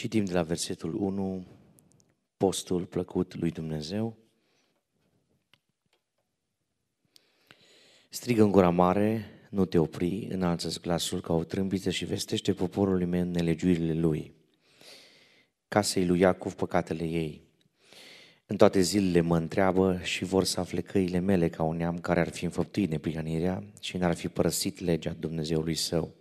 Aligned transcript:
Citim 0.00 0.24
de 0.24 0.32
la 0.32 0.42
versetul 0.42 0.94
1, 0.94 1.46
postul 2.36 2.86
plăcut 2.86 3.34
lui 3.34 3.50
Dumnezeu. 3.50 4.16
Strigă 8.08 8.42
în 8.42 8.50
gura 8.50 8.70
mare, 8.70 9.24
nu 9.50 9.64
te 9.64 9.78
opri, 9.78 10.26
înalță 10.30 10.80
glasul 10.80 11.20
ca 11.20 11.32
o 11.32 11.44
trâmbiță 11.44 11.90
și 11.90 12.04
vestește 12.04 12.52
poporului 12.52 13.06
meu 13.06 13.24
nelegiuirile 13.24 13.92
lui. 13.92 14.34
Casei 15.68 16.06
lui 16.06 16.20
Iacov 16.20 16.54
păcatele 16.54 17.04
ei. 17.04 17.42
În 18.46 18.56
toate 18.56 18.80
zilele 18.80 19.20
mă 19.20 19.36
întreabă 19.36 20.00
și 20.02 20.24
vor 20.24 20.44
să 20.44 20.60
afle 20.60 20.80
căile 20.80 21.18
mele 21.18 21.48
ca 21.48 21.62
un 21.62 21.76
neam 21.76 21.98
care 21.98 22.20
ar 22.20 22.28
fi 22.28 22.44
înfăptuit 22.44 22.90
neprihănirea 22.90 23.64
și 23.80 23.96
n-ar 23.96 24.14
fi 24.14 24.28
părăsit 24.28 24.78
legea 24.78 25.16
Dumnezeului 25.18 25.74
său. 25.74 26.19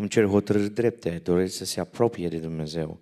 Îmi 0.00 0.08
cer 0.08 0.24
hotărâri 0.24 0.70
drepte, 0.70 1.20
doresc 1.22 1.56
să 1.56 1.64
se 1.64 1.80
apropie 1.80 2.28
de 2.28 2.38
Dumnezeu. 2.38 3.00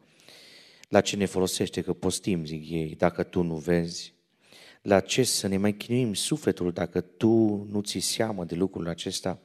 La 0.89 1.01
ce 1.01 1.17
ne 1.17 1.25
folosește 1.25 1.80
că 1.80 1.93
postim, 1.93 2.45
zic 2.45 2.70
ei, 2.70 2.95
dacă 2.98 3.23
tu 3.23 3.43
nu 3.43 3.55
vezi? 3.55 4.15
La 4.83 5.01
ce 5.01 5.23
să 5.23 5.47
ne 5.48 5.56
mai 5.56 5.73
chinuim 5.77 6.15
sufletul 6.15 6.73
dacă 6.73 7.01
tu 7.01 7.66
nu 7.70 7.80
ți 7.80 7.98
seamă 7.98 8.45
de 8.45 8.55
lucrul 8.55 8.89
acesta? 8.89 9.39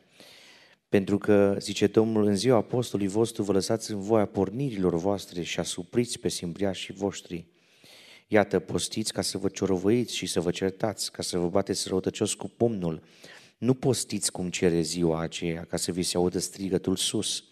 Pentru 0.89 1.17
că, 1.17 1.55
zice 1.59 1.87
Domnul, 1.87 2.25
în 2.25 2.35
ziua 2.35 2.57
apostolului 2.57 3.11
vostru 3.11 3.43
vă 3.43 3.51
lăsați 3.51 3.91
în 3.91 4.01
voia 4.01 4.25
pornirilor 4.25 4.95
voastre 4.95 5.41
și 5.41 5.59
asupriți 5.59 6.19
pe 6.19 6.29
simbriașii 6.29 6.93
voștri. 6.93 7.45
Iată, 8.27 8.59
postiți 8.59 9.13
ca 9.13 9.21
să 9.21 9.37
vă 9.37 9.47
ciorovăiți 9.47 10.15
și 10.15 10.25
să 10.25 10.39
vă 10.41 10.51
certați, 10.51 11.11
ca 11.11 11.21
să 11.21 11.37
vă 11.37 11.49
bateți 11.49 11.87
răutăcios 11.87 12.33
cu 12.33 12.51
pumnul. 12.57 13.01
Nu 13.63 13.73
postiți 13.73 14.31
cum 14.31 14.49
cere 14.49 14.81
ziua 14.81 15.21
aceea, 15.21 15.63
ca 15.63 15.77
să 15.77 15.91
vi 15.91 16.03
se 16.03 16.17
audă 16.17 16.39
strigătul 16.39 16.95
sus. 16.95 17.43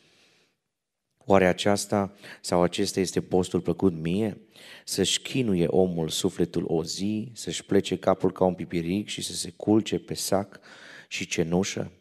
Oare 1.18 1.48
aceasta 1.48 2.16
sau 2.42 2.62
acesta 2.62 3.00
este 3.00 3.22
postul 3.22 3.62
plăcut 3.62 3.94
mie? 3.94 4.38
Să-și 4.86 5.22
chinuie 5.22 5.66
omul 5.68 6.10
sufletul 6.10 6.64
o 6.68 6.84
zi, 6.84 7.31
să-și 7.34 7.66
plece 7.66 7.98
capul 7.98 8.31
ca 8.31 8.45
un 8.45 8.53
pipiric 8.53 9.08
și 9.08 9.22
să 9.22 9.34
se 9.34 9.53
culce 9.56 10.00
pe 10.00 10.14
sac 10.14 10.59
și 11.08 11.28
cenușă? 11.28 11.92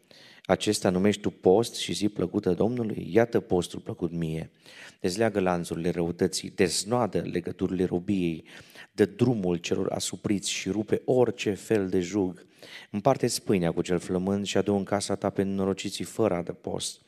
Acesta 0.43 0.89
numești 0.89 1.21
tu 1.21 1.29
post 1.29 1.75
și 1.75 1.93
zi 1.93 2.09
plăcută 2.09 2.53
Domnului? 2.53 3.07
Iată 3.11 3.39
postul 3.39 3.79
plăcut 3.79 4.11
mie. 4.11 4.51
Dezleagă 4.99 5.39
lanțurile 5.39 5.89
răutății, 5.89 6.49
deznoadă 6.49 7.19
legăturile 7.19 7.85
robiei, 7.85 8.43
dă 8.91 9.05
drumul 9.05 9.57
celor 9.57 9.91
asupriți 9.91 10.49
și 10.49 10.69
rupe 10.69 11.01
orice 11.05 11.53
fel 11.53 11.89
de 11.89 11.99
jug. 11.99 12.49
Împarte 12.89 13.27
spâinea 13.27 13.71
cu 13.71 13.81
cel 13.81 13.99
flămând 13.99 14.45
și 14.45 14.57
adu 14.57 14.73
în 14.73 14.83
casa 14.83 15.15
ta 15.15 15.29
pe 15.29 15.43
norociții 15.43 16.05
fără 16.05 16.41
de 16.45 16.51
post. 16.51 17.01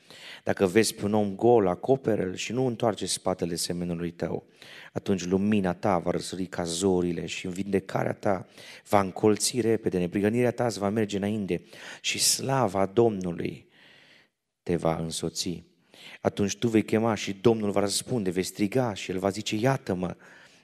Dacă 0.44 0.66
vezi 0.66 0.96
pe 0.96 1.06
un 1.06 1.14
om 1.14 1.36
gol, 1.36 1.68
acopere 1.68 2.36
și 2.36 2.52
nu 2.52 2.66
întoarce 2.66 3.06
spatele 3.06 3.56
semenului 3.56 4.12
tău. 4.12 4.46
Atunci 4.94 5.26
lumina 5.26 5.74
ta 5.74 5.98
va 5.98 6.12
răsări 6.12 6.46
ca 6.46 6.64
zorile 6.64 7.26
și 7.26 7.48
vindecarea 7.48 8.14
ta 8.14 8.48
va 8.90 9.00
încolți 9.00 9.62
repede, 9.62 9.98
neprihănirea 9.98 10.52
ta 10.52 10.66
îți 10.66 10.80
va 10.80 10.90
merge 10.90 11.18
înainte 11.18 11.64
și 12.02 12.20
slava 12.20 12.86
Domnului 12.86 13.68
te 14.64 14.76
va 14.76 14.98
însoți. 14.98 15.64
Atunci 16.22 16.58
tu 16.58 16.68
vei 16.68 16.84
chema 16.84 17.16
și 17.16 17.34
Domnul 17.42 17.72
va 17.72 17.80
răspunde, 17.80 18.30
vei 18.30 18.44
striga 18.44 18.94
și 18.94 19.12
El 19.12 19.20
va 19.20 19.30
zice, 19.30 19.56
iată-mă, 19.56 20.16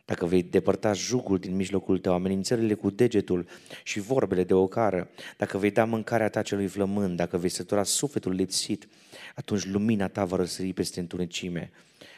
dacă 0.10 0.26
vei 0.26 0.44
depărta 0.44 0.94
jugul 0.94 1.38
din 1.38 1.56
mijlocul 1.56 2.00
tău, 2.00 2.14
amenințările 2.14 2.74
cu 2.74 2.90
degetul 2.90 3.48
și 3.84 4.00
vorbele 4.00 4.44
de 4.44 4.54
ocară, 4.54 5.10
dacă 5.38 5.58
vei 5.58 5.72
da 5.72 5.86
mâncarea 5.86 6.30
ta 6.30 6.42
celui 6.42 6.68
flămând, 6.68 7.18
dacă 7.18 7.38
vei 7.38 7.50
sătura 7.50 7.84
sufletul 7.84 8.32
lipsit, 8.32 8.88
atunci 9.36 9.66
lumina 9.66 10.08
ta 10.08 10.26
va 10.26 10.36
răsări 10.36 10.74
peste 10.74 11.00
întunecime 11.00 11.72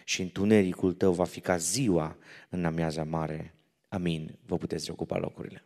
și 0.06 0.22
întunericul 0.22 0.94
tău 0.94 1.14
va 1.14 1.24
fi 1.24 1.40
ca 1.40 1.58
ziua 1.58 2.18
în 2.50 2.66
amiaza 2.66 3.04
mare. 3.04 3.54
Amin. 3.88 4.36
Vă 4.46 4.58
puteți 4.58 4.92
ocupa 4.92 5.18
locurile. 5.18 5.64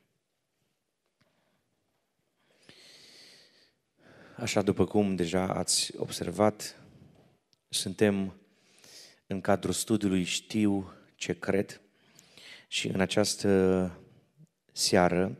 Așa 4.37 4.61
după 4.61 4.85
cum 4.85 5.15
deja 5.15 5.47
ați 5.47 5.97
observat, 5.97 6.81
suntem 7.69 8.33
în 9.27 9.41
cadrul 9.41 9.73
studiului 9.73 10.23
Știu 10.23 10.91
ce 11.15 11.33
cred 11.33 11.79
și 12.75 12.87
în 12.87 12.99
această 12.99 13.91
seară 14.71 15.37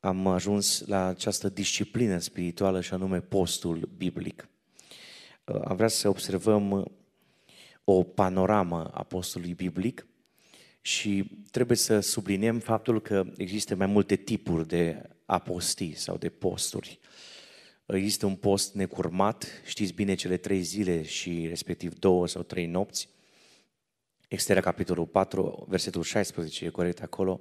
am 0.00 0.26
ajuns 0.26 0.86
la 0.86 1.06
această 1.06 1.48
disciplină 1.48 2.18
spirituală 2.18 2.80
și 2.80 2.92
anume 2.92 3.20
postul 3.20 3.88
biblic. 3.96 4.48
Am 5.44 5.76
vrea 5.76 5.88
să 5.88 6.08
observăm 6.08 6.92
o 7.84 8.02
panoramă 8.02 8.84
a 8.84 9.02
postului 9.02 9.54
biblic 9.54 10.06
și 10.80 11.30
trebuie 11.50 11.76
să 11.76 12.00
subliniem 12.00 12.58
faptul 12.58 13.00
că 13.02 13.26
există 13.36 13.74
mai 13.74 13.86
multe 13.86 14.16
tipuri 14.16 14.66
de 14.66 15.08
apostii 15.26 15.94
sau 15.94 16.16
de 16.16 16.28
posturi. 16.28 16.98
Există 17.86 18.26
un 18.26 18.36
post 18.36 18.74
necurmat, 18.74 19.46
știți 19.64 19.92
bine 19.92 20.14
cele 20.14 20.36
trei 20.36 20.60
zile 20.60 21.02
și 21.02 21.46
respectiv 21.46 21.98
două 21.98 22.26
sau 22.26 22.42
trei 22.42 22.66
nopți. 22.66 23.08
Estera, 24.28 24.60
capitolul 24.60 25.06
4, 25.06 25.66
versetul 25.68 26.02
16, 26.02 26.64
e 26.64 26.68
corect 26.68 27.02
acolo, 27.02 27.40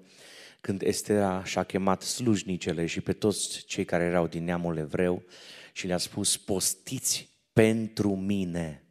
când 0.61 0.81
Estera 0.81 1.43
și-a 1.43 1.63
chemat 1.63 2.01
slujnicele 2.01 2.85
și 2.85 3.01
pe 3.01 3.13
toți 3.13 3.63
cei 3.65 3.85
care 3.85 4.03
erau 4.03 4.27
din 4.27 4.43
neamul 4.43 4.77
evreu 4.77 5.23
și 5.73 5.87
le-a 5.87 5.97
spus, 5.97 6.37
postiți 6.37 7.29
pentru 7.53 8.15
mine. 8.15 8.83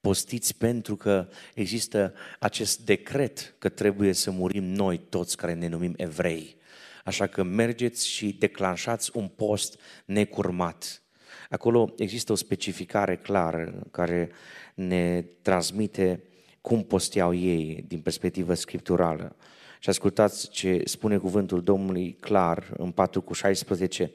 Postiți 0.00 0.56
pentru 0.58 0.96
că 0.96 1.28
există 1.54 2.14
acest 2.38 2.80
decret 2.80 3.54
că 3.58 3.68
trebuie 3.68 4.12
să 4.12 4.30
murim 4.30 4.64
noi 4.64 4.98
toți 4.98 5.36
care 5.36 5.54
ne 5.54 5.68
numim 5.68 5.94
evrei. 5.96 6.56
Așa 7.04 7.26
că 7.26 7.42
mergeți 7.42 8.08
și 8.08 8.32
declanșați 8.32 9.10
un 9.14 9.28
post 9.28 9.80
necurmat. 10.04 11.02
Acolo 11.48 11.94
există 11.96 12.32
o 12.32 12.34
specificare 12.34 13.16
clară 13.16 13.86
care 13.90 14.30
ne 14.74 15.24
transmite 15.42 16.22
cum 16.60 16.82
posteau 16.82 17.34
ei 17.34 17.84
din 17.88 18.00
perspectivă 18.00 18.54
scripturală. 18.54 19.36
Și 19.78 19.88
ascultați 19.88 20.50
ce 20.50 20.82
spune 20.84 21.18
cuvântul 21.18 21.62
Domnului 21.62 22.12
clar 22.12 22.74
în 22.76 22.90
4 22.90 23.20
cu 23.20 23.32
16. 23.32 24.12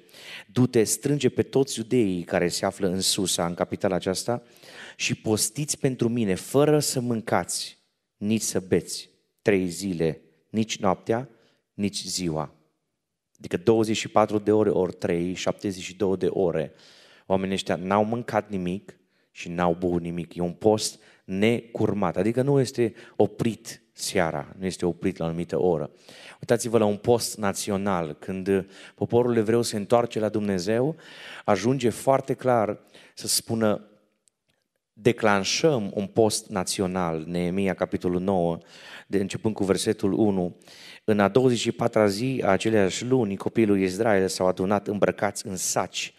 Du-te, 0.52 0.84
strânge 0.84 1.30
pe 1.30 1.44
toți 1.44 1.80
iudeii 1.80 2.24
care 2.24 2.48
se 2.48 2.66
află 2.66 2.88
în 2.88 3.02
Susa, 3.02 3.46
în 3.46 3.54
capitala 3.54 3.96
aceasta, 3.96 4.44
și 4.96 5.16
postiți 5.16 5.80
pentru 5.80 6.10
mine, 6.10 6.36
fără 6.36 6.80
să 6.80 7.00
mâncați, 7.00 7.78
nici 8.18 8.42
să 8.42 8.60
beți, 8.60 9.10
trei 9.42 9.68
zile, 9.68 10.22
nici 10.50 10.78
noaptea, 10.78 11.30
nici 11.74 12.04
ziua. 12.04 12.54
Adică 13.38 13.58
24 13.58 14.38
de 14.38 14.52
ore 14.52 14.70
ori 14.70 14.94
3, 14.94 15.34
72 15.34 16.18
de 16.18 16.28
ore. 16.28 16.74
Oamenii 17.26 17.54
ăștia 17.54 17.76
n-au 17.76 18.04
mâncat 18.04 18.50
nimic 18.50 19.00
și 19.32 19.50
n-au 19.50 19.74
băut 19.74 20.02
nimic. 20.02 20.36
E 20.36 20.42
un 20.42 20.54
post 20.54 21.00
necurmat, 21.26 22.18
adică 22.18 22.42
nu 22.42 22.60
este 22.60 22.94
oprit 23.16 23.82
seara, 23.92 24.56
nu 24.58 24.66
este 24.66 24.86
oprit 24.86 25.18
la 25.18 25.26
o 25.26 25.28
anumită 25.28 25.62
oră. 25.62 25.92
Uitați-vă 26.40 26.78
la 26.78 26.86
un 26.86 26.98
post 26.98 27.38
național, 27.38 28.14
când 28.20 28.66
poporul 28.96 29.38
evreu 29.38 29.62
se 29.62 29.76
întoarce 29.76 30.20
la 30.20 30.30
Dumnezeu, 30.30 30.96
ajunge 31.46 31.90
foarte 31.90 32.34
clar 32.34 32.80
să 33.14 33.28
spună 33.28 33.90
declanșăm 34.98 35.92
un 35.94 36.06
post 36.06 36.50
național, 36.50 37.24
Neemia 37.28 37.74
capitolul 37.74 38.22
9, 38.22 38.58
de 39.08 39.18
începând 39.18 39.54
cu 39.54 39.64
versetul 39.64 40.14
1, 40.14 40.56
în 41.04 41.20
a 41.20 41.32
24-a 41.32 42.08
zi 42.08 42.42
a 42.46 42.48
aceleași 42.48 43.06
luni, 43.06 43.38
copiii 43.38 43.66
lui 43.66 43.84
Israel 43.84 44.28
s-au 44.28 44.48
adunat 44.48 44.88
îmbrăcați 44.88 45.48
în 45.48 45.56
saci 45.56 46.14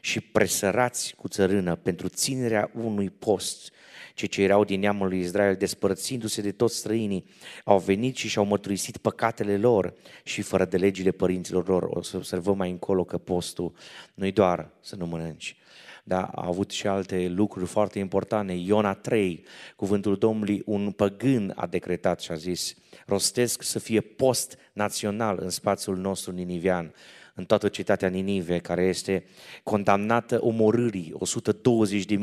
și 0.00 0.20
presărați 0.20 1.14
cu 1.16 1.28
țărână 1.28 1.76
pentru 1.76 2.08
ținerea 2.08 2.70
unui 2.74 3.10
post 3.10 3.72
cei 4.14 4.28
ce 4.28 4.42
erau 4.42 4.64
din 4.64 4.80
neamul 4.80 5.08
lui 5.08 5.20
Israel, 5.20 5.54
despărțindu-se 5.56 6.40
de 6.40 6.52
toți 6.52 6.76
străinii, 6.76 7.24
au 7.64 7.78
venit 7.78 8.16
și 8.16 8.28
și-au 8.28 8.44
mărturisit 8.44 8.96
păcatele 8.96 9.56
lor 9.56 9.94
și 10.24 10.42
fără 10.42 10.64
de 10.64 10.76
legile 10.76 11.10
părinților 11.10 11.68
lor. 11.68 11.82
O 11.82 12.02
să 12.02 12.16
observăm 12.16 12.56
mai 12.56 12.70
încolo 12.70 13.04
că 13.04 13.18
postul 13.18 13.72
nu-i 14.14 14.32
doar 14.32 14.70
să 14.80 14.96
nu 14.96 15.06
mănânci, 15.06 15.56
dar 16.04 16.22
a 16.22 16.46
avut 16.46 16.70
și 16.70 16.86
alte 16.86 17.28
lucruri 17.28 17.66
foarte 17.66 17.98
importante. 17.98 18.52
Iona 18.52 18.94
3, 18.94 19.44
cuvântul 19.76 20.16
Domnului, 20.16 20.62
un 20.64 20.90
păgân 20.90 21.52
a 21.56 21.66
decretat 21.66 22.20
și 22.20 22.30
a 22.30 22.34
zis, 22.34 22.74
rostesc 23.06 23.62
să 23.62 23.78
fie 23.78 24.00
post 24.00 24.58
național 24.72 25.38
în 25.40 25.50
spațiul 25.50 25.96
nostru 25.96 26.32
ninivian 26.32 26.94
în 27.34 27.44
toată 27.44 27.68
cetatea 27.68 28.08
Ninive, 28.08 28.58
care 28.58 28.82
este 28.82 29.24
condamnată 29.62 30.38
omorârii, 30.42 31.14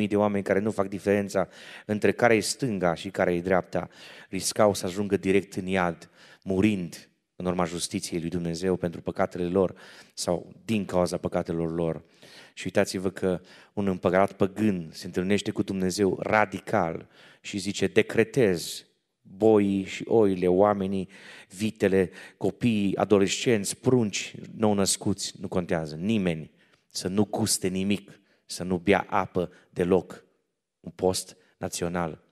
120.000 0.02 0.08
de 0.08 0.16
oameni 0.16 0.44
care 0.44 0.60
nu 0.60 0.72
fac 0.72 0.88
diferența 0.88 1.48
între 1.86 2.12
care 2.12 2.36
e 2.36 2.40
stânga 2.40 2.94
și 2.94 3.10
care 3.10 3.34
e 3.34 3.42
dreapta, 3.42 3.90
riscau 4.30 4.74
să 4.74 4.86
ajungă 4.86 5.18
direct 5.18 5.54
în 5.54 5.66
iad, 5.66 6.10
murind 6.44 7.10
în 7.36 7.46
urma 7.46 7.66
justiției 7.66 8.20
lui 8.20 8.30
Dumnezeu 8.30 8.76
pentru 8.76 9.02
păcatele 9.02 9.48
lor 9.48 9.74
sau 10.14 10.54
din 10.66 10.86
cauza 10.86 11.18
păcatelor 11.18 11.74
lor. 11.74 12.04
Și 12.54 12.66
uitați-vă 12.66 13.10
că 13.10 13.42
un 13.74 13.88
împărat 13.88 14.32
păgân 14.32 14.90
se 14.92 15.06
întâlnește 15.06 15.52
cu 15.52 15.62
Dumnezeu 15.62 16.20
radical 16.22 17.08
și 17.42 17.58
zice, 17.58 17.88
decretez 17.88 18.86
boii 19.36 19.84
și 19.84 20.04
oile, 20.08 20.48
oamenii, 20.48 21.10
vitele, 21.50 22.10
copiii, 22.38 22.96
adolescenți, 22.96 23.78
prunci, 23.78 24.36
nou 24.56 24.74
născuți, 24.74 25.34
nu 25.40 25.48
contează, 25.48 25.96
nimeni 25.96 26.52
să 26.88 27.08
nu 27.08 27.26
custe 27.26 27.68
nimic, 27.68 28.20
să 28.46 28.64
nu 28.64 28.78
bea 28.78 29.06
apă 29.10 29.52
deloc. 29.70 30.24
Un 30.80 30.92
post 30.92 31.38
național. 31.58 32.24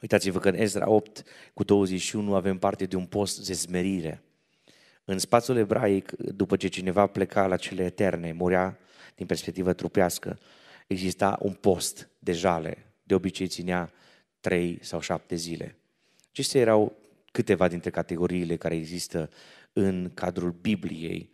Uitați-vă 0.00 0.38
că 0.38 0.48
în 0.48 0.54
Ezra 0.54 0.90
8 0.90 1.22
cu 1.54 1.64
21 1.64 2.34
avem 2.34 2.58
parte 2.58 2.84
de 2.84 2.96
un 2.96 3.06
post 3.06 3.46
de 3.46 3.52
smerire. 3.52 4.22
În 5.04 5.18
spațiul 5.18 5.56
ebraic, 5.56 6.10
după 6.16 6.56
ce 6.56 6.68
cineva 6.68 7.06
pleca 7.06 7.46
la 7.46 7.56
cele 7.56 7.84
eterne, 7.84 8.32
murea 8.32 8.78
din 9.14 9.26
perspectivă 9.26 9.72
trupească, 9.72 10.38
exista 10.86 11.38
un 11.42 11.52
post 11.52 12.10
de 12.18 12.32
jale. 12.32 12.94
De 13.02 13.14
obicei 13.14 13.46
ținea 13.46 13.92
trei 14.40 14.78
sau 14.82 15.00
șapte 15.00 15.34
zile. 15.34 15.79
Acestea 16.30 16.60
erau 16.60 16.96
câteva 17.32 17.68
dintre 17.68 17.90
categoriile 17.90 18.56
care 18.56 18.76
există 18.76 19.30
în 19.72 20.10
cadrul 20.14 20.50
Bibliei. 20.50 21.30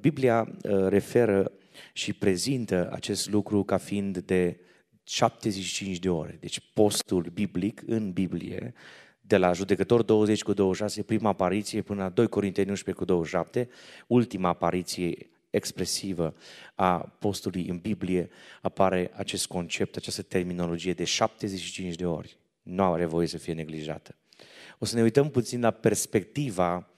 Biblia 0.00 0.48
uh, 0.62 0.86
referă 0.88 1.52
și 1.92 2.12
prezintă 2.12 2.88
acest 2.92 3.30
lucru 3.30 3.64
ca 3.64 3.76
fiind 3.76 4.18
de 4.18 4.60
75 5.04 5.98
de 5.98 6.10
ore. 6.10 6.36
Deci 6.40 6.60
postul 6.74 7.22
biblic 7.22 7.82
în 7.86 8.12
Biblie, 8.12 8.74
de 9.20 9.36
la 9.36 9.52
Judecător 9.52 10.02
20 10.02 10.42
cu 10.42 10.52
26, 10.52 11.02
prima 11.02 11.28
apariție, 11.28 11.82
până 11.82 12.02
la 12.02 12.08
2 12.08 12.28
Corinteni 12.28 12.68
11 12.68 13.04
cu 13.04 13.10
27, 13.10 13.68
ultima 14.06 14.48
apariție 14.48 15.30
expresivă 15.50 16.34
a 16.74 16.98
postului 16.98 17.66
în 17.68 17.78
Biblie, 17.78 18.28
apare 18.62 19.10
acest 19.14 19.46
concept, 19.46 19.96
această 19.96 20.22
terminologie 20.22 20.92
de 20.92 21.04
75 21.04 21.94
de 21.94 22.06
ori. 22.06 22.38
Nu 22.62 22.82
are 22.82 23.04
voie 23.04 23.26
să 23.26 23.38
fie 23.38 23.52
neglijată. 23.52 24.16
O 24.78 24.84
să 24.84 24.96
ne 24.96 25.02
uităm 25.02 25.30
puțin 25.30 25.60
la 25.60 25.70
perspectiva 25.70 26.90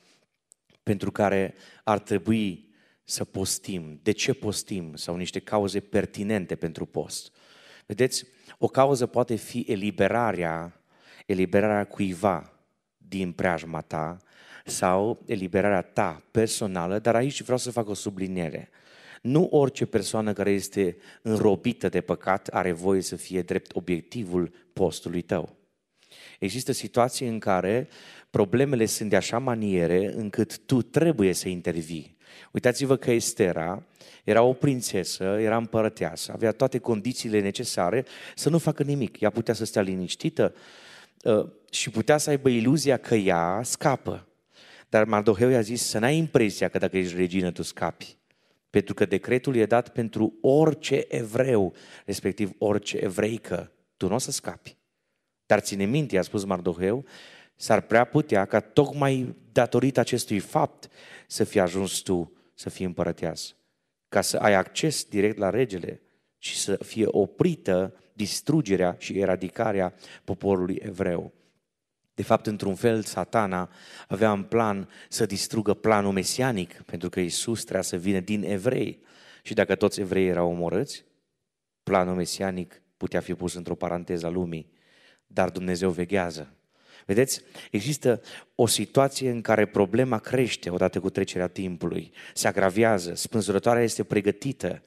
pentru 0.82 1.10
care 1.12 1.54
ar 1.84 1.98
trebui 1.98 2.68
să 3.04 3.24
postim, 3.24 4.00
de 4.02 4.10
ce 4.10 4.32
postim 4.32 4.94
sau 4.94 5.16
niște 5.16 5.38
cauze 5.38 5.80
pertinente 5.80 6.56
pentru 6.56 6.86
post. 6.86 7.32
Vedeți, 7.86 8.26
o 8.58 8.66
cauză 8.66 9.06
poate 9.06 9.34
fi 9.34 9.64
eliberarea, 9.68 10.82
eliberarea 11.26 11.84
cuiva 11.84 12.52
din 12.96 13.32
preajma 13.32 13.80
ta 13.80 14.16
sau 14.64 15.22
eliberarea 15.26 15.82
ta 15.82 16.22
personală, 16.30 16.98
dar 16.98 17.14
aici 17.14 17.42
vreau 17.42 17.58
să 17.58 17.70
fac 17.70 17.88
o 17.88 17.94
subliniere. 17.94 18.68
Nu 19.22 19.48
orice 19.50 19.86
persoană 19.86 20.32
care 20.32 20.50
este 20.50 20.96
înrobită 21.22 21.88
de 21.88 22.00
păcat 22.00 22.48
are 22.48 22.72
voie 22.72 23.00
să 23.00 23.16
fie 23.16 23.42
drept 23.42 23.74
obiectivul 23.74 24.52
postului 24.72 25.22
tău. 25.22 25.59
Există 26.40 26.72
situații 26.72 27.28
în 27.28 27.38
care 27.38 27.88
problemele 28.30 28.86
sunt 28.86 29.10
de 29.10 29.16
așa 29.16 29.38
maniere 29.38 30.12
încât 30.14 30.58
tu 30.58 30.82
trebuie 30.82 31.32
să 31.32 31.48
intervii. 31.48 32.16
Uitați-vă 32.52 32.96
că 32.96 33.10
Estera 33.10 33.82
era 34.24 34.42
o 34.42 34.52
prințesă, 34.52 35.24
era 35.24 35.56
împărăteasă, 35.56 36.32
avea 36.32 36.52
toate 36.52 36.78
condițiile 36.78 37.40
necesare 37.40 38.04
să 38.34 38.48
nu 38.48 38.58
facă 38.58 38.82
nimic. 38.82 39.20
Ea 39.20 39.30
putea 39.30 39.54
să 39.54 39.64
stea 39.64 39.82
liniștită 39.82 40.54
uh, 41.24 41.46
și 41.70 41.90
putea 41.90 42.18
să 42.18 42.30
aibă 42.30 42.48
iluzia 42.48 42.96
că 42.96 43.14
ea 43.14 43.60
scapă. 43.62 44.26
Dar 44.88 45.04
Mardoheu 45.04 45.48
i-a 45.48 45.60
zis 45.60 45.82
să 45.82 45.98
n-ai 45.98 46.16
impresia 46.16 46.68
că 46.68 46.78
dacă 46.78 46.98
ești 46.98 47.16
regină 47.16 47.50
tu 47.50 47.62
scapi. 47.62 48.16
Pentru 48.70 48.94
că 48.94 49.04
decretul 49.04 49.56
e 49.56 49.66
dat 49.66 49.88
pentru 49.88 50.38
orice 50.40 51.04
evreu, 51.08 51.74
respectiv 52.04 52.52
orice 52.58 52.96
evreică. 52.96 53.72
Tu 53.96 54.08
nu 54.08 54.14
o 54.14 54.18
să 54.18 54.30
scapi. 54.30 54.79
Dar 55.50 55.60
ține 55.60 55.84
minte, 55.84 56.18
a 56.18 56.22
spus 56.22 56.44
Mardoheu, 56.44 57.04
s-ar 57.56 57.80
prea 57.80 58.04
putea 58.04 58.44
ca 58.44 58.60
tocmai 58.60 59.34
datorită 59.52 60.00
acestui 60.00 60.38
fapt 60.38 60.88
să 61.26 61.44
fii 61.44 61.60
ajuns 61.60 61.98
tu 61.98 62.32
să 62.54 62.70
fii 62.70 62.84
împărăteasă, 62.84 63.52
ca 64.08 64.20
să 64.20 64.36
ai 64.36 64.54
acces 64.54 65.04
direct 65.04 65.38
la 65.38 65.50
regele 65.50 66.00
și 66.38 66.58
să 66.58 66.76
fie 66.84 67.04
oprită 67.06 67.94
distrugerea 68.12 68.96
și 68.98 69.18
eradicarea 69.18 69.94
poporului 70.24 70.78
evreu. 70.82 71.32
De 72.14 72.22
fapt, 72.22 72.46
într-un 72.46 72.74
fel, 72.74 73.02
satana 73.02 73.70
avea 74.08 74.32
în 74.32 74.42
plan 74.42 74.88
să 75.08 75.26
distrugă 75.26 75.74
planul 75.74 76.12
mesianic, 76.12 76.82
pentru 76.82 77.08
că 77.08 77.20
Isus 77.20 77.60
trebuia 77.60 77.82
să 77.82 77.96
vină 77.96 78.20
din 78.20 78.42
evrei. 78.42 79.02
Și 79.42 79.54
dacă 79.54 79.74
toți 79.74 80.00
evreii 80.00 80.28
erau 80.28 80.50
omorâți, 80.50 81.04
planul 81.82 82.14
mesianic 82.14 82.82
putea 82.96 83.20
fi 83.20 83.34
pus 83.34 83.54
într-o 83.54 83.74
paranteză 83.74 84.26
a 84.26 84.30
lumii. 84.30 84.78
Dar 85.32 85.50
Dumnezeu 85.50 85.90
veghează 85.90 86.54
Vedeți, 87.10 87.40
există 87.70 88.20
o 88.54 88.66
situație 88.66 89.30
în 89.30 89.40
care 89.40 89.66
problema 89.66 90.18
crește 90.18 90.70
odată 90.70 91.00
cu 91.00 91.10
trecerea 91.10 91.48
timpului, 91.48 92.12
se 92.34 92.48
agravează, 92.48 93.14
spânzurătoarea 93.14 93.82
este 93.82 94.04
pregătită, 94.04 94.82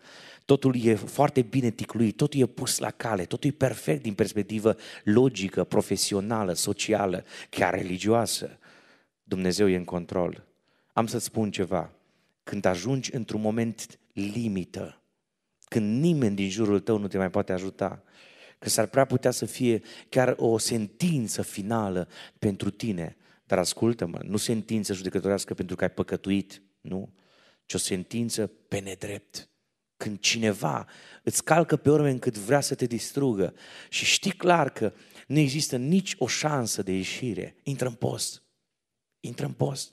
totul 0.45 0.75
e 0.83 0.95
foarte 0.95 1.41
bine 1.41 1.69
ticluit, 1.69 2.15
totul 2.15 2.39
e 2.39 2.45
pus 2.45 2.77
la 2.77 2.91
cale, 2.91 3.25
totul 3.25 3.49
e 3.49 3.53
perfect 3.53 4.01
din 4.01 4.13
perspectivă 4.13 4.75
logică, 5.03 5.63
profesională, 5.63 6.53
socială, 6.53 7.23
chiar 7.49 7.73
religioasă. 7.73 8.57
Dumnezeu 9.23 9.69
e 9.69 9.75
în 9.75 9.83
control. 9.83 10.45
Am 10.93 11.07
să-ți 11.07 11.25
spun 11.25 11.51
ceva. 11.51 11.91
Când 12.43 12.65
ajungi 12.65 13.15
într-un 13.15 13.41
moment 13.41 13.99
limită, 14.13 15.01
când 15.65 16.01
nimeni 16.01 16.35
din 16.35 16.49
jurul 16.49 16.79
tău 16.79 16.97
nu 16.97 17.07
te 17.07 17.17
mai 17.17 17.29
poate 17.29 17.51
ajuta, 17.53 18.03
că 18.63 18.69
s-ar 18.69 18.87
prea 18.87 19.05
putea 19.05 19.31
să 19.31 19.45
fie 19.45 19.81
chiar 20.09 20.35
o 20.37 20.57
sentință 20.57 21.41
finală 21.41 22.07
pentru 22.39 22.69
tine. 22.69 23.15
Dar 23.45 23.57
ascultă-mă, 23.57 24.19
nu 24.23 24.37
sentință 24.37 24.93
judecătorească 24.93 25.53
pentru 25.53 25.75
că 25.75 25.83
ai 25.83 25.89
păcătuit, 25.89 26.61
nu, 26.81 27.13
ci 27.65 27.73
o 27.73 27.77
sentință 27.77 28.47
pe 28.47 28.79
nedrept. 28.79 29.49
Când 29.97 30.19
cineva 30.19 30.87
îți 31.23 31.43
calcă 31.43 31.75
pe 31.75 31.89
urme 31.89 32.09
încât 32.09 32.37
vrea 32.37 32.61
să 32.61 32.75
te 32.75 32.85
distrugă 32.85 33.53
și 33.89 34.05
știi 34.05 34.31
clar 34.31 34.69
că 34.69 34.93
nu 35.27 35.39
există 35.39 35.77
nici 35.77 36.15
o 36.17 36.27
șansă 36.27 36.83
de 36.83 36.91
ieșire, 36.91 37.55
intră 37.63 37.87
în 37.87 37.93
post. 37.93 38.43
Intră 39.19 39.45
în 39.45 39.53
post. 39.53 39.91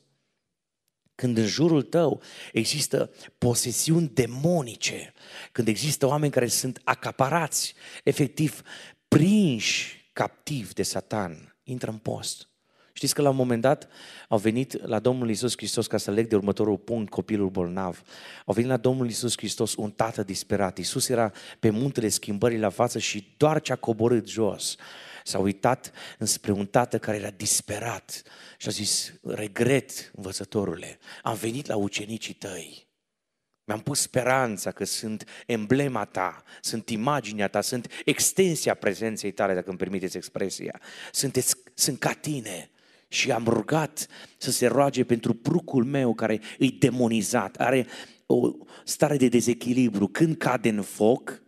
Când 1.21 1.37
în 1.37 1.47
jurul 1.47 1.83
tău 1.83 2.23
există 2.53 3.11
posesiuni 3.39 4.11
demonice, 4.15 5.13
când 5.53 5.69
există 5.69 6.07
oameni 6.07 6.33
care 6.33 6.47
sunt 6.47 6.81
acaparați, 6.85 7.75
efectiv 8.05 8.63
prinși 9.09 10.11
captivi 10.13 10.73
de 10.73 10.83
Satan, 10.83 11.57
intră 11.63 11.91
în 11.91 11.97
post. 11.97 12.49
Știți 12.93 13.15
că 13.15 13.23
la 13.23 13.29
un 13.29 13.37
moment 13.37 13.61
dat 13.61 13.89
au 14.29 14.39
venit 14.39 14.87
la 14.87 14.99
Domnul 14.99 15.31
Isus 15.31 15.53
Hristos 15.57 15.87
ca 15.87 15.97
să 15.97 16.11
leg 16.11 16.29
de 16.29 16.37
următorul 16.37 16.79
punct 16.79 17.11
copilul 17.11 17.49
bolnav. 17.49 18.03
Au 18.47 18.55
venit 18.55 18.71
la 18.71 18.77
Domnul 18.77 19.09
Isus 19.09 19.37
Hristos 19.37 19.75
un 19.77 19.91
tată 19.91 20.23
disperat. 20.23 20.79
Isus 20.79 21.09
era 21.09 21.33
pe 21.59 21.71
muntele 21.71 22.09
schimbării 22.09 22.59
la 22.59 22.69
față 22.69 22.99
și 22.99 23.35
doar 23.37 23.61
ce 23.61 23.73
a 23.73 23.77
coborât 23.77 24.29
jos 24.29 24.77
s-a 25.25 25.39
uitat 25.39 25.93
înspre 26.19 26.53
un 26.53 26.67
tată 26.67 26.99
care 26.99 27.17
era 27.17 27.31
disperat 27.31 28.23
și 28.59 28.69
a 28.69 28.71
zis, 28.71 29.13
regret, 29.23 30.11
învățătorule, 30.15 30.99
am 31.23 31.35
venit 31.35 31.67
la 31.67 31.77
ucenicii 31.77 32.35
tăi. 32.35 32.89
Mi-am 33.65 33.83
pus 33.83 34.01
speranța 34.01 34.71
că 34.71 34.85
sunt 34.85 35.25
emblema 35.47 36.05
ta, 36.05 36.43
sunt 36.61 36.89
imaginea 36.89 37.49
ta, 37.49 37.61
sunt 37.61 37.93
extensia 38.05 38.75
prezenței 38.75 39.33
tale, 39.33 39.55
dacă 39.55 39.69
îmi 39.69 39.79
permiteți 39.79 40.17
expresia. 40.17 40.81
Sunteți, 41.13 41.55
sunt 41.75 41.99
ca 41.99 42.13
tine. 42.13 42.71
Și 43.09 43.33
am 43.33 43.45
rugat 43.45 44.07
să 44.39 44.51
se 44.51 44.67
roage 44.67 45.05
pentru 45.05 45.35
prucul 45.35 45.85
meu 45.85 46.15
care 46.15 46.41
îi 46.59 46.71
demonizat, 46.71 47.57
are 47.57 47.87
o 48.27 48.51
stare 48.85 49.17
de 49.17 49.29
dezechilibru. 49.29 50.09
Când 50.09 50.37
cade 50.37 50.69
în 50.69 50.83
foc, 50.83 51.40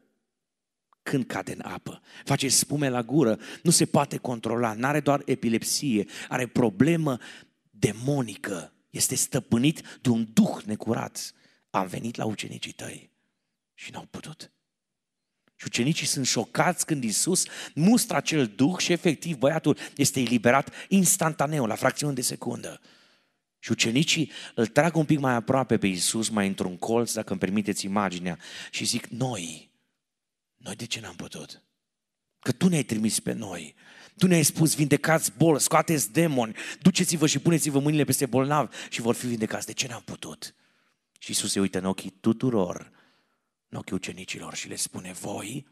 când 1.03 1.25
cade 1.27 1.53
în 1.53 1.61
apă. 1.71 2.03
Face 2.25 2.49
spume 2.49 2.89
la 2.89 3.03
gură, 3.03 3.39
nu 3.63 3.71
se 3.71 3.87
poate 3.87 4.17
controla, 4.17 4.73
nu 4.73 4.87
are 4.87 5.01
doar 5.01 5.23
epilepsie, 5.25 6.07
are 6.29 6.47
problemă 6.47 7.19
demonică, 7.71 8.73
este 8.91 9.15
stăpânit 9.15 9.99
de 10.01 10.09
un 10.09 10.29
duh 10.33 10.63
necurat. 10.65 11.33
Am 11.71 11.87
venit 11.87 12.17
la 12.17 12.25
ucenicii 12.25 12.73
tăi 12.73 13.11
și 13.75 13.91
n-au 13.91 14.07
putut. 14.11 14.53
Și 15.57 15.67
ucenicii 15.67 16.07
sunt 16.07 16.27
șocați 16.27 16.87
când 16.87 17.05
Isus 17.05 17.45
mustră 17.75 18.17
acel 18.17 18.47
duh 18.47 18.79
și 18.79 18.93
efectiv 18.93 19.37
băiatul 19.37 19.77
este 19.97 20.21
eliberat 20.21 20.75
instantaneu, 20.89 21.67
la 21.67 21.75
fracțiuni 21.75 22.15
de 22.15 22.23
secundă. 22.23 22.81
Și 23.59 23.71
ucenicii 23.71 24.31
îl 24.55 24.67
trag 24.67 24.97
un 24.97 25.05
pic 25.05 25.19
mai 25.19 25.35
aproape 25.35 25.79
pe 25.79 25.87
Isus, 25.87 26.29
mai 26.29 26.47
într-un 26.47 26.77
colț, 26.77 27.13
dacă 27.13 27.31
îmi 27.31 27.41
permiteți 27.41 27.85
imaginea, 27.85 28.39
și 28.71 28.85
zic, 28.85 29.07
noi, 29.07 29.72
noi 30.63 30.77
de 30.77 30.87
ce 30.87 31.01
n-am 31.01 31.17
putut? 31.17 31.63
Că 32.41 32.53
tu 32.53 32.69
ne-ai 32.69 32.83
trimis 32.83 33.21
pe 33.21 33.33
noi. 33.33 33.75
Tu 34.17 34.27
ne-ai 34.27 34.43
spus, 34.43 34.75
vindecați 34.75 35.33
bol, 35.33 35.59
scoateți 35.59 36.13
demoni, 36.13 36.57
duceți-vă 36.81 37.27
și 37.27 37.39
puneți-vă 37.39 37.79
mâinile 37.79 38.05
peste 38.05 38.27
bolnav 38.27 38.75
și 38.89 39.01
vor 39.01 39.15
fi 39.15 39.27
vindecați. 39.27 39.67
De 39.67 39.73
ce 39.73 39.87
n-am 39.87 40.03
putut? 40.03 40.55
Și 41.19 41.31
Isus 41.31 41.51
se 41.51 41.61
uită 41.61 41.79
în 41.79 41.85
ochii 41.85 42.11
tuturor, 42.11 42.93
în 43.69 43.79
ochii 43.79 43.95
ucenicilor 43.95 44.55
și 44.55 44.69
le 44.69 44.77
spune, 44.77 45.13
voi 45.13 45.67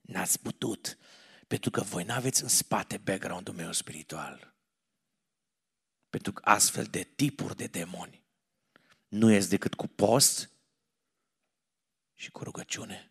n-ați 0.00 0.40
putut, 0.40 0.98
pentru 1.46 1.70
că 1.70 1.80
voi 1.80 2.04
n-aveți 2.04 2.42
în 2.42 2.48
spate 2.48 2.96
background-ul 2.96 3.54
meu 3.54 3.72
spiritual. 3.72 4.54
Pentru 6.10 6.32
că 6.32 6.42
astfel 6.44 6.84
de 6.84 7.02
tipuri 7.14 7.56
de 7.56 7.66
demoni 7.66 8.22
nu 9.08 9.30
ies 9.30 9.48
decât 9.48 9.74
cu 9.74 9.86
post 9.86 10.50
și 12.14 12.30
cu 12.30 12.42
rugăciune. 12.44 13.10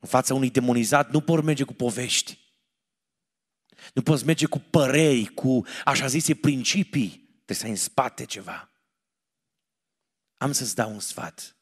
În 0.00 0.08
fața 0.08 0.34
unui 0.34 0.50
demonizat 0.50 1.10
nu 1.10 1.20
poți 1.20 1.44
merge 1.44 1.64
cu 1.64 1.74
povești. 1.74 2.38
Nu 3.92 4.02
poți 4.02 4.24
merge 4.24 4.46
cu 4.46 4.58
păreri, 4.58 5.24
cu 5.24 5.66
așa 5.84 6.06
zise 6.06 6.34
principii. 6.34 7.08
Trebuie 7.08 7.56
să 7.56 7.64
ai 7.64 7.70
în 7.70 7.76
spate 7.76 8.24
ceva. 8.24 8.70
Am 10.36 10.52
să-ți 10.52 10.74
dau 10.74 10.92
un 10.92 11.00
sfat. 11.00 11.56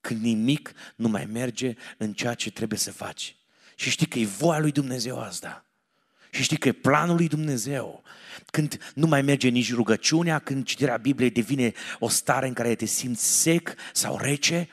Când 0.00 0.20
nimic 0.20 0.72
nu 0.96 1.08
mai 1.08 1.24
merge 1.24 1.74
în 1.96 2.12
ceea 2.12 2.34
ce 2.34 2.50
trebuie 2.50 2.78
să 2.78 2.92
faci. 2.92 3.36
Și 3.74 3.90
știi 3.90 4.06
că 4.06 4.18
e 4.18 4.24
voia 4.24 4.58
lui 4.58 4.72
Dumnezeu 4.72 5.20
asta. 5.20 5.66
Și 6.30 6.42
știi 6.42 6.56
că 6.56 6.68
e 6.68 6.72
planul 6.72 7.16
lui 7.16 7.28
Dumnezeu. 7.28 8.02
Când 8.46 8.92
nu 8.94 9.06
mai 9.06 9.22
merge 9.22 9.48
nici 9.48 9.74
rugăciunea, 9.74 10.38
când 10.38 10.64
citirea 10.64 10.96
Bibliei 10.96 11.30
devine 11.30 11.72
o 11.98 12.08
stare 12.08 12.46
în 12.46 12.52
care 12.52 12.74
te 12.74 12.84
simți 12.84 13.40
sec 13.40 13.74
sau 13.92 14.18
rece, 14.18 14.68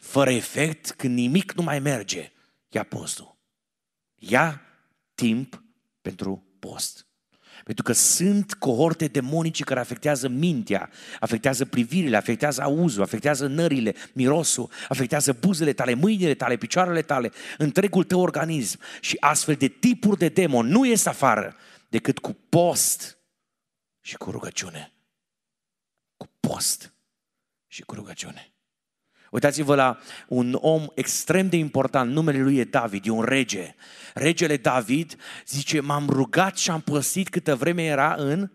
fără 0.00 0.30
efect, 0.30 0.90
când 0.90 1.14
nimic 1.14 1.52
nu 1.52 1.62
mai 1.62 1.78
merge, 1.78 2.32
ia 2.68 2.82
postul. 2.82 3.36
Ia 4.14 4.60
timp 5.14 5.62
pentru 6.00 6.44
post. 6.58 7.04
Pentru 7.64 7.84
că 7.84 7.92
sunt 7.92 8.54
cohorte 8.54 9.06
demonice 9.06 9.64
care 9.64 9.80
afectează 9.80 10.28
mintea, 10.28 10.90
afectează 11.20 11.64
privirile, 11.64 12.16
afectează 12.16 12.62
auzul, 12.62 13.02
afectează 13.02 13.46
nările, 13.46 13.94
mirosul, 14.12 14.70
afectează 14.88 15.32
buzele 15.32 15.72
tale, 15.72 15.94
mâinile 15.94 16.34
tale, 16.34 16.56
picioarele 16.56 17.02
tale, 17.02 17.32
întregul 17.58 18.04
tău 18.04 18.20
organism. 18.20 18.78
Și 19.00 19.16
astfel 19.20 19.54
de 19.54 19.68
tipuri 19.68 20.18
de 20.18 20.28
demon 20.28 20.66
nu 20.66 20.84
ies 20.84 21.06
afară 21.06 21.56
decât 21.88 22.18
cu 22.18 22.32
post 22.48 23.18
și 24.00 24.16
cu 24.16 24.30
rugăciune. 24.30 24.92
Cu 26.16 26.28
post 26.40 26.94
și 27.66 27.82
cu 27.82 27.94
rugăciune. 27.94 28.52
Uitați-vă 29.30 29.74
la 29.74 29.98
un 30.28 30.54
om 30.60 30.86
extrem 30.94 31.48
de 31.48 31.56
important, 31.56 32.12
numele 32.12 32.42
lui 32.42 32.56
e 32.56 32.64
David, 32.64 33.06
e 33.06 33.10
un 33.10 33.22
rege. 33.22 33.74
Regele 34.14 34.56
David 34.56 35.16
zice, 35.46 35.80
m-am 35.80 36.08
rugat 36.08 36.56
și 36.56 36.70
am 36.70 36.80
păsit 36.80 37.28
câtă 37.28 37.56
vreme 37.56 37.84
era 37.84 38.14
în 38.14 38.50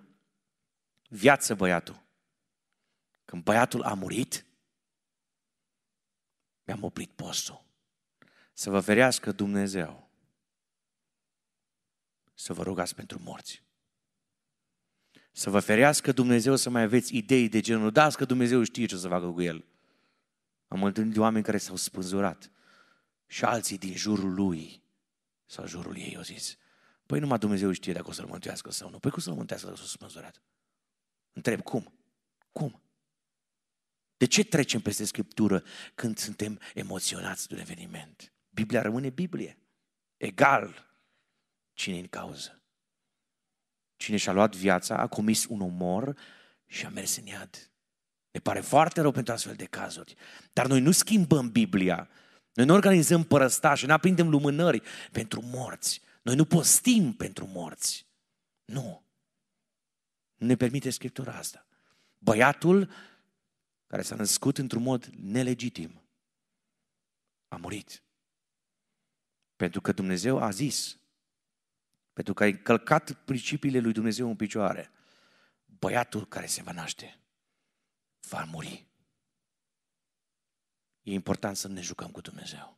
viață 1.08 1.55
băiatul. 1.55 2.03
Când 3.25 3.44
băiatul 3.44 3.84
a 3.84 3.94
murit, 3.94 4.46
mi-am 6.63 6.84
oprit 6.84 7.10
postul. 7.10 7.63
Să 8.53 8.70
vă 8.70 8.79
ferească 8.79 9.32
Dumnezeu. 9.32 10.10
Să 12.34 12.53
vă 12.53 12.63
rugați 12.63 12.96
pentru 12.96 13.20
morți. 13.24 13.63
Să 15.32 15.50
vă 15.50 15.60
ferească 15.60 16.12
Dumnezeu 16.12 16.55
să 16.55 16.70
mai 16.70 16.82
aveți 16.82 17.15
idei 17.15 17.50
de 17.50 17.60
genul, 17.60 17.91
da, 17.91 18.10
că 18.10 18.25
Dumnezeu 18.25 18.63
știe 18.63 18.86
ce 18.86 18.96
o 18.96 18.98
să 18.98 19.08
facă 19.08 19.32
cu 19.32 19.41
el. 19.41 19.65
Am 20.75 20.84
întâlnit 20.84 21.17
oameni 21.17 21.44
care 21.44 21.58
s-au 21.58 21.75
spânzurat 21.75 22.51
și 23.27 23.46
alții 23.46 23.77
din 23.77 23.96
jurul 23.96 24.34
lui 24.34 24.84
sau 25.46 25.67
jurul 25.67 25.98
ei 25.98 26.15
au 26.15 26.22
zis, 26.22 26.58
păi 27.05 27.20
numai 27.20 27.38
Dumnezeu 27.38 27.72
știe 27.72 27.94
dacă 27.94 28.08
o 28.08 28.12
să-l 28.12 28.25
mântuiască 28.25 28.72
sau 28.72 28.89
nu. 28.89 29.00
Păi 29.00 29.12
cum 29.12 29.22
să-l 29.22 29.34
mântuiască 29.34 29.67
dacă 29.67 29.79
s-a 29.82 29.88
spânzurat? 29.88 30.41
Întreb, 31.34 31.62
cum? 31.62 31.94
Cum? 32.51 32.82
De 34.17 34.25
ce 34.25 34.44
trecem 34.44 34.82
peste 34.82 35.05
Scriptură 35.05 35.63
când 35.96 36.17
suntem 36.17 36.60
emoționați 36.74 37.48
de 37.48 37.53
un 37.53 37.60
eveniment? 37.60 38.34
Biblia 38.50 38.82
rămâne 38.82 39.10
Biblie. 39.10 39.58
Egal 40.17 40.96
cine 41.74 42.00
în 42.00 42.08
cauză. 42.08 42.62
Cine 43.96 44.17
și-a 44.17 44.32
luat 44.32 44.55
viața, 44.55 44.98
a 44.98 45.08
comis 45.08 45.46
un 45.46 45.62
omor 45.62 46.17
și 46.65 46.86
a 46.86 46.89
mers 46.89 47.15
în 47.15 47.25
iad. 47.25 47.70
Ne 48.36 48.42
pare 48.42 48.60
foarte 48.60 49.01
rău 49.01 49.12
pentru 49.12 49.34
astfel 49.34 49.56
de 49.56 49.65
cazuri. 49.65 50.15
Dar 50.54 50.68
noi 50.68 50.80
nu 50.80 50.92
schimbăm 50.92 51.51
Biblia. 51.51 52.10
Noi 52.54 52.65
nu 52.65 52.74
organizăm 52.74 53.24
părăstași, 53.24 53.86
nu 53.86 53.94
aprindem 53.94 54.30
lumânări 54.30 54.82
pentru 55.12 55.42
morți. 55.42 56.01
Noi 56.22 56.36
nu 56.36 56.46
postim 56.46 57.13
pentru 57.13 57.48
morți. 57.48 58.08
Nu. 58.65 59.06
Nu 60.36 60.48
ne 60.48 60.56
permite 60.56 60.89
Scriptura 60.89 61.32
asta. 61.34 61.65
Băiatul 62.18 62.92
care 63.88 64.01
s-a 64.01 64.15
născut 64.15 64.58
într-un 64.58 64.82
mod 64.82 65.06
nelegitim 65.06 66.01
a 67.48 67.56
murit. 67.56 68.04
Pentru 69.56 69.82
că 69.82 69.92
Dumnezeu 69.92 70.39
a 70.39 70.50
zis, 70.50 70.98
pentru 72.13 72.34
că 72.34 72.44
ai 72.44 72.62
călcat 72.62 73.12
principiile 73.12 73.80
lui 73.80 73.94
Dumnezeu 73.94 74.27
în 74.27 74.36
picioare, 74.36 74.92
băiatul 75.65 76.27
care 76.27 76.46
se 76.46 76.63
va 76.63 76.72
naște 76.72 77.20
va 78.29 78.44
muri. 78.44 78.88
E 81.01 81.13
important 81.13 81.55
să 81.55 81.67
ne 81.67 81.82
jucăm 81.82 82.12
cu 82.12 82.22
Dumnezeu. 82.22 82.77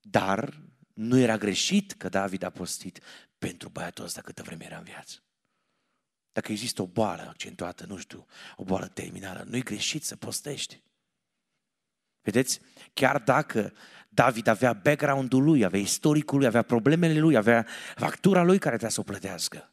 Dar 0.00 0.60
nu 0.94 1.18
era 1.18 1.36
greșit 1.36 1.92
că 1.92 2.08
David 2.08 2.42
a 2.42 2.50
postit 2.50 3.02
pentru 3.38 3.68
băiatul 3.68 4.04
ăsta 4.04 4.20
câtă 4.20 4.42
vreme 4.42 4.64
era 4.64 4.78
în 4.78 4.84
viață. 4.84 5.22
Dacă 6.32 6.52
există 6.52 6.82
o 6.82 6.86
boală 6.86 7.22
accentuată, 7.22 7.86
nu 7.86 7.96
știu, 7.96 8.26
o 8.56 8.64
boală 8.64 8.88
terminală, 8.88 9.42
nu 9.42 9.56
e 9.56 9.60
greșit 9.60 10.04
să 10.04 10.16
postești. 10.16 10.82
Vedeți? 12.20 12.60
Chiar 12.92 13.18
dacă 13.18 13.72
David 14.08 14.46
avea 14.46 14.72
background-ul 14.72 15.42
lui, 15.42 15.64
avea 15.64 15.80
istoricul 15.80 16.38
lui, 16.38 16.46
avea 16.46 16.62
problemele 16.62 17.18
lui, 17.18 17.36
avea 17.36 17.66
factura 17.94 18.42
lui 18.42 18.58
care 18.58 18.76
trebuia 18.76 18.90
să 18.90 19.00
o 19.00 19.02
plătească. 19.02 19.72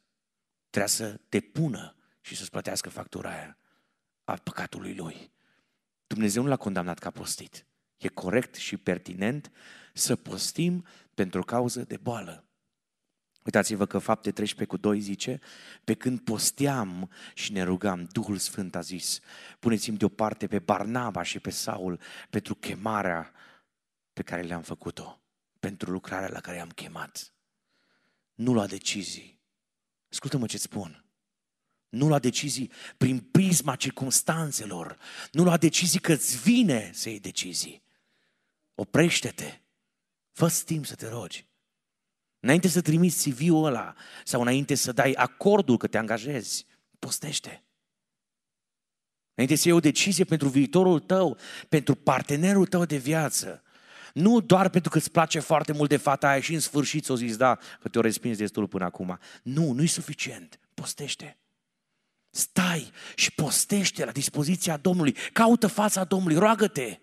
Trebuia 0.70 0.92
să 0.92 1.20
depună 1.30 1.96
și 2.22 2.36
să-ți 2.36 2.50
plătească 2.50 2.90
factura 2.90 3.30
aia 3.30 3.58
al 4.28 4.40
păcatului 4.44 4.96
lui. 4.96 5.32
Dumnezeu 6.08 6.44
nu 6.44 6.50
l-a 6.50 6.58
condamnat 6.58 7.00
ca 7.00 7.12
postit. 7.12 7.66
E 7.98 8.08
corect 8.08 8.56
și 8.56 8.78
pertinent 8.78 9.52
să 9.94 10.16
postim 10.16 10.86
pentru 11.14 11.40
o 11.40 11.44
cauză 11.44 11.84
de 11.84 11.98
boală. 11.98 12.46
Uitați-vă 13.44 13.86
că 13.86 14.00
fapte 14.00 14.32
13 14.32 14.76
cu 14.76 14.82
2 14.82 15.00
zice, 15.00 15.40
pe 15.84 15.94
când 15.94 16.20
posteam 16.20 17.12
și 17.34 17.52
ne 17.52 17.64
rugam, 17.64 18.04
Duhul 18.04 18.38
Sfânt 18.38 18.76
a 18.76 18.82
zis, 18.82 19.20
puneți-mi 19.60 19.98
deoparte 19.98 20.48
pe 20.48 20.60
Barnaba 20.60 21.24
și 21.24 21.40
pe 21.40 21.50
Saul 21.50 22.00
pentru 22.30 22.56
chemarea 22.56 23.34
pe 24.14 24.22
care 24.22 24.42
le-am 24.42 24.62
făcut-o, 24.62 25.22
pentru 25.60 25.92
lucrarea 25.92 26.30
la 26.30 26.40
care 26.40 26.60
am 26.60 26.70
chemat. 26.70 27.34
Nu 28.34 28.54
lua 28.54 28.68
decizii. 28.68 29.40
Ascultă-mă 30.12 30.46
ce 30.46 30.58
spun. 30.58 31.07
Nu 31.90 32.08
lua 32.08 32.20
decizii 32.20 32.72
prin 32.98 33.20
prisma 33.20 33.76
circumstanțelor. 33.76 34.98
Nu 35.32 35.44
lua 35.44 35.58
decizii 35.58 36.00
că 36.00 36.14
îți 36.14 36.38
vine 36.38 36.92
să 36.94 37.10
iei 37.10 37.20
decizii. 37.20 37.84
Oprește-te. 38.76 39.60
fă 40.32 40.62
timp 40.66 40.86
să 40.86 40.96
te 40.96 41.10
rogi. 41.10 41.48
Înainte 42.40 42.68
să 42.68 42.82
trimiți 42.82 43.30
CV-ul 43.30 43.66
ăla 43.66 43.96
sau 44.24 44.42
înainte 44.42 44.76
să 44.76 44.92
dai 44.92 45.12
acordul 45.12 45.78
că 45.78 45.88
te 45.88 45.98
angajezi, 45.98 46.66
postește. 47.00 47.64
Înainte 49.34 49.56
să 49.56 49.68
iei 49.68 49.78
o 49.78 49.80
decizie 49.80 50.24
pentru 50.24 50.48
viitorul 50.48 51.00
tău, 51.00 51.38
pentru 51.70 51.96
partenerul 51.96 52.68
tău 52.68 52.86
de 52.86 52.98
viață, 52.98 53.62
nu 54.14 54.40
doar 54.40 54.70
pentru 54.70 54.90
că 54.90 54.98
îți 54.98 55.12
place 55.12 55.40
foarte 55.40 55.72
mult 55.72 55.90
de 55.90 55.98
fata 55.98 56.28
aia 56.28 56.40
și 56.40 56.54
în 56.54 56.60
sfârșit 56.60 57.04
ți-o 57.04 57.16
zis 57.16 57.38
da, 57.38 57.60
că 57.80 57.90
te-o 57.90 58.02
respins 58.02 58.38
destul 58.38 58.68
până 58.68 58.86
acum. 58.86 59.20
Nu, 59.44 59.72
nu-i 59.72 59.88
suficient. 59.88 60.60
Postește. 60.74 61.38
Stai 62.30 62.92
și 63.16 63.32
postește 63.32 64.06
la 64.06 64.12
dispoziția 64.12 64.78
Domnului. 64.78 65.16
Caută 65.34 65.68
fața 65.68 66.04
Domnului, 66.04 66.38
roagă-te. 66.38 67.00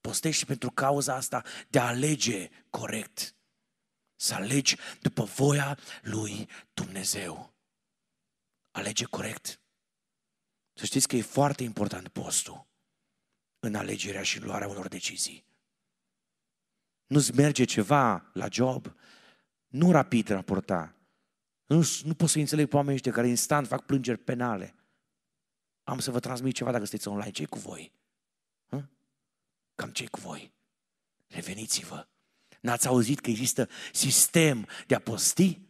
Postește 0.00 0.44
pentru 0.44 0.70
cauza 0.70 1.14
asta 1.14 1.44
de 1.68 1.78
a 1.78 1.86
alege 1.86 2.48
corect. 2.70 3.36
Să 4.16 4.34
alegi 4.34 4.76
după 5.00 5.24
voia 5.24 5.78
lui 6.02 6.48
Dumnezeu. 6.74 7.54
Alege 8.70 9.04
corect. 9.04 9.60
Să 10.72 10.84
știți 10.84 11.08
că 11.08 11.16
e 11.16 11.22
foarte 11.22 11.62
important 11.62 12.08
postul 12.08 12.66
în 13.58 13.74
alegerea 13.74 14.22
și 14.22 14.40
luarea 14.40 14.68
unor 14.68 14.88
decizii. 14.88 15.44
Nu-ți 17.06 17.34
merge 17.34 17.64
ceva 17.64 18.30
la 18.32 18.48
job, 18.50 18.94
nu 19.68 19.90
rapid 19.90 20.28
raporta, 20.28 20.94
nu, 21.72 21.88
nu 22.04 22.14
pot 22.14 22.28
să 22.28 22.38
înțeleg 22.38 22.68
pe 22.68 22.74
oamenii 22.76 22.96
ăștia 22.96 23.12
care 23.12 23.28
instant 23.28 23.66
fac 23.66 23.84
plângeri 23.84 24.18
penale. 24.18 24.74
Am 25.84 25.98
să 25.98 26.10
vă 26.10 26.20
transmit 26.20 26.54
ceva 26.54 26.70
dacă 26.70 26.84
sunteți 26.84 27.08
online. 27.08 27.30
ce 27.30 27.44
cu 27.44 27.58
voi? 27.58 27.92
Hă? 28.68 28.84
Cam 29.74 29.90
ce 29.90 30.06
cu 30.06 30.20
voi? 30.20 30.52
Reveniți-vă. 31.26 32.06
N-ați 32.60 32.86
auzit 32.86 33.20
că 33.20 33.30
există 33.30 33.68
sistem 33.92 34.66
de 34.86 34.94
a 34.94 34.98
posti? 34.98 35.60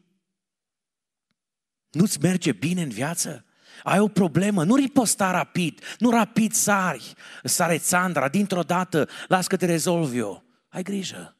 Nu-ți 1.90 2.20
merge 2.20 2.52
bine 2.52 2.82
în 2.82 2.88
viață? 2.88 3.44
Ai 3.82 3.98
o 3.98 4.08
problemă, 4.08 4.64
nu 4.64 4.76
riposta 4.76 5.30
rapid, 5.30 5.82
nu 5.98 6.10
rapid 6.10 6.52
sari, 6.52 7.14
sare 7.44 7.78
țandra, 7.78 8.28
dintr-o 8.28 8.62
dată, 8.62 9.08
las 9.28 9.46
că 9.46 9.56
te 9.56 9.66
rezolv 9.66 10.14
eu. 10.14 10.44
Ai 10.68 10.82
grijă. 10.82 11.36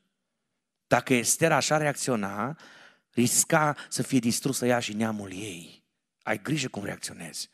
Dacă 0.86 1.14
Estera 1.14 1.56
așa 1.56 1.76
reacționa, 1.76 2.56
risca 3.12 3.76
să 3.88 4.02
fie 4.02 4.18
distrusă 4.18 4.66
ea 4.66 4.78
și 4.78 4.92
neamul 4.92 5.32
ei. 5.32 5.84
Ai 6.22 6.42
grijă 6.42 6.68
cum 6.68 6.84
reacționezi. 6.84 7.50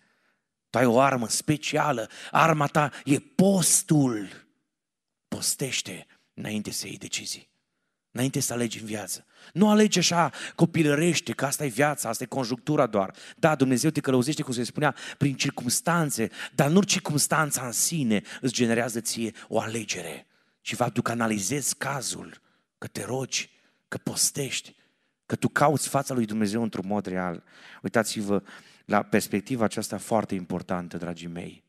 Tu 0.71 0.79
ai 0.79 0.85
o 0.85 1.01
armă 1.01 1.29
specială. 1.29 2.11
Arma 2.31 2.67
ta 2.67 2.91
e 3.05 3.19
postul. 3.19 4.47
Postește 5.29 6.07
înainte 6.35 6.71
să 6.71 6.87
iei 6.87 6.99
decizii. 6.99 7.49
Înainte 8.11 8.41
să 8.41 8.53
alegi 8.53 8.79
în 8.79 8.87
viață. 8.87 9.27
Nu 9.53 9.71
alege 9.71 9.99
așa 9.99 10.33
copilărește, 10.55 11.33
că 11.33 11.47
asta 11.47 11.65
e 11.65 11.69
viața, 11.69 12.09
asta 12.09 12.23
e 12.23 12.27
conjunctura 12.27 12.87
doar. 12.87 13.15
Da, 13.37 13.55
Dumnezeu 13.55 13.91
te 13.91 14.01
călăuzește, 14.01 14.43
cum 14.43 14.53
se 14.53 14.63
spunea, 14.63 14.95
prin 15.19 15.37
circumstanțe, 15.37 16.31
dar 16.55 16.69
nu 16.69 16.83
circumstanța 16.83 17.67
în 17.67 17.73
sine 17.73 18.23
îți 18.41 18.53
generează 18.53 19.01
ție 19.01 19.33
o 19.49 19.61
alegere. 19.61 20.27
Și 20.61 20.75
faptul 20.75 21.03
că 21.03 21.11
analizezi 21.11 21.77
cazul, 21.77 22.41
că 22.79 22.87
te 22.87 23.05
rogi, 23.05 23.51
că 23.89 23.99
postești, 23.99 24.75
că 25.29 25.37
tu 25.37 25.49
cauți 25.49 25.89
fața 25.89 26.15
lui 26.15 26.25
Dumnezeu 26.25 26.63
într-un 26.63 26.87
mod 26.87 27.07
real. 27.07 27.43
Uitați-vă 27.83 28.43
la 28.85 29.03
perspectiva 29.03 29.65
aceasta 29.65 29.99
foarte 29.99 30.35
importantă, 30.35 30.97
dragii 30.97 31.29
mei. 31.29 31.65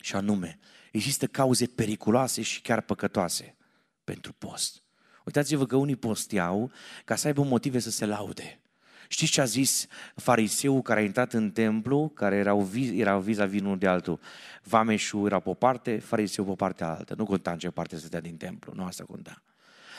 Și 0.00 0.16
anume, 0.16 0.58
există 0.92 1.26
cauze 1.26 1.66
periculoase 1.66 2.42
și 2.42 2.60
chiar 2.60 2.80
păcătoase 2.80 3.56
pentru 4.04 4.32
post. 4.32 4.82
Uitați-vă 5.24 5.66
că 5.66 5.76
unii 5.76 5.96
posteau 5.96 6.70
ca 7.04 7.14
să 7.14 7.26
aibă 7.26 7.42
motive 7.42 7.78
să 7.78 7.90
se 7.90 8.06
laude. 8.06 8.60
Știți 9.08 9.32
ce 9.32 9.40
a 9.40 9.44
zis 9.44 9.86
fariseul 10.14 10.82
care 10.82 11.00
a 11.00 11.04
intrat 11.04 11.32
în 11.32 11.50
templu, 11.50 12.08
care 12.08 12.36
erau, 12.36 12.60
vis, 12.60 12.90
erau 13.00 13.20
vis-a-vis 13.20 13.60
unul 13.60 13.78
de 13.78 13.86
altul? 13.86 14.20
Vameșul 14.62 15.26
era 15.26 15.40
pe 15.40 15.48
o 15.48 15.54
parte, 15.54 15.98
fariseul 15.98 16.46
pe 16.46 16.52
o 16.52 16.56
parte 16.56 16.84
altă. 16.84 17.14
Nu 17.14 17.24
conta 17.24 17.50
în 17.50 17.58
ce 17.58 17.70
parte 17.70 17.96
să 17.96 18.08
dea 18.08 18.20
din 18.20 18.36
templu, 18.36 18.72
nu 18.74 18.84
asta 18.84 19.04
conta. 19.04 19.42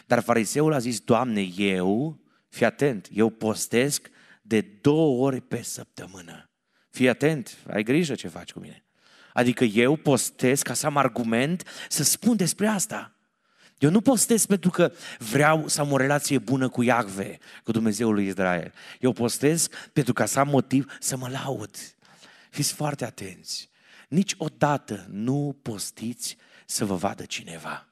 Dar 0.05 0.19
fariseul 0.19 0.73
a 0.73 0.79
zis, 0.79 0.99
Doamne, 0.99 1.41
eu, 1.57 2.19
fii 2.51 2.65
atent, 2.65 3.07
eu 3.11 3.29
postesc 3.29 4.09
de 4.41 4.61
două 4.61 5.25
ori 5.25 5.41
pe 5.41 5.61
săptămână. 5.61 6.49
Fii 6.89 7.09
atent, 7.09 7.57
ai 7.67 7.83
grijă 7.83 8.15
ce 8.15 8.27
faci 8.27 8.51
cu 8.51 8.59
mine. 8.59 8.85
Adică 9.33 9.63
eu 9.63 9.95
postez 9.95 10.61
ca 10.61 10.73
să 10.73 10.85
am 10.85 10.97
argument 10.97 11.63
să 11.89 12.03
spun 12.03 12.35
despre 12.35 12.67
asta. 12.67 13.15
Eu 13.77 13.89
nu 13.89 14.01
postez 14.01 14.45
pentru 14.45 14.69
că 14.69 14.93
vreau 15.17 15.67
să 15.67 15.81
am 15.81 15.91
o 15.91 15.97
relație 15.97 16.37
bună 16.37 16.69
cu 16.69 16.83
Iacve, 16.83 17.37
cu 17.63 17.71
Dumnezeul 17.71 18.13
lui 18.13 18.27
Israel. 18.27 18.73
Eu 18.99 19.13
postez 19.13 19.67
pentru 19.93 20.13
ca 20.13 20.25
să 20.25 20.39
am 20.39 20.47
motiv 20.47 20.97
să 20.99 21.17
mă 21.17 21.29
laud. 21.29 21.75
Fiți 22.49 22.73
foarte 22.73 23.05
atenți. 23.05 23.69
Niciodată 24.07 25.05
nu 25.09 25.59
postiți 25.61 26.37
să 26.65 26.85
vă 26.85 26.95
vadă 26.95 27.25
cineva. 27.25 27.90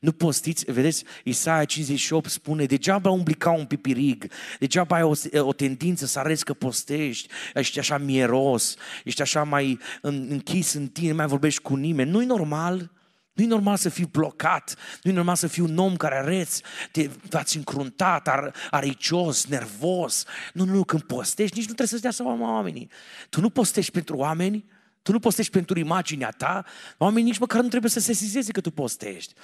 Nu 0.00 0.12
postiți, 0.12 0.64
vedeți, 0.72 1.04
Isaia 1.24 1.64
58 1.64 2.30
spune, 2.30 2.64
degeaba 2.64 3.10
umbli 3.10 3.34
ca 3.34 3.50
un 3.50 3.64
pipirig, 3.64 4.26
degeaba 4.58 4.96
ai 4.96 5.02
o, 5.02 5.12
o 5.46 5.52
tendință 5.52 6.06
să 6.06 6.18
arăți 6.18 6.44
că 6.44 6.52
postești, 6.52 7.28
ești 7.54 7.78
așa 7.78 7.98
mieros, 7.98 8.76
ești 9.04 9.22
așa 9.22 9.42
mai 9.42 9.78
închis 10.02 10.72
în 10.72 10.86
tine, 10.86 11.10
nu 11.10 11.16
mai 11.16 11.26
vorbești 11.26 11.62
cu 11.62 11.74
nimeni. 11.74 12.10
Nu-i 12.10 12.26
normal, 12.26 12.90
nu-i 13.32 13.46
normal 13.46 13.76
să 13.76 13.88
fii 13.88 14.06
blocat, 14.06 14.76
nu-i 15.02 15.14
normal 15.14 15.36
să 15.36 15.46
fii 15.46 15.62
un 15.62 15.78
om 15.78 15.96
care 15.96 16.16
areți, 16.16 16.62
te 16.92 17.10
faci 17.28 17.54
încruntat, 17.54 18.28
ar, 18.28 18.54
aricios, 18.70 19.46
nervos. 19.46 20.24
Nu, 20.52 20.64
nu, 20.64 20.72
nu, 20.72 20.84
când 20.84 21.02
postești, 21.02 21.56
nici 21.56 21.68
nu 21.68 21.74
trebuie 21.74 21.86
să-ți 21.86 22.02
dea 22.02 22.10
seama 22.10 22.52
oamenii. 22.54 22.90
Tu 23.28 23.40
nu 23.40 23.50
postești 23.50 23.92
pentru 23.92 24.16
oameni, 24.16 24.64
tu 25.02 25.12
nu 25.12 25.18
postești 25.18 25.52
pentru 25.52 25.78
imaginea 25.78 26.30
ta, 26.30 26.64
oamenii 26.98 27.30
nici 27.30 27.38
măcar 27.38 27.62
nu 27.62 27.68
trebuie 27.68 27.90
să 27.90 28.00
se 28.00 28.12
sesizeze 28.12 28.52
că 28.52 28.60
tu 28.60 28.70
postești. 28.70 29.34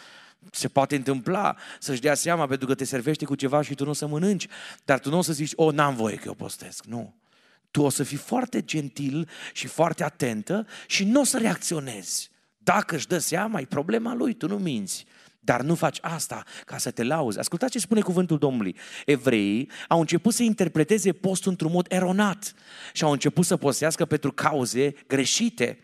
Se 0.51 0.69
poate 0.69 0.97
întâmpla 0.97 1.57
să-și 1.79 2.01
dea 2.01 2.15
seama 2.15 2.47
pentru 2.47 2.67
că 2.67 2.75
te 2.75 2.85
servește 2.85 3.25
cu 3.25 3.35
ceva 3.35 3.63
și 3.63 3.75
tu 3.75 3.85
nu 3.85 3.91
o 3.91 3.93
să 3.93 4.07
mănânci, 4.07 4.47
dar 4.85 4.99
tu 4.99 5.11
nu 5.11 5.19
o 5.19 5.23
să 5.23 5.33
zici, 5.33 5.53
o, 5.55 5.71
n-am 5.71 5.95
voie 5.95 6.17
că 6.17 6.23
eu 6.27 6.35
postesc. 6.35 6.85
Nu. 6.85 7.15
Tu 7.71 7.83
o 7.83 7.89
să 7.89 8.03
fii 8.03 8.17
foarte 8.17 8.63
gentil 8.63 9.29
și 9.53 9.67
foarte 9.67 10.05
atentă 10.05 10.67
și 10.87 11.05
nu 11.05 11.21
o 11.21 11.25
să 11.25 11.39
reacționezi. 11.39 12.31
Dacă 12.59 12.95
își 12.97 13.07
dă 13.07 13.19
seama, 13.19 13.61
e 13.61 13.65
problema 13.65 14.15
lui, 14.15 14.35
tu 14.35 14.49
nu 14.49 14.57
minți. 14.57 15.07
Dar 15.41 15.61
nu 15.61 15.75
faci 15.75 15.99
asta 16.01 16.45
ca 16.65 16.79
să 16.79 16.91
te 16.91 17.03
lauzi. 17.03 17.39
Ascultați 17.39 17.73
ce 17.73 17.79
spune 17.79 18.01
cuvântul 18.01 18.39
Domnului. 18.39 18.77
Evreii 19.05 19.71
au 19.89 20.01
început 20.01 20.35
să 20.35 20.43
interpreteze 20.43 21.13
postul 21.13 21.51
într-un 21.51 21.73
mod 21.73 21.87
eronat 21.89 22.55
și 22.93 23.05
au 23.05 23.13
început 23.13 23.45
să 23.45 23.57
postească 23.57 24.05
pentru 24.05 24.33
cauze 24.33 24.95
greșite. 25.07 25.79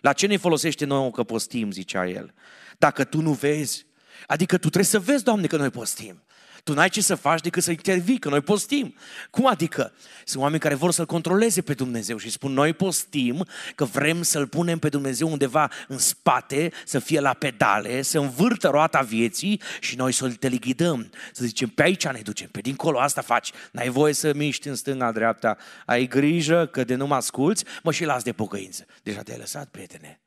La 0.00 0.12
ce 0.12 0.26
ne 0.26 0.36
folosește 0.36 0.84
nouă 0.84 1.10
că 1.10 1.22
postim, 1.22 1.70
zicea 1.70 2.08
el? 2.08 2.34
Dacă 2.80 3.04
tu 3.04 3.20
nu 3.20 3.32
vezi, 3.32 3.86
adică 4.26 4.54
tu 4.54 4.60
trebuie 4.60 4.84
să 4.84 4.98
vezi, 4.98 5.24
Doamne, 5.24 5.46
că 5.46 5.56
noi 5.56 5.70
postim. 5.70 6.22
Tu 6.64 6.72
n-ai 6.72 6.88
ce 6.88 7.00
să 7.00 7.14
faci 7.14 7.40
decât 7.40 7.62
să 7.62 7.70
intervii, 7.70 8.18
că 8.18 8.28
noi 8.28 8.40
postim. 8.40 8.94
Cum 9.30 9.46
adică? 9.46 9.92
Sunt 10.24 10.42
oameni 10.42 10.60
care 10.60 10.74
vor 10.74 10.92
să-L 10.92 11.06
controleze 11.06 11.62
pe 11.62 11.74
Dumnezeu 11.74 12.16
și 12.16 12.30
spun 12.30 12.52
noi 12.52 12.72
postim 12.72 13.46
că 13.74 13.84
vrem 13.84 14.22
să-L 14.22 14.46
punem 14.46 14.78
pe 14.78 14.88
Dumnezeu 14.88 15.30
undeva 15.30 15.70
în 15.88 15.98
spate, 15.98 16.72
să 16.84 16.98
fie 16.98 17.20
la 17.20 17.32
pedale, 17.32 18.02
să 18.02 18.18
învârtă 18.18 18.68
roata 18.68 19.00
vieții 19.00 19.60
și 19.80 19.96
noi 19.96 20.12
să-L 20.12 20.32
teleghidăm. 20.32 21.10
Să 21.32 21.44
zicem, 21.44 21.68
pe 21.68 21.82
aici 21.82 22.06
ne 22.06 22.20
ducem, 22.20 22.48
pe 22.48 22.60
dincolo, 22.60 23.00
asta 23.00 23.20
faci. 23.20 23.50
N-ai 23.72 23.88
voie 23.88 24.12
să 24.12 24.32
miști 24.34 24.68
în 24.68 24.74
stânga, 24.74 25.12
dreapta. 25.12 25.56
Ai 25.86 26.06
grijă 26.06 26.66
că 26.66 26.84
de 26.84 26.94
nu 26.94 27.06
mă 27.06 27.14
asculți, 27.14 27.64
mă 27.82 27.92
și 27.92 28.04
las 28.04 28.22
de 28.22 28.32
pocăință. 28.32 28.86
Deja 29.02 29.22
te-ai 29.22 29.38
lăsat, 29.38 29.68
prietene. 29.68 30.20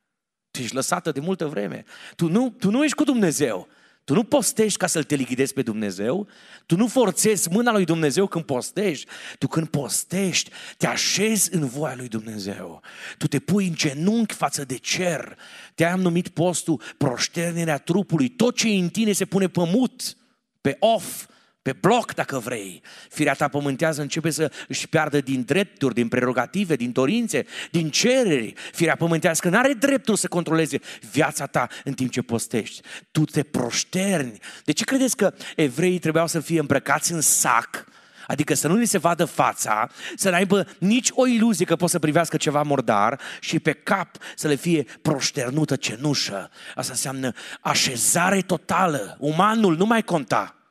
Tu 0.54 0.62
ești 0.62 0.76
lăsată 0.76 1.12
de 1.12 1.20
multă 1.20 1.46
vreme. 1.46 1.84
Tu 2.16 2.30
nu, 2.30 2.50
tu 2.60 2.72
nu 2.72 2.84
ești 2.84 2.96
cu 2.96 3.04
Dumnezeu. 3.04 3.68
Tu 4.04 4.14
nu 4.14 4.24
postești 4.24 4.78
ca 4.78 4.88
să-L 4.88 5.04
telighidezi 5.04 5.54
pe 5.54 5.62
Dumnezeu, 5.62 6.28
tu 6.66 6.76
nu 6.76 6.88
forțezi 6.88 7.50
mâna 7.50 7.72
lui 7.72 7.86
Dumnezeu 7.86 8.28
când 8.28 8.46
postești, 8.46 9.08
tu 9.38 9.48
când 9.48 9.68
postești 9.68 10.52
te 10.78 10.88
așezi 10.88 11.56
în 11.56 11.68
voia 11.68 11.96
lui 11.96 12.08
Dumnezeu, 12.08 12.82
tu 13.18 13.28
te 13.28 13.40
pui 13.40 13.68
în 13.68 13.74
genunchi 13.76 14.34
față 14.34 14.66
de 14.66 14.78
cer, 14.78 15.38
te-am 15.76 16.02
numit 16.02 16.28
postul 16.28 16.82
proșternirea 16.98 17.78
trupului, 17.78 18.30
tot 18.30 18.56
ce 18.56 18.70
e 18.70 18.80
în 18.80 18.90
tine 18.90 19.12
se 19.12 19.26
pune 19.26 19.48
pe 19.48 19.64
mut, 19.66 20.18
pe 20.62 20.78
off, 20.80 21.26
pe 21.64 21.74
bloc 21.80 22.14
dacă 22.14 22.40
vrei. 22.40 22.82
Firea 23.10 23.34
ta 23.34 23.48
pământează 23.48 24.02
începe 24.02 24.30
să 24.30 24.52
își 24.68 24.88
piardă 24.88 25.22
din 25.22 25.44
drepturi, 25.44 25.94
din 25.94 26.08
prerogative, 26.08 26.76
din 26.76 26.92
dorințe, 26.92 27.46
din 27.72 27.90
cereri. 27.90 28.54
Firea 28.72 28.96
pământească 28.96 29.50
nu 29.50 29.58
are 29.58 29.74
dreptul 29.74 30.16
să 30.16 30.28
controleze 30.28 30.80
viața 31.12 31.46
ta 31.46 31.68
în 31.84 31.94
timp 31.94 32.12
ce 32.12 32.22
postești. 32.22 32.82
Tu 33.12 33.24
te 33.24 33.44
proșterni. 33.44 34.40
De 34.64 34.72
ce 34.72 34.84
credeți 34.84 35.16
că 35.16 35.34
evreii 35.56 36.00
trebuiau 36.00 36.28
să 36.28 36.40
fie 36.40 36.60
îmbrăcați 36.60 37.12
în 37.12 37.22
sac? 37.22 37.86
Adică 38.28 38.54
să 38.54 38.68
nu 38.68 38.76
li 38.76 38.86
se 38.86 38.98
vadă 38.98 39.26
fața, 39.26 39.90
să 40.16 40.30
nu 40.30 40.36
aibă 40.36 40.68
nici 40.78 41.10
o 41.14 41.28
iluzie 41.28 41.66
că 41.66 41.76
pot 41.76 41.90
să 41.90 42.00
privească 42.00 42.38
ceva 42.38 42.62
mordar 42.62 43.20
și 43.40 43.60
pe 43.60 43.72
cap 43.72 44.16
să 44.36 44.48
le 44.48 44.56
fie 44.56 44.86
proșternută 45.02 45.76
cenușă. 45.76 46.50
Asta 46.76 46.92
înseamnă 46.92 47.32
așezare 47.62 48.42
totală. 48.42 49.18
Umanul 49.20 49.78
nu 49.78 49.86
mai 49.86 50.04
conta. 50.04 50.63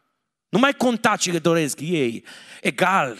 Nu 0.52 0.58
mai 0.58 0.72
conta 0.72 1.16
ce 1.16 1.38
doresc 1.38 1.80
ei. 1.80 2.24
Egal, 2.60 3.18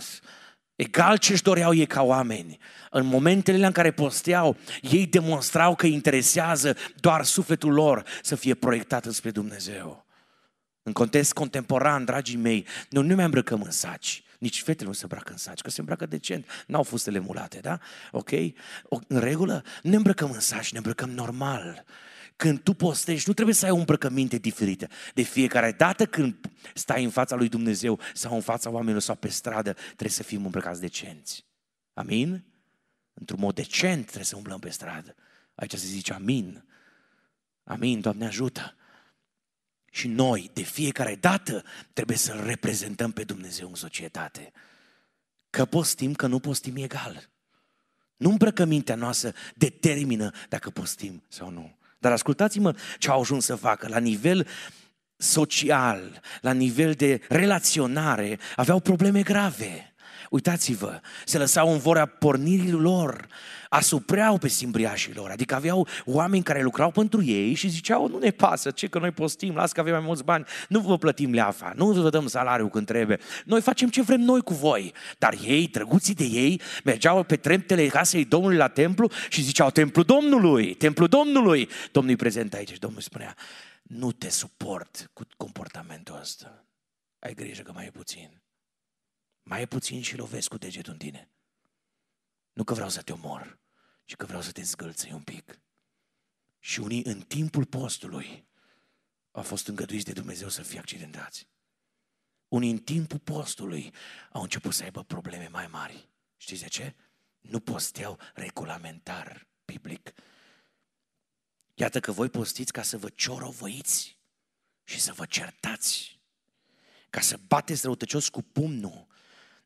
egal 0.77 1.17
ce 1.17 1.33
își 1.33 1.43
doreau 1.43 1.75
ei 1.75 1.87
ca 1.87 2.03
oameni. 2.03 2.59
În 2.91 3.07
momentele 3.07 3.67
în 3.67 3.73
care 3.73 3.91
posteau, 3.91 4.57
ei 4.81 5.07
demonstrau 5.07 5.75
că 5.75 5.87
interesează 5.87 6.77
doar 7.01 7.25
sufletul 7.25 7.73
lor 7.73 8.05
să 8.23 8.35
fie 8.35 8.55
proiectat 8.55 9.05
spre 9.05 9.31
Dumnezeu. 9.31 10.07
În 10.83 10.93
context 10.93 11.33
contemporan, 11.33 12.05
dragii 12.05 12.37
mei, 12.37 12.67
noi 12.89 13.07
nu 13.07 13.15
mai 13.15 13.25
îmbrăcăm 13.25 13.63
în 13.63 13.71
saci. 13.71 14.23
Nici 14.39 14.63
fetele 14.63 14.89
nu 14.89 14.95
se 14.95 15.03
îmbracă 15.03 15.33
în 15.33 15.39
saci, 15.39 15.61
că 15.61 15.71
se 15.71 15.81
îmbracă 15.81 16.07
decent. 16.07 16.47
N-au 16.67 16.83
fustele 16.83 17.19
mulate, 17.19 17.59
da? 17.59 17.79
Ok? 18.11 18.31
În 19.07 19.21
regulă? 19.21 19.65
Ne 19.83 19.97
îmbrăcăm 19.97 20.31
în 20.31 20.41
saci, 20.41 20.73
ne 20.73 20.79
îmbrăcăm 20.79 21.11
normal. 21.11 21.85
Când 22.43 22.61
tu 22.61 22.75
postești, 22.75 23.29
nu 23.29 23.35
trebuie 23.35 23.55
să 23.55 23.65
ai 23.65 23.71
o 23.71 23.77
îmbrăcăminte 23.77 24.39
diferită. 24.39 24.89
De 25.15 25.23
fiecare 25.23 25.73
dată 25.73 26.07
când 26.07 26.51
stai 26.75 27.05
în 27.05 27.11
fața 27.11 27.37
lui 27.37 27.49
Dumnezeu 27.49 28.01
sau 28.15 28.35
în 28.35 28.41
fața 28.41 28.71
oamenilor 28.71 29.01
sau 29.01 29.15
pe 29.15 29.29
stradă, 29.29 29.73
trebuie 29.73 30.11
să 30.11 30.23
fim 30.23 30.45
îmbrăcați 30.45 30.81
decenți. 30.81 31.47
Amin? 31.95 32.45
Într-un 33.15 33.39
mod 33.41 33.55
decent 33.55 34.05
trebuie 34.05 34.25
să 34.25 34.37
umblăm 34.37 34.59
pe 34.59 34.71
stradă. 34.71 35.15
Aici 35.55 35.71
se 35.71 35.87
zice 35.87 36.13
amin. 36.13 36.65
Amin, 37.65 38.01
Doamne 38.01 38.27
ajută. 38.27 38.77
Și 39.91 40.09
noi, 40.09 40.51
de 40.53 40.63
fiecare 40.63 41.15
dată, 41.15 41.65
trebuie 41.93 42.17
să 42.17 42.43
reprezentăm 42.45 43.11
pe 43.13 43.25
Dumnezeu 43.25 43.69
în 43.69 43.75
societate. 43.75 44.53
Că 45.51 45.65
postim, 45.65 46.15
că 46.15 46.27
nu 46.27 46.39
postim 46.39 46.77
egal. 46.77 47.31
Nu 48.17 48.31
îmbrăcămintea 48.31 48.95
noastră 48.95 49.35
determină 49.55 50.31
dacă 50.49 50.71
postim 50.71 51.23
sau 51.29 51.51
nu. 51.51 51.81
Dar 52.03 52.13
ascultați-mă 52.13 52.75
ce 52.99 53.11
au 53.11 53.21
ajuns 53.21 53.45
să 53.45 53.55
facă 53.55 53.89
la 53.89 53.99
nivel 53.99 54.47
social, 55.17 56.21
la 56.41 56.53
nivel 56.53 56.93
de 56.93 57.21
relaționare, 57.29 58.39
aveau 58.57 58.81
probleme 58.81 59.23
grave. 59.23 59.92
Uitați-vă, 60.33 61.01
se 61.25 61.39
lăsau 61.39 61.73
în 61.73 61.79
vorea 61.79 62.07
pornirii 62.07 62.71
lor, 62.71 63.27
asupreau 63.69 64.39
pe 64.39 64.49
simbriașii 64.49 65.15
lor, 65.15 65.31
adică 65.31 65.55
aveau 65.55 65.89
oameni 66.05 66.43
care 66.43 66.63
lucrau 66.63 66.91
pentru 66.91 67.25
ei 67.25 67.55
și 67.55 67.69
ziceau, 67.69 68.09
nu 68.09 68.19
ne 68.19 68.31
pasă, 68.31 68.71
ce 68.71 68.87
că 68.87 68.99
noi 68.99 69.11
postim, 69.11 69.55
las 69.55 69.73
că 69.73 69.81
avem 69.81 69.93
mai 69.93 70.03
mulți 70.05 70.25
bani, 70.25 70.45
nu 70.69 70.81
vă 70.81 70.99
plătim 70.99 71.33
leafa, 71.33 71.73
nu 71.77 71.93
vă 71.93 72.11
dăm 72.11 72.27
salariul 72.27 72.69
când 72.69 72.87
trebuie, 72.87 73.19
noi 73.45 73.61
facem 73.61 73.89
ce 73.89 74.03
vrem 74.03 74.21
noi 74.21 74.41
cu 74.41 74.55
voi. 74.55 74.93
Dar 75.19 75.35
ei, 75.45 75.69
drăguții 75.69 76.15
de 76.15 76.25
ei, 76.25 76.61
mergeau 76.85 77.23
pe 77.23 77.37
treptele 77.37 77.87
casei 77.87 78.25
Domnului 78.25 78.57
la 78.57 78.69
templu 78.69 79.11
și 79.29 79.43
ziceau, 79.43 79.71
templu 79.71 80.03
Domnului, 80.03 80.75
templu 80.75 81.07
Domnului. 81.07 81.69
Domnul 81.91 82.13
e 82.13 82.17
prezent 82.17 82.55
aici 82.55 82.73
și 82.73 82.79
Domnul 82.79 83.01
spunea, 83.01 83.37
nu 83.83 84.13
te 84.13 84.31
suport 84.31 85.11
cu 85.13 85.23
comportamentul 85.37 86.19
ăsta. 86.21 86.65
Ai 87.19 87.35
grijă 87.35 87.63
că 87.63 87.73
mai 87.75 87.87
e 87.87 87.91
puțin. 87.91 88.42
Mai 89.43 89.61
e 89.61 89.67
puțin 89.67 90.03
și 90.03 90.17
lovesc 90.17 90.49
cu 90.49 90.59
degetul 90.59 90.93
în 90.93 90.99
tine. 90.99 91.29
Nu 92.53 92.65
că 92.65 92.75
vreau 92.75 92.89
să 92.89 93.03
te 93.03 93.13
omor, 93.13 93.59
ci 94.05 94.17
că 94.17 94.27
vreau 94.27 94.43
să 94.43 94.53
te 94.53 94.63
zgâlțăi 94.63 95.13
un 95.13 95.23
pic. 95.23 95.61
Și 96.59 96.81
unii 96.81 97.05
în 97.05 97.21
timpul 97.21 97.65
postului 97.65 98.47
au 99.31 99.43
fost 99.43 99.69
îngăduiți 99.69 100.05
de 100.05 100.13
Dumnezeu 100.13 100.49
să 100.49 100.63
fie 100.63 100.79
accidentați. 100.79 101.49
Unii 102.49 102.71
în 102.71 102.79
timpul 102.79 103.19
postului 103.19 103.95
au 104.31 104.43
început 104.43 104.75
să 104.75 104.83
aibă 104.83 105.05
probleme 105.05 105.49
mai 105.49 105.67
mari. 105.67 106.09
Știți 106.37 106.63
de 106.63 106.69
ce? 106.69 106.95
Nu 107.41 107.61
posteau 107.61 108.19
regulamentar 108.35 109.47
biblic. 109.65 110.13
Iată 111.75 112.01
că 112.01 112.13
voi 112.13 112.29
postiți 112.29 112.73
ca 112.73 112.83
să 112.83 112.99
vă 112.99 113.09
ciorovăiți 113.09 114.19
și 114.85 115.01
să 115.01 115.13
vă 115.13 115.27
certați, 115.27 116.21
ca 117.11 117.21
să 117.21 117.39
bateți 117.47 117.83
răutăcios 117.85 118.29
cu 118.29 118.43
pumnul. 118.43 119.07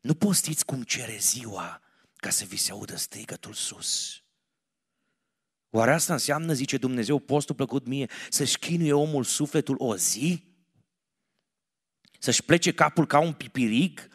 Nu 0.07 0.15
postiți 0.15 0.65
cum 0.65 0.83
cere 0.83 1.17
ziua 1.17 1.81
ca 2.15 2.29
să 2.29 2.45
vi 2.45 2.57
se 2.57 2.71
audă 2.71 2.95
strigătul 2.95 3.53
sus. 3.53 4.21
Oare 5.69 5.93
asta 5.93 6.13
înseamnă, 6.13 6.53
zice 6.53 6.77
Dumnezeu, 6.77 7.19
postul 7.19 7.55
plăcut 7.55 7.85
mie, 7.85 8.09
să-și 8.29 8.57
chinuie 8.57 8.93
omul 8.93 9.23
sufletul 9.23 9.75
o 9.79 9.95
zi? 9.95 10.43
Să-și 12.19 12.43
plece 12.43 12.73
capul 12.73 13.07
ca 13.07 13.19
un 13.19 13.33
pipirig? 13.33 14.09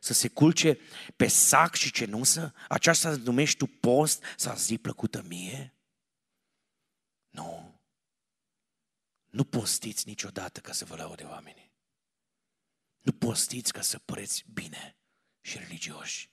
Să 0.00 0.12
se 0.12 0.28
culce 0.28 0.78
pe 1.16 1.26
sac 1.26 1.74
și 1.74 1.92
cenusă? 1.92 2.54
Aceasta 2.68 3.10
îți 3.10 3.24
numești 3.24 3.56
tu 3.56 3.66
post 3.66 4.24
sau 4.36 4.56
zi 4.56 4.78
plăcută 4.78 5.24
mie? 5.28 5.74
Nu. 7.30 7.80
Nu 9.30 9.44
postiți 9.44 10.08
niciodată 10.08 10.60
ca 10.60 10.72
să 10.72 10.84
vă 10.84 10.96
laude 10.96 11.24
oamenii. 11.24 11.72
Nu 13.00 13.12
postiți 13.12 13.72
ca 13.72 13.80
să 13.80 13.98
păreți 13.98 14.44
bine 14.52 14.96
și 15.44 15.58
religioși. 15.58 16.30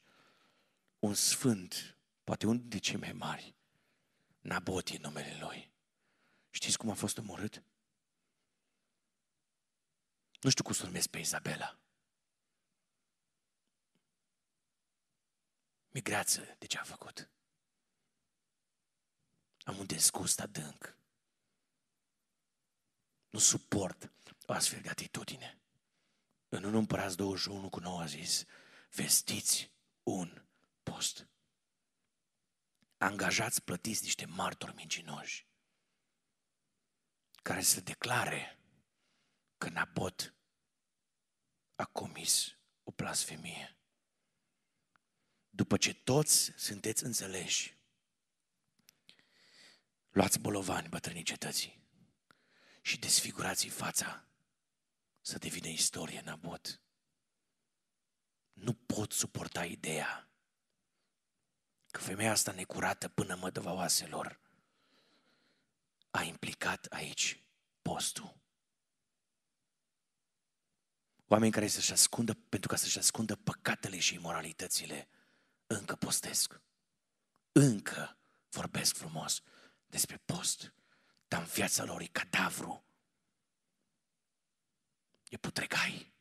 Un 1.00 1.14
sfânt, 1.14 1.98
poate 2.24 2.46
unul 2.46 2.60
dintre 2.60 2.80
cei 2.80 2.96
mai 2.96 3.12
mari, 3.12 3.56
Naboti 4.40 4.96
în 4.96 5.02
numele 5.02 5.38
lui. 5.40 5.72
Știți 6.50 6.78
cum 6.78 6.90
a 6.90 6.94
fost 6.94 7.18
omorât? 7.18 7.64
Nu 10.42 10.50
știu 10.50 10.64
cum 10.64 10.74
să 10.74 10.86
numesc 10.86 11.08
pe 11.08 11.20
Izabela. 11.20 11.80
Migreață 15.90 16.56
de 16.60 16.66
ce 16.66 16.78
a 16.78 16.84
făcut. 16.84 17.30
Am 19.64 19.78
un 19.78 19.86
dezgust 19.86 20.40
adânc. 20.40 20.98
Nu 23.30 23.40
suport 23.40 24.12
o 24.46 24.54
astfel 24.54 24.82
de 24.82 24.90
atitudine. 24.90 25.60
În 26.50 26.64
1 26.64 26.78
Împărați 26.78 27.18
21 27.18 27.70
cu 27.70 27.80
9 27.80 28.02
a 28.02 28.06
zis, 28.06 28.46
vestiți 28.96 29.72
un 30.04 30.46
post. 30.84 31.28
Angajați, 32.98 33.62
plătiți 33.64 34.04
niște 34.04 34.26
martori 34.26 34.76
mincinoși 34.76 35.50
care 37.42 37.62
să 37.62 37.82
declare 37.82 38.60
că 39.58 39.70
Nabot 39.70 40.34
a 41.76 41.86
comis 41.86 42.58
o 42.84 42.92
blasfemie. 42.92 43.78
După 45.50 45.78
ce 45.78 45.94
toți 45.94 46.52
sunteți 46.56 47.04
înțeleși, 47.04 47.78
luați 50.10 50.40
bolovani 50.40 50.90
bătrânii 50.90 51.24
cetății 51.24 51.80
și 52.82 53.00
desfigurați 53.00 53.68
fața 53.68 54.26
să 55.22 55.38
devină 55.38 55.68
istorie 55.68 56.22
Nabot. 56.22 56.82
Nu 58.54 58.74
pot 58.74 59.12
suporta 59.12 59.66
ideea 59.66 60.30
că 61.92 62.00
femeia 62.00 62.32
asta 62.32 62.52
necurată 62.52 63.08
până 63.08 63.36
mădăva 63.36 63.72
oaselor 63.74 64.40
a 66.12 66.22
implicat 66.24 66.86
aici 66.86 67.44
postul. 67.82 68.40
Oameni 71.28 71.52
care 71.52 71.68
să-și 71.68 71.92
ascundă, 71.92 72.34
pentru 72.34 72.70
ca 72.70 72.76
să-și 72.76 72.98
ascundă 72.98 73.36
păcatele 73.36 74.00
și 74.00 74.14
imoralitățile, 74.14 75.10
încă 75.68 75.96
postesc. 75.96 76.62
Încă 77.52 78.18
vorbesc 78.50 78.96
frumos 78.96 79.42
despre 79.86 80.18
post, 80.18 80.74
dar 81.28 81.42
în 81.42 81.48
viața 81.48 81.84
lor 81.84 82.02
e 82.02 82.08
cadavru. 82.08 82.86
E 85.30 85.38
putregai. 85.38 86.14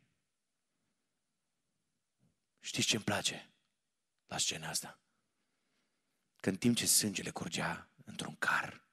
Știți 2.70 2.87
ce 2.87 2.96
îmi 2.96 3.04
place 3.04 3.52
la 4.26 4.38
scena 4.38 4.68
asta? 4.68 5.00
Că 6.37 6.48
în 6.48 6.56
timp 6.56 6.76
ce 6.76 6.87
sângele 6.87 7.30
curgea 7.30 7.90
într-un 8.04 8.37
car, 8.37 8.87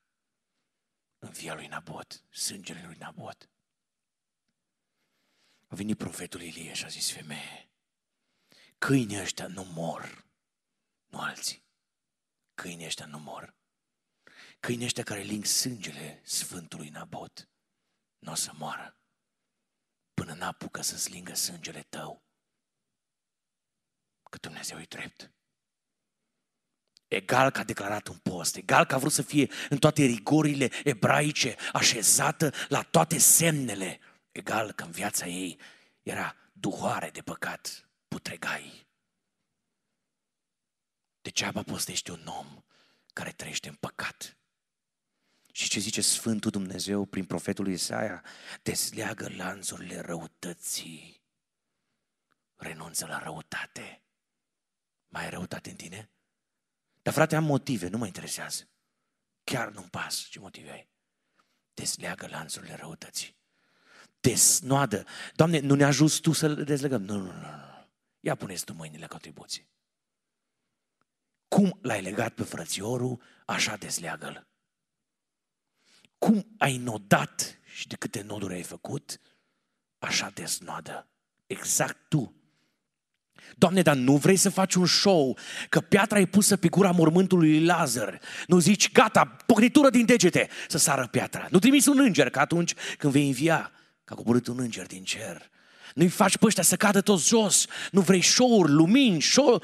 în 1.20 1.32
via 1.32 1.54
lui 1.54 1.68
Nabot, 1.68 2.24
sângele 2.30 2.86
lui 2.86 2.96
Nabot, 2.98 3.50
a 5.68 5.76
venit 5.76 5.98
profetul 5.98 6.42
Ilie 6.42 6.74
și 6.74 6.86
a 6.86 6.88
zis, 6.88 7.12
femeie, 7.12 7.72
câinii 8.78 9.20
ăștia 9.20 9.48
nu 9.48 9.64
mor, 9.64 10.26
nu 11.06 11.20
alții. 11.20 11.66
Câinii 12.54 12.86
ăștia 12.86 13.06
nu 13.06 13.20
mor. 13.20 13.56
Câinii 14.60 14.86
ăștia 14.86 15.04
care 15.04 15.22
ling 15.22 15.46
sângele 15.46 16.22
Sfântului 16.26 16.90
Nabot, 16.90 17.50
nu 18.20 18.32
o 18.32 18.36
să 18.36 18.52
moară 18.54 18.98
până 20.14 20.34
n-apucă 20.34 20.82
să-ți 20.82 21.10
lingă 21.10 21.34
sângele 21.34 21.82
tău. 21.82 22.27
Că 24.30 24.38
Dumnezeu 24.42 24.80
e 24.80 24.86
drept. 24.90 25.32
Egal 27.08 27.52
că 27.52 27.60
a 27.60 27.64
declarat 27.64 28.08
un 28.08 28.18
post, 28.18 28.56
egal 28.56 28.86
că 28.86 28.96
a 28.96 28.98
vrut 28.98 29.12
să 29.12 29.22
fie 29.22 29.52
în 29.70 29.78
toate 29.78 30.04
rigorile 30.04 30.70
ebraice, 30.84 31.56
așezată 31.74 32.54
la 32.68 32.82
toate 32.82 33.18
semnele, 33.18 34.00
egal 34.32 34.72
că 34.72 34.84
în 34.84 34.92
viața 34.92 35.26
ei 35.26 35.60
era 36.02 36.36
duhoare 36.52 37.10
de 37.10 37.22
păcat, 37.22 37.90
putregai. 38.08 38.88
Degeaba 41.22 41.64
postește 41.64 42.12
un 42.12 42.28
om 42.28 42.64
care 43.14 43.32
trăiește 43.32 43.70
în 43.70 43.76
păcat. 43.76 44.38
Și 45.52 45.70
ce 45.70 45.80
zice 45.80 46.02
Sfântul 46.02 46.52
Dumnezeu 46.52 47.06
prin 47.06 47.26
profetul 47.26 47.68
Isaia? 47.68 48.24
Desleagă 48.64 49.30
lanțurile 49.30 50.00
răutății. 50.00 51.22
Renunță 52.56 53.06
la 53.06 53.20
răutate. 53.20 54.02
Mai 55.08 55.24
ai 55.24 55.30
răutate 55.30 55.70
în 55.70 55.76
tine? 55.76 56.10
Dar 57.02 57.14
frate, 57.14 57.36
am 57.36 57.44
motive, 57.44 57.88
nu 57.88 57.98
mă 57.98 58.06
interesează. 58.06 58.70
Chiar 59.44 59.72
nu-mi 59.72 59.90
pas 59.90 60.16
ce 60.16 60.40
motive 60.40 60.72
ai. 60.72 60.90
Desleagă 61.74 62.28
lanțurile 62.28 62.76
răutății. 62.76 63.36
Desnoadă. 64.20 65.06
Doamne, 65.36 65.60
nu 65.60 65.76
ne 65.76 65.84
ajuți 65.84 66.22
Tu 66.22 66.32
să 66.32 66.48
le 66.48 66.64
dezlegăm. 66.64 67.02
Nu, 67.02 67.18
nu, 67.18 67.24
nu, 67.24 67.32
nu. 67.32 67.68
Ia 68.20 68.36
puneți 68.36 68.66
Tu 68.66 68.74
mâinile 68.74 69.02
la 69.02 69.08
contribuție. 69.08 69.68
Cum 71.48 71.80
l-ai 71.82 72.02
legat 72.02 72.34
pe 72.34 72.44
frățiorul, 72.44 73.22
așa 73.46 73.76
desleagă-l. 73.76 74.48
Cum 76.18 76.56
ai 76.58 76.78
nodat 76.78 77.60
și 77.64 77.88
de 77.88 77.96
câte 77.96 78.22
noduri 78.22 78.54
ai 78.54 78.64
făcut, 78.64 79.20
așa 79.98 80.30
desnoadă. 80.30 81.10
Exact 81.46 82.10
tu. 82.10 82.37
Doamne, 83.56 83.82
dar 83.82 83.96
nu 83.96 84.16
vrei 84.16 84.36
să 84.36 84.50
faci 84.50 84.74
un 84.74 84.86
show 84.86 85.38
că 85.70 85.80
piatra 85.80 86.20
e 86.20 86.26
pusă 86.26 86.58
pe 86.58 86.68
gura 86.68 86.92
mormântului 86.92 87.50
lui 87.50 87.66
Lazar. 87.66 88.20
Nu 88.48 88.60
zici, 88.60 88.92
gata, 88.92 89.26
pocnitură 89.46 89.90
din 89.90 90.06
degete 90.06 90.50
să 90.68 90.78
sară 90.78 91.08
piatra. 91.08 91.48
Nu 91.50 91.60
trimiți 91.60 91.90
un 91.90 92.00
înger 92.00 92.30
ca 92.30 92.42
atunci 92.42 92.74
când 92.98 93.14
vei 93.14 93.26
învia, 93.26 93.72
că 94.04 94.14
a 94.14 94.16
coborât 94.16 94.48
un 94.48 94.60
înger 94.60 94.86
din 94.86 95.04
cer. 95.04 95.50
Nu-i 95.94 96.08
faci 96.08 96.38
pe 96.38 96.46
ăștia 96.46 96.64
să 96.64 96.76
cadă 96.76 97.02
toți 97.02 97.28
jos. 97.28 97.66
Nu 97.92 98.02
vrei 98.02 98.22
show-uri, 98.22 98.72
lumini, 98.72 99.22
show, 99.22 99.64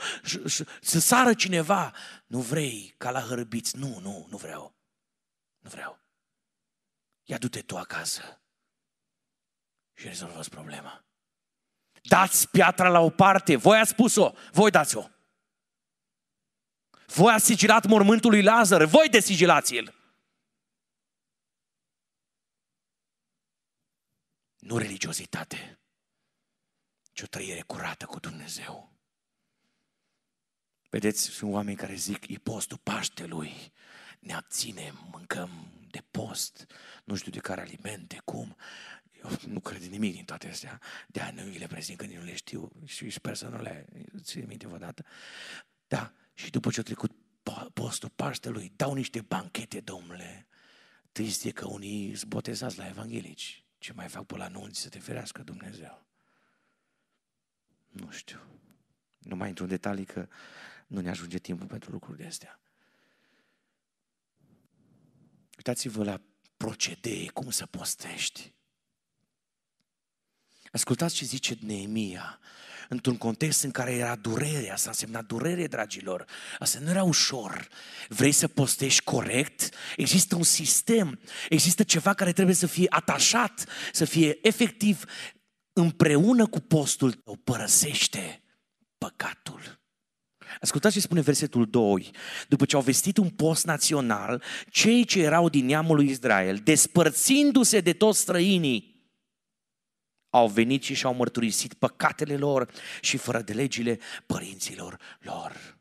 să 0.82 1.00
sară 1.00 1.34
cineva. 1.34 1.94
Nu 2.28 2.40
vrei 2.40 2.94
ca 2.98 3.12
la 3.12 3.20
hărbiți. 3.20 3.78
Nu, 3.78 4.00
nu, 4.02 4.28
nu 4.30 4.38
vreau. 4.38 4.76
Nu 5.60 5.70
vreau. 5.70 6.00
Ia 7.24 7.38
du-te 7.38 7.60
tu 7.60 7.78
acasă 7.78 8.42
și 9.94 10.08
rezolvă 10.08 10.40
problema. 10.50 11.06
Dați 12.08 12.50
piatra 12.50 12.90
la 12.90 13.00
o 13.00 13.10
parte. 13.10 13.56
Voi 13.56 13.80
ați 13.80 13.90
spus-o. 13.90 14.32
Voi 14.52 14.72
dați-o. 14.72 15.08
Voi 17.06 17.34
ați 17.34 17.46
sigilat 17.46 17.86
mormântul 17.86 18.30
lui 18.30 18.42
Lazar. 18.42 18.84
Voi 18.84 19.10
desigilați-l. 19.10 19.94
Nu 24.58 24.78
religiozitate, 24.78 25.80
ci 27.12 27.22
o 27.22 27.26
trăire 27.26 27.62
curată 27.62 28.06
cu 28.06 28.20
Dumnezeu. 28.20 28.92
Vedeți, 30.90 31.22
sunt 31.22 31.54
oameni 31.54 31.78
care 31.78 31.96
zic, 31.96 32.28
e 32.28 32.38
postul 32.38 32.78
Paștelui, 32.78 33.72
ne 34.20 34.34
abținem, 34.34 35.08
mâncăm 35.12 35.72
de 35.90 36.04
post, 36.12 36.66
nu 37.04 37.16
știu 37.16 37.32
de 37.32 37.40
care 37.40 37.62
alimente, 37.62 38.22
cum. 38.26 38.56
Eu 39.24 39.38
nu 39.48 39.60
cred 39.60 39.82
nimic 39.82 40.14
din 40.14 40.26
toate 40.26 40.48
astea, 40.48 40.82
de 41.08 41.22
aia 41.22 41.32
nu 41.32 41.58
le 41.58 41.68
prezint 41.68 41.98
că 41.98 42.06
nu 42.06 42.24
le 42.24 42.36
știu 42.36 42.72
și 42.86 43.10
sper 43.10 43.36
să 43.36 43.48
nu 43.48 43.62
le 43.62 43.86
țin 44.22 44.46
minte 44.48 44.68
odată. 44.68 45.06
Da, 45.88 46.14
și 46.34 46.50
după 46.50 46.72
ce 46.72 46.80
a 46.80 46.84
trecut 46.84 47.12
postul 47.74 48.10
Paștelui, 48.10 48.74
dau 48.76 48.94
niște 48.94 49.22
banchete, 49.22 49.80
domnule. 49.80 50.48
Trist 51.12 51.44
e 51.44 51.52
că 51.52 51.68
unii 51.68 52.16
sunt 52.16 52.30
botezați 52.30 52.78
la 52.78 52.88
evanghelici. 52.88 53.66
Ce 53.78 53.94
mai 53.94 54.08
fac 54.08 54.26
pe 54.26 54.38
la 54.38 54.48
nunți 54.48 54.82
să 54.82 54.90
te 54.90 55.00
ferească 55.00 55.44
Dumnezeu? 55.44 56.06
Nu 57.90 58.12
știu. 58.12 58.40
Nu 59.18 59.36
mai 59.36 59.48
intru 59.48 59.64
în 59.64 59.70
detalii 59.70 60.06
că 60.06 60.28
nu 60.88 61.02
ne 61.02 61.10
ajunge 61.10 61.38
timpul 61.38 61.68
pentru 61.68 61.92
lucruri 61.92 62.18
de 62.18 62.26
astea. 62.26 62.60
Uitați-vă 65.58 66.04
la 66.04 66.22
procedee, 66.58 67.30
cum 67.30 67.50
să 67.50 67.66
postești. 67.66 68.54
Ascultați 70.74 71.16
ce 71.16 71.26
zice 71.26 71.58
Neemia, 71.60 72.40
într-un 72.90 73.18
context 73.18 73.64
în 73.64 73.72
care 73.72 73.92
era 73.92 74.16
durere, 74.16 74.72
asta 74.72 74.90
însemna 74.90 75.22
durere, 75.22 75.68
dragilor. 75.68 76.26
Asta 76.60 76.80
nu 76.80 76.90
era 76.90 77.04
ușor. 77.04 77.68
Vrei 78.08 78.32
să 78.32 78.48
postești 78.48 79.04
corect? 79.04 79.70
Există 79.96 80.36
un 80.36 80.44
sistem, 80.44 81.20
există 81.50 81.84
ceva 81.84 82.14
care 82.14 82.32
trebuie 82.32 82.56
să 82.56 82.68
fie 82.68 82.86
atașat, 82.90 83.66
să 83.92 84.06
fie 84.06 84.38
efectiv 84.42 85.04
împreună 85.74 86.48
cu 86.48 86.60
postul 86.60 87.12
tău. 87.12 87.36
Părăsește 87.36 88.44
păcatul. 88.98 89.82
Ascultați 90.62 90.94
ce 90.94 91.02
spune 91.02 91.22
versetul 91.22 91.70
2. 91.70 92.12
După 92.48 92.66
ce 92.66 92.76
au 92.76 92.82
vestit 92.82 93.18
un 93.18 93.30
post 93.30 93.66
național, 93.66 94.44
cei 94.70 95.06
ce 95.06 95.22
erau 95.22 95.50
din 95.50 95.66
neamul 95.66 95.96
lui 95.96 96.10
Israel, 96.10 96.58
despărțindu-se 96.64 97.80
de 97.80 97.94
toți 97.94 98.20
străinii, 98.20 98.93
au 100.34 100.48
venit 100.48 100.84
și 100.84 100.94
și-au 100.94 101.14
mărturisit 101.14 101.74
păcatele 101.74 102.38
lor 102.38 102.70
și 103.02 103.18
fără 103.18 103.42
de 103.42 103.54
legile 103.54 104.00
părinților 104.26 104.98
lor. 105.20 105.78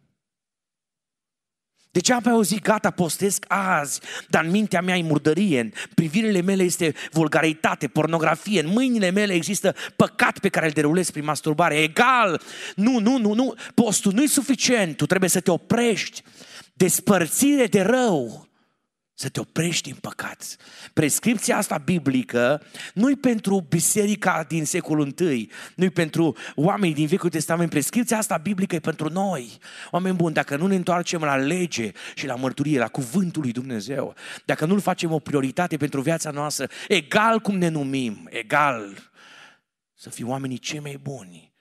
Degeaba 1.91 2.31
au 2.31 2.43
zis, 2.43 2.59
gata, 2.59 2.91
postesc 2.91 3.45
azi, 3.49 4.01
dar 4.29 4.45
în 4.45 4.51
mintea 4.51 4.81
mea 4.81 4.97
e 4.97 5.03
murdărie, 5.03 5.61
în 5.61 5.73
privirile 5.95 6.41
mele 6.41 6.63
este 6.63 6.95
vulgaritate, 7.11 7.89
pornografie, 7.89 8.61
în 8.61 8.67
mâinile 8.67 9.11
mele 9.11 9.33
există 9.33 9.75
păcat 9.97 10.39
pe 10.39 10.49
care 10.49 10.67
îl 10.67 10.73
derulez 10.73 11.11
prin 11.11 11.25
masturbare. 11.25 11.83
Egal, 11.83 12.43
nu, 12.75 12.99
nu, 12.99 13.19
nu, 13.19 13.33
nu, 13.33 13.55
postul 13.75 14.13
nu 14.13 14.23
e 14.23 14.27
suficient, 14.27 14.97
tu 14.97 15.07
trebuie 15.07 15.31
să 15.31 15.41
te 15.41 15.51
oprești. 15.51 16.23
Despărțire 16.73 17.67
de 17.67 17.81
rău 17.81 18.49
să 19.23 19.29
te 19.29 19.41
oprești 19.41 19.91
din 19.91 19.99
păcat. 20.01 20.57
Prescripția 20.93 21.57
asta 21.57 21.79
biblică 21.79 22.63
nu-i 22.95 23.17
pentru 23.17 23.61
biserica 23.69 24.45
din 24.49 24.65
secolul 24.65 25.15
I, 25.19 25.51
nu-i 25.77 25.91
pentru 25.91 26.37
oamenii 26.55 26.95
din 26.95 27.07
Vechiul 27.07 27.31
Testament. 27.31 27.71
Prescripția 27.71 28.19
asta 28.19 28.37
biblică 28.37 28.75
e 28.75 28.81
pentru 28.81 29.09
noi. 29.09 29.59
Oameni 29.91 30.17
buni, 30.17 30.35
dacă 30.35 30.57
nu 30.57 30.67
ne 30.67 30.75
întoarcem 30.75 31.21
la 31.21 31.37
lege 31.37 31.93
și 32.15 32.27
la 32.27 32.35
mărturie, 32.35 32.79
la 32.79 32.89
cuvântul 32.89 33.43
lui 33.43 33.53
Dumnezeu, 33.53 34.15
dacă 34.45 34.67
nu-l 34.67 34.81
facem 34.81 35.13
o 35.13 35.19
prioritate 35.19 35.77
pentru 35.77 36.01
viața 36.01 36.31
noastră, 36.31 36.69
egal 36.89 37.41
cum 37.41 37.57
ne 37.57 37.69
numim, 37.69 38.29
egal, 38.31 39.11
să 39.95 40.11
fim 40.11 40.29
oamenii 40.29 40.59
cei 40.59 40.81
mai 40.81 40.99
buni, 41.03 41.53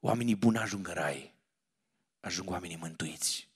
oamenii 0.00 0.36
buni 0.36 0.58
ajung 0.58 0.88
în 0.88 0.94
rai, 0.94 1.34
ajung 2.20 2.50
oamenii 2.50 2.78
mântuiți, 2.80 3.48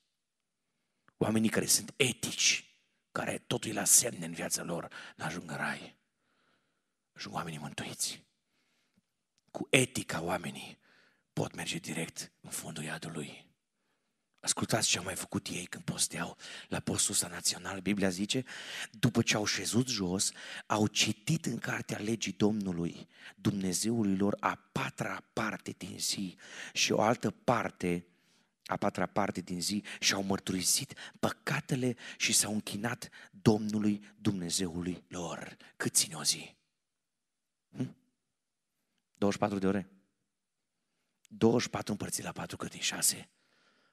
oamenii 1.16 1.48
care 1.48 1.66
sunt 1.66 1.92
etici, 1.96 2.69
care 3.12 3.38
totul 3.38 3.74
la 3.74 3.84
semne 3.84 4.26
în 4.26 4.32
viața 4.32 4.62
lor, 4.62 4.88
nu 5.16 5.24
ajung 5.24 5.50
în 5.50 5.56
rai. 5.56 5.96
Ajung 7.12 7.34
oamenii 7.34 7.58
mântuiți. 7.58 8.24
Cu 9.50 9.66
etica 9.70 10.22
oamenii 10.22 10.78
pot 11.32 11.54
merge 11.54 11.78
direct 11.78 12.32
în 12.40 12.50
fundul 12.50 12.84
iadului. 12.84 13.48
Ascultați 14.40 14.88
ce 14.88 14.98
au 14.98 15.04
mai 15.04 15.14
făcut 15.14 15.46
ei 15.46 15.66
când 15.66 15.84
posteau 15.84 16.36
la 16.68 16.80
postul 16.80 17.12
ăsta 17.12 17.28
național. 17.28 17.80
Biblia 17.80 18.08
zice, 18.08 18.44
după 18.90 19.22
ce 19.22 19.36
au 19.36 19.44
șezut 19.44 19.88
jos, 19.88 20.30
au 20.66 20.86
citit 20.86 21.46
în 21.46 21.58
cartea 21.58 21.98
legii 21.98 22.32
Domnului, 22.32 23.08
Dumnezeului 23.36 24.16
lor, 24.16 24.36
a 24.40 24.68
patra 24.72 25.24
parte 25.32 25.74
din 25.78 25.98
zi 25.98 26.36
și 26.72 26.92
o 26.92 27.00
altă 27.00 27.30
parte 27.30 28.06
a 28.70 28.76
patra 28.76 29.06
parte 29.06 29.40
din 29.40 29.60
zi 29.60 29.82
și 30.00 30.12
au 30.12 30.22
mărturisit 30.22 30.94
păcatele 31.18 31.96
și 32.16 32.32
s-au 32.32 32.52
închinat 32.52 33.08
Domnului 33.30 34.04
Dumnezeului 34.16 35.04
lor. 35.08 35.56
Cât 35.76 35.94
ține 35.94 36.14
o 36.14 36.24
zi? 36.24 36.56
Hm? 37.70 37.96
24 39.14 39.58
de 39.58 39.66
ore? 39.66 39.90
24 41.28 41.92
împărțit 41.92 42.24
la 42.24 42.32
4 42.32 42.56
cât 42.56 42.70
din 42.70 42.80
6? 42.80 43.30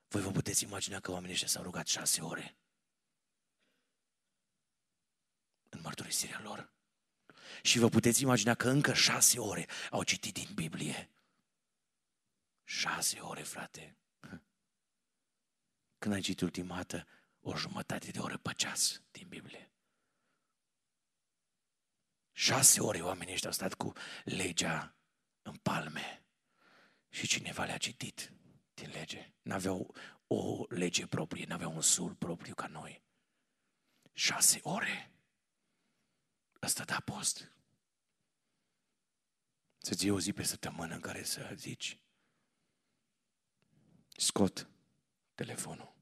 Voi 0.07 0.21
vă 0.21 0.31
puteți 0.31 0.63
imagina 0.63 0.99
că 0.99 1.11
oamenii 1.11 1.33
ăștia 1.33 1.47
s-au 1.47 1.63
rugat 1.63 1.87
6 1.87 2.21
ore 2.21 2.57
în 5.69 5.79
mărturisirea 5.81 6.39
lor. 6.43 6.71
Și 7.61 7.79
vă 7.79 7.89
puteți 7.89 8.21
imagina 8.21 8.53
că 8.53 8.69
încă 8.69 8.93
6 8.93 9.39
ore 9.39 9.65
au 9.91 10.03
citit 10.03 10.33
din 10.33 10.49
Biblie. 10.53 11.09
6 12.63 13.19
ore, 13.19 13.41
frate. 13.41 13.97
Când 15.97 16.13
ai 16.13 16.21
citit 16.21 16.41
ultima 16.41 16.75
dată 16.75 17.07
o 17.39 17.55
jumătate 17.55 18.12
de 18.12 18.19
oră 18.19 18.38
pe 18.38 18.53
ceas 18.53 19.01
din 19.12 19.27
Biblie. 19.27 19.71
Șase 22.31 22.81
ore 22.81 23.01
oamenii 23.01 23.33
ăștia 23.33 23.49
au 23.49 23.55
stat 23.55 23.73
cu 23.73 23.93
legea 24.23 24.95
în 25.41 25.55
palme 25.55 26.25
și 27.10 27.27
cineva 27.27 27.63
le-a 27.63 27.77
citit 27.77 28.33
din 28.73 28.89
lege. 28.89 29.33
N-aveau 29.41 29.95
o 30.27 30.65
lege 30.69 31.07
proprie, 31.07 31.45
n-aveau 31.45 31.73
un 31.73 31.81
sul 31.81 32.15
propriu 32.15 32.55
ca 32.55 32.67
noi. 32.67 33.03
Șase 34.13 34.60
ore. 34.63 35.12
Asta 36.60 36.83
da 36.83 36.99
post. 36.99 37.51
Să-ți 39.77 40.03
iei 40.03 40.13
o 40.13 40.19
zi 40.19 40.33
pe 40.33 40.43
săptămână 40.43 40.93
în 40.93 41.01
care 41.01 41.23
să 41.23 41.51
zici 41.55 41.99
scot 44.10 44.69
telefonul. 45.38 45.95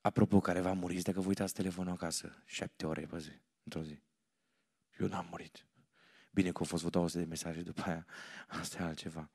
Apropo, 0.00 0.40
care 0.40 0.60
va 0.60 0.72
muri, 0.72 1.02
dacă 1.02 1.20
vă 1.20 1.28
uitați 1.28 1.54
telefonul 1.54 1.92
acasă, 1.92 2.42
șapte 2.44 2.86
ore 2.86 3.06
pe 3.06 3.18
zi, 3.18 3.40
într-o 3.62 3.82
zi. 3.82 4.02
Eu 4.98 5.06
n-am 5.06 5.26
murit. 5.30 5.66
Bine 6.30 6.52
că 6.52 6.58
au 6.58 6.64
fost 6.64 6.84
vreo 6.84 7.06
de 7.06 7.24
mesaje 7.24 7.62
după 7.62 7.82
aia, 7.82 8.06
asta 8.46 8.82
e 8.82 8.84
altceva. 8.84 9.30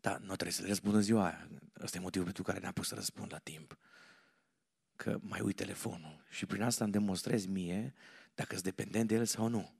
Dar 0.00 0.18
nu 0.18 0.26
trebuie 0.26 0.52
să 0.52 0.66
răspund 0.66 0.94
în 0.94 1.02
ziua 1.02 1.24
aia. 1.24 1.48
Asta 1.72 1.96
e 1.96 2.00
motivul 2.00 2.24
pentru 2.24 2.42
care 2.42 2.58
ne-am 2.58 2.72
pus 2.72 2.86
să 2.86 2.94
răspund 2.94 3.32
la 3.32 3.38
timp. 3.38 3.78
Că 4.96 5.18
mai 5.20 5.40
uit 5.40 5.56
telefonul. 5.56 6.24
Și 6.28 6.46
prin 6.46 6.62
asta 6.62 6.84
îmi 6.84 6.92
demonstrez 6.92 7.46
mie 7.46 7.94
dacă 8.34 8.50
sunt 8.52 8.64
dependent 8.64 9.08
de 9.08 9.14
el 9.14 9.24
sau 9.24 9.48
nu. 9.48 9.74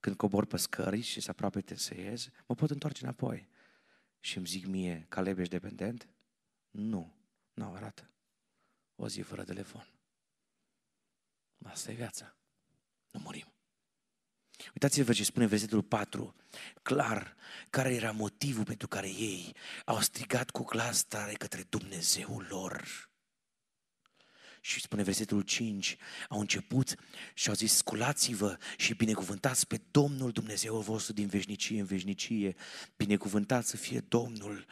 Când 0.00 0.16
cobor 0.16 0.46
pe 0.46 0.56
scări 0.56 1.00
și 1.00 1.20
se 1.20 1.30
aproape 1.30 1.60
te 1.60 1.76
să 1.76 1.94
ies, 1.94 2.28
mă 2.46 2.54
pot 2.54 2.70
întoarce 2.70 3.04
înapoi. 3.04 3.48
Și 4.20 4.36
îmi 4.36 4.46
zic 4.46 4.66
mie, 4.66 5.06
Caleb, 5.08 5.38
ești 5.38 5.52
dependent? 5.52 6.08
Nu. 6.74 7.14
Nu 7.52 7.72
arată. 7.74 8.10
O 8.96 9.08
zi 9.08 9.20
fără 9.20 9.44
telefon. 9.44 9.88
Asta 11.64 11.90
e 11.90 11.94
viața. 11.94 12.36
Nu 13.10 13.20
murim. 13.20 13.52
Uitați-vă 14.72 15.12
ce 15.12 15.24
spune 15.24 15.46
versetul 15.46 15.82
4. 15.82 16.34
Clar, 16.82 17.36
care 17.70 17.94
era 17.94 18.10
motivul 18.10 18.64
pentru 18.64 18.88
care 18.88 19.08
ei 19.08 19.56
au 19.84 20.00
strigat 20.00 20.50
cu 20.50 20.64
glas 20.64 21.04
tare 21.04 21.32
către 21.32 21.62
Dumnezeul 21.62 22.46
lor. 22.48 23.08
Și 24.60 24.80
spune 24.80 25.02
versetul 25.02 25.42
5, 25.42 25.96
au 26.28 26.40
început 26.40 26.94
și 27.34 27.48
au 27.48 27.54
zis, 27.54 27.74
sculați-vă 27.74 28.58
și 28.76 28.94
binecuvântați 28.94 29.66
pe 29.66 29.80
Domnul 29.90 30.30
Dumnezeul 30.30 30.82
vostru 30.82 31.12
din 31.12 31.26
veșnicie 31.26 31.80
în 31.80 31.86
veșnicie. 31.86 32.56
Binecuvântați 32.96 33.70
să 33.70 33.76
fie 33.76 34.00
Domnul 34.00 34.66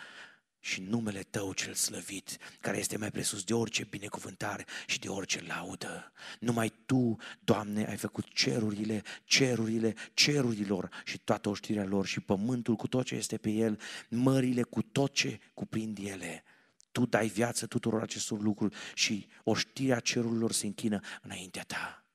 și 0.64 0.80
numele 0.80 1.22
Tău 1.22 1.52
cel 1.52 1.74
slăvit, 1.74 2.38
care 2.60 2.78
este 2.78 2.96
mai 2.96 3.10
presus 3.10 3.44
de 3.44 3.54
orice 3.54 3.84
binecuvântare 3.84 4.66
și 4.86 4.98
de 4.98 5.08
orice 5.08 5.42
laudă. 5.46 6.12
Numai 6.40 6.72
Tu, 6.86 7.16
Doamne, 7.40 7.86
ai 7.86 7.96
făcut 7.96 8.32
cerurile, 8.32 9.02
cerurile, 9.24 9.94
cerurilor 10.14 10.88
și 11.04 11.18
toată 11.18 11.48
oștirea 11.48 11.84
lor 11.84 12.06
și 12.06 12.20
pământul 12.20 12.76
cu 12.76 12.86
tot 12.86 13.04
ce 13.04 13.14
este 13.14 13.36
pe 13.36 13.50
el, 13.50 13.80
mările 14.08 14.62
cu 14.62 14.82
tot 14.82 15.12
ce 15.14 15.40
cuprind 15.54 15.98
ele. 15.98 16.44
Tu 16.92 17.06
dai 17.06 17.28
viață 17.28 17.66
tuturor 17.66 18.02
acestor 18.02 18.40
lucruri 18.40 18.76
și 18.94 19.26
oștirea 19.44 20.00
cerurilor 20.00 20.52
se 20.52 20.66
închină 20.66 21.00
înaintea 21.22 21.62
Ta. 21.62 22.06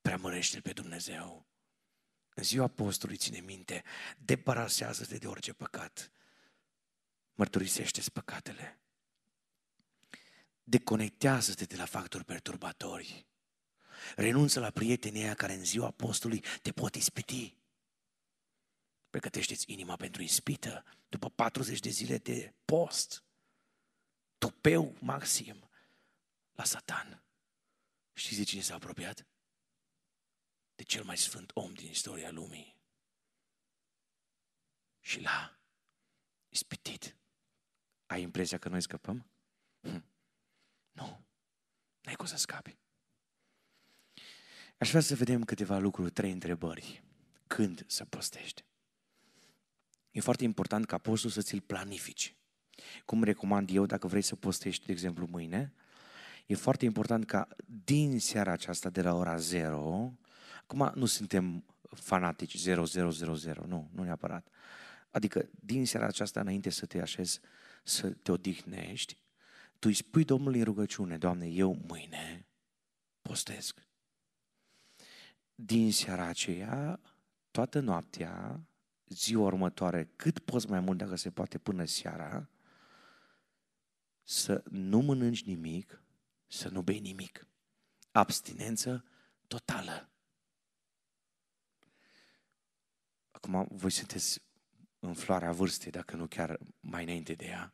Preamărește-L 0.00 0.60
pe 0.60 0.72
Dumnezeu. 0.72 1.46
În 2.34 2.42
ziua 2.42 2.66
postului, 2.66 3.16
ține 3.16 3.42
minte, 3.46 3.82
deparasează-te 4.18 5.16
de 5.16 5.26
orice 5.26 5.52
păcat 5.52 6.12
mărturisește-ți 7.34 8.12
păcatele. 8.12 8.80
Deconectează-te 10.62 11.64
de 11.64 11.76
la 11.76 11.84
factori 11.84 12.24
perturbatori. 12.24 13.26
Renunță 14.16 14.60
la 14.60 14.70
prietenia 14.70 15.34
care 15.34 15.52
în 15.52 15.64
ziua 15.64 15.90
postului 15.90 16.44
te 16.62 16.72
pot 16.72 16.94
ispiti. 16.94 17.56
Pregătește-ți 19.10 19.72
inima 19.72 19.96
pentru 19.96 20.22
ispită 20.22 20.84
după 21.08 21.30
40 21.30 21.78
de 21.78 21.88
zile 21.88 22.18
de 22.18 22.54
post. 22.64 23.24
Tupeu 24.38 24.96
maxim 25.00 25.68
la 26.52 26.64
Satan. 26.64 27.24
Știți 28.12 28.38
de 28.38 28.44
cine 28.44 28.60
s-a 28.60 28.74
apropiat? 28.74 29.26
De 30.74 30.82
cel 30.82 31.04
mai 31.04 31.16
sfânt 31.16 31.50
om 31.54 31.74
din 31.74 31.88
istoria 31.88 32.30
lumii. 32.30 32.76
Și 35.00 35.20
l-a 35.20 35.58
ispitit. 36.48 37.16
Ai 38.06 38.22
impresia 38.22 38.58
că 38.58 38.68
noi 38.68 38.82
scăpăm? 38.82 39.26
Hm. 39.80 40.04
Nu. 40.92 41.24
N-ai 42.00 42.14
cum 42.14 42.26
să 42.26 42.36
scapi. 42.36 42.76
Aș 44.78 44.88
vrea 44.88 45.00
să 45.00 45.14
vedem 45.14 45.44
câteva 45.44 45.78
lucruri, 45.78 46.10
trei 46.10 46.30
întrebări. 46.30 47.02
Când 47.46 47.84
să 47.86 48.04
postești? 48.04 48.64
E 50.10 50.20
foarte 50.20 50.44
important 50.44 50.86
ca 50.86 50.98
postul 50.98 51.30
să 51.30 51.42
ți-l 51.42 51.60
planifici. 51.60 52.36
Cum 53.04 53.22
recomand 53.22 53.70
eu 53.72 53.86
dacă 53.86 54.06
vrei 54.06 54.22
să 54.22 54.36
postești, 54.36 54.86
de 54.86 54.92
exemplu, 54.92 55.26
mâine, 55.30 55.72
e 56.46 56.54
foarte 56.54 56.84
important 56.84 57.26
ca 57.26 57.48
din 57.84 58.20
seara 58.20 58.52
aceasta 58.52 58.90
de 58.90 59.02
la 59.02 59.14
ora 59.14 59.36
0, 59.36 60.18
acum 60.62 60.92
nu 60.94 61.06
suntem 61.06 61.64
fanatici 61.90 62.58
0000, 62.58 63.52
nu, 63.66 63.90
nu 63.92 64.02
neapărat. 64.02 64.48
Adică 65.10 65.48
din 65.50 65.86
seara 65.86 66.06
aceasta 66.06 66.40
înainte 66.40 66.70
să 66.70 66.86
te 66.86 67.00
așezi 67.00 67.40
să 67.84 68.10
te 68.10 68.32
odihnești, 68.32 69.18
tu 69.78 69.88
îi 69.88 69.94
spui 69.94 70.24
Domnului 70.24 70.58
în 70.58 70.64
rugăciune, 70.64 71.18
Doamne, 71.18 71.46
eu 71.46 71.74
mâine 71.86 72.46
postesc. 73.22 73.86
Din 75.54 75.92
seara 75.92 76.24
aceea, 76.24 77.00
toată 77.50 77.80
noaptea, 77.80 78.60
ziua 79.06 79.46
următoare, 79.46 80.10
cât 80.16 80.38
poți 80.38 80.68
mai 80.68 80.80
mult 80.80 80.98
dacă 80.98 81.14
se 81.16 81.30
poate 81.30 81.58
până 81.58 81.84
seara, 81.84 82.48
să 84.22 84.62
nu 84.70 84.98
mănânci 85.00 85.44
nimic, 85.44 86.02
să 86.46 86.68
nu 86.68 86.82
bei 86.82 87.00
nimic. 87.00 87.46
Abstinență 88.10 89.04
totală. 89.46 90.08
Acum, 93.30 93.66
voi 93.70 93.90
sunteți 93.90 94.42
în 95.06 95.14
floarea 95.14 95.52
vârstei, 95.52 95.90
dacă 95.90 96.16
nu 96.16 96.26
chiar 96.26 96.58
mai 96.80 97.02
înainte 97.02 97.32
de 97.32 97.44
ea. 97.44 97.72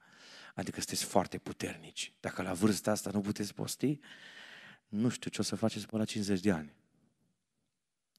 Adică 0.54 0.80
sunteți 0.80 1.04
foarte 1.04 1.38
puternici. 1.38 2.12
Dacă 2.20 2.42
la 2.42 2.52
vârsta 2.52 2.90
asta 2.90 3.10
nu 3.12 3.20
puteți 3.20 3.54
posti, 3.54 4.00
nu 4.88 5.08
știu 5.08 5.30
ce 5.30 5.40
o 5.40 5.44
să 5.44 5.56
faceți 5.56 5.86
până 5.86 6.02
la 6.02 6.08
50 6.08 6.40
de 6.40 6.50
ani. 6.50 6.74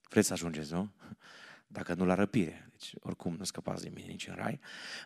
Vreți 0.09 0.27
să 0.27 0.33
ajungeți, 0.33 0.73
nu? 0.73 0.91
Dacă 1.67 1.93
nu 1.93 2.05
la 2.05 2.13
răpire. 2.13 2.69
Deci, 2.71 2.93
oricum, 2.99 3.35
nu 3.35 3.43
scăpați 3.43 3.83
de 3.83 3.89
mine 3.89 4.07
nici 4.07 4.27
în 4.27 4.35
rai. 4.35 4.59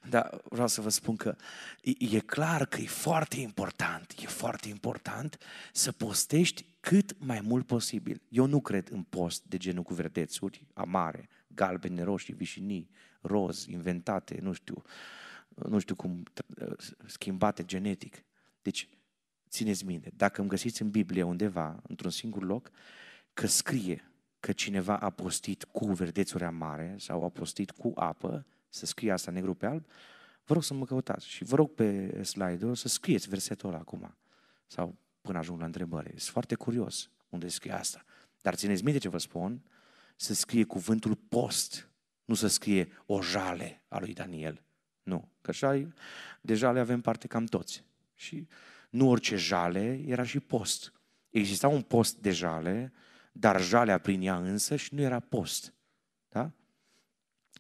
Dar 0.10 0.42
vreau 0.44 0.68
să 0.68 0.82
vă 0.82 0.90
spun 0.90 1.16
că 1.16 1.36
e, 1.82 2.16
e 2.16 2.20
clar 2.20 2.66
că 2.66 2.82
e 2.82 2.86
foarte 2.86 3.40
important, 3.40 4.14
e 4.22 4.26
foarte 4.26 4.68
important 4.68 5.38
să 5.72 5.92
postești 5.92 6.66
cât 6.80 7.16
mai 7.20 7.42
mult 7.42 7.66
posibil. 7.66 8.22
Eu 8.30 8.46
nu 8.46 8.62
cred 8.62 8.90
în 8.92 9.04
post 9.04 9.44
de 9.44 9.58
genul 9.58 9.84
cu 9.84 9.94
verdețuri 9.94 10.66
amare, 10.74 11.30
galbene, 11.56 12.04
roșii, 12.04 12.34
vișinii, 12.34 12.90
roz, 13.22 13.66
inventate, 13.66 14.40
nu 14.42 14.52
știu, 14.52 14.82
nu 15.50 15.80
știu 15.80 15.96
cum, 15.96 16.24
schimbate 17.06 17.66
genetic. 17.66 18.24
Deci, 18.62 18.90
țineți 19.50 19.86
minte, 19.86 20.12
dacă 20.16 20.42
îmi 20.42 20.50
găsiți 20.50 20.82
în 20.82 20.90
Biblie 20.90 21.24
undeva, 21.24 21.82
într-un 21.88 22.12
singur 22.12 22.44
loc, 22.44 22.72
că 23.34 23.48
scrie 23.48 24.12
că 24.40 24.52
cineva 24.52 24.98
a 24.98 25.10
postit 25.10 25.64
cu 25.64 25.86
verdețuri 25.86 26.44
amare 26.44 26.96
sau 27.00 27.24
a 27.24 27.30
postit 27.30 27.72
cu 27.72 27.92
apă, 27.96 28.46
să 28.70 28.86
scrie 28.86 29.12
asta 29.12 29.32
negru 29.32 29.54
pe 29.54 29.66
alb, 29.66 29.86
vă 30.44 30.54
rog 30.54 30.64
să 30.64 30.74
mă 30.74 30.86
căutați 30.86 31.28
și 31.28 31.44
vă 31.44 31.56
rog 31.56 31.74
pe 31.74 32.24
slide-ul 32.24 32.76
să 32.76 32.88
scrieți 32.88 33.30
versetul 33.30 33.70
ăla 33.70 33.78
acum 33.78 34.16
sau 34.68 34.96
până 35.22 35.38
ajung 35.38 35.60
la 35.60 35.66
întrebare. 35.66 36.10
Sunt 36.10 36.22
foarte 36.22 36.56
curios 36.56 37.10
unde 37.30 37.48
scrie 37.48 37.72
asta. 37.72 38.06
Dar 38.42 38.56
țineți 38.56 38.84
minte 38.84 39.00
ce 39.00 39.10
vă 39.10 39.18
spun, 39.18 39.62
să 40.16 40.34
scrie 40.34 40.64
cuvântul 40.64 41.16
post, 41.16 41.90
nu 42.26 42.34
să 42.34 42.48
scrie 42.48 42.92
o 43.06 43.22
jale 43.22 43.84
a 43.88 44.00
lui 44.00 44.14
Daniel. 44.14 44.64
Nu, 45.04 45.30
că 45.42 45.50
așa 45.50 45.88
de 46.42 46.54
jale 46.54 46.80
avem 46.80 47.02
parte 47.02 47.28
cam 47.28 47.46
toți. 47.46 47.84
Și 48.14 48.48
nu 48.90 49.10
orice 49.10 49.36
jale 49.36 50.02
era 50.06 50.24
și 50.24 50.40
post. 50.40 50.94
Exista 51.30 51.68
un 51.68 51.82
post 51.82 52.18
de 52.18 52.32
jale, 52.32 52.94
dar 53.32 53.62
jalea 53.62 53.98
prin 53.98 54.22
ea 54.22 54.38
însă 54.38 54.76
și 54.76 54.94
nu 54.94 55.02
era 55.02 55.20
post. 55.20 55.74
Da? 56.30 56.52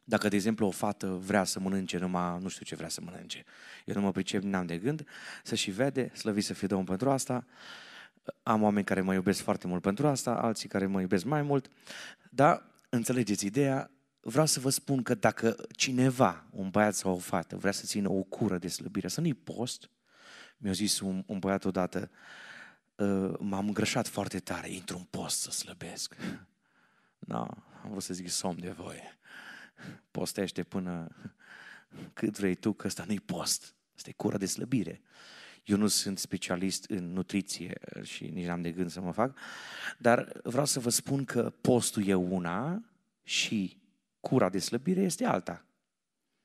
Dacă, 0.03 0.27
de 0.27 0.35
exemplu, 0.35 0.67
o 0.67 0.71
fată 0.71 1.07
vrea 1.07 1.43
să 1.43 1.59
mănânce 1.59 1.97
numai, 1.97 2.39
nu 2.41 2.47
știu 2.47 2.65
ce 2.65 2.75
vrea 2.75 2.89
să 2.89 3.01
mănânce, 3.01 3.43
eu 3.85 3.95
nu 3.95 4.01
mă 4.01 4.11
pricep, 4.11 4.41
n-am 4.41 4.65
de 4.65 4.77
gând, 4.77 5.07
să 5.43 5.55
și 5.55 5.71
vede, 5.71 6.11
slăvi 6.15 6.41
să 6.41 6.53
fie 6.53 6.67
Domnul 6.67 6.87
pentru 6.87 7.09
asta, 7.09 7.45
am 8.43 8.61
oameni 8.61 8.85
care 8.85 9.01
mă 9.01 9.13
iubesc 9.13 9.41
foarte 9.41 9.67
mult 9.67 9.81
pentru 9.81 10.07
asta, 10.07 10.35
alții 10.35 10.69
care 10.69 10.85
mă 10.85 11.01
iubesc 11.01 11.23
mai 11.23 11.41
mult, 11.41 11.69
dar 12.35 12.63
înțelegeți 12.89 13.45
ideea, 13.45 13.91
vreau 14.19 14.45
să 14.45 14.59
vă 14.59 14.69
spun 14.69 15.03
că 15.03 15.13
dacă 15.13 15.55
cineva, 15.71 16.45
un 16.51 16.69
băiat 16.69 16.95
sau 16.95 17.13
o 17.13 17.17
fată, 17.17 17.55
vrea 17.55 17.71
să 17.71 17.85
țină 17.85 18.09
o 18.09 18.23
cură 18.23 18.57
de 18.57 18.67
slăbire, 18.67 19.07
să 19.07 19.21
nu-i 19.21 19.33
post, 19.33 19.89
mi-a 20.57 20.71
zis 20.71 20.99
un, 20.99 21.23
un 21.27 21.39
băiat 21.39 21.65
odată, 21.65 22.11
ă, 22.99 23.37
m-am 23.39 23.67
îngrășat 23.67 24.07
foarte 24.07 24.39
tare, 24.39 24.69
intru 24.69 24.97
în 24.97 25.03
post 25.03 25.41
să 25.41 25.51
slăbesc. 25.51 26.15
Nu, 27.19 27.35
no, 27.35 27.47
am 27.83 27.89
vrut 27.89 28.03
să 28.03 28.13
zic 28.13 28.29
somn 28.29 28.59
de 28.59 28.69
voie. 28.69 29.19
Postește 30.11 30.63
până 30.63 31.07
cât 32.13 32.37
vrei 32.37 32.55
tu, 32.55 32.73
că 32.73 32.87
ăsta 32.87 33.03
nu-i 33.07 33.19
post. 33.19 33.75
Asta 33.95 34.09
e 34.09 34.13
cura 34.13 34.37
de 34.37 34.45
slăbire. 34.45 35.01
Eu 35.65 35.77
nu 35.77 35.87
sunt 35.87 36.17
specialist 36.17 36.85
în 36.89 37.13
nutriție 37.13 37.77
și 38.03 38.25
nici 38.25 38.45
n-am 38.45 38.61
de 38.61 38.71
gând 38.71 38.89
să 38.89 39.01
mă 39.01 39.11
fac, 39.11 39.37
dar 39.97 40.39
vreau 40.43 40.65
să 40.65 40.79
vă 40.79 40.89
spun 40.89 41.25
că 41.25 41.53
postul 41.61 42.07
e 42.07 42.13
una 42.13 42.83
și 43.23 43.81
cura 44.19 44.49
de 44.49 44.59
slăbire 44.59 45.01
este 45.01 45.25
alta. 45.25 45.65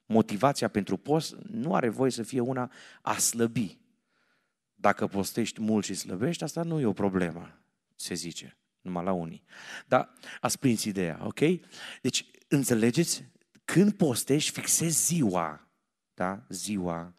Motivația 0.06 0.68
pentru 0.68 0.96
post 0.96 1.34
nu 1.34 1.74
are 1.74 1.88
voie 1.88 2.10
să 2.10 2.22
fie 2.22 2.40
una 2.40 2.72
a 3.02 3.16
slăbi. 3.16 3.78
Dacă 4.74 5.06
postești 5.06 5.60
mult 5.60 5.84
și 5.84 5.94
slăbești, 5.94 6.44
asta 6.44 6.62
nu 6.62 6.80
e 6.80 6.86
o 6.86 6.92
problemă, 6.92 7.60
se 7.96 8.14
zice, 8.14 8.56
numai 8.80 9.04
la 9.04 9.12
unii. 9.12 9.42
Dar 9.86 10.12
ați 10.40 10.58
prins 10.58 10.84
ideea, 10.84 11.20
ok? 11.22 11.40
Deci, 12.02 12.30
înțelegeți? 12.48 13.24
Când 13.64 13.92
postești, 13.92 14.50
fixezi 14.50 15.04
ziua, 15.04 15.68
da? 16.14 16.44
Ziua 16.48 17.14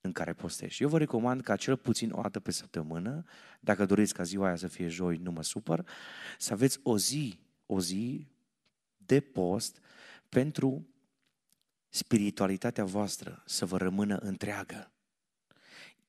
în 0.00 0.12
care 0.12 0.32
postești. 0.32 0.82
Eu 0.82 0.88
vă 0.88 0.98
recomand 0.98 1.42
ca 1.42 1.56
cel 1.56 1.76
puțin 1.76 2.10
o 2.10 2.20
dată 2.20 2.40
pe 2.40 2.50
săptămână, 2.50 3.24
dacă 3.60 3.84
doriți 3.84 4.14
ca 4.14 4.22
ziua 4.22 4.46
aia 4.46 4.56
să 4.56 4.68
fie 4.68 4.88
joi, 4.88 5.16
nu 5.16 5.30
mă 5.30 5.42
supăr, 5.42 5.88
să 6.38 6.52
aveți 6.52 6.80
o 6.82 6.98
zi, 6.98 7.40
o 7.66 7.80
zi 7.80 8.26
de 8.96 9.20
post 9.20 9.80
pentru 10.28 10.88
spiritualitatea 11.88 12.84
voastră 12.84 13.42
să 13.46 13.66
vă 13.66 13.76
rămână 13.76 14.16
întreagă. 14.16 14.92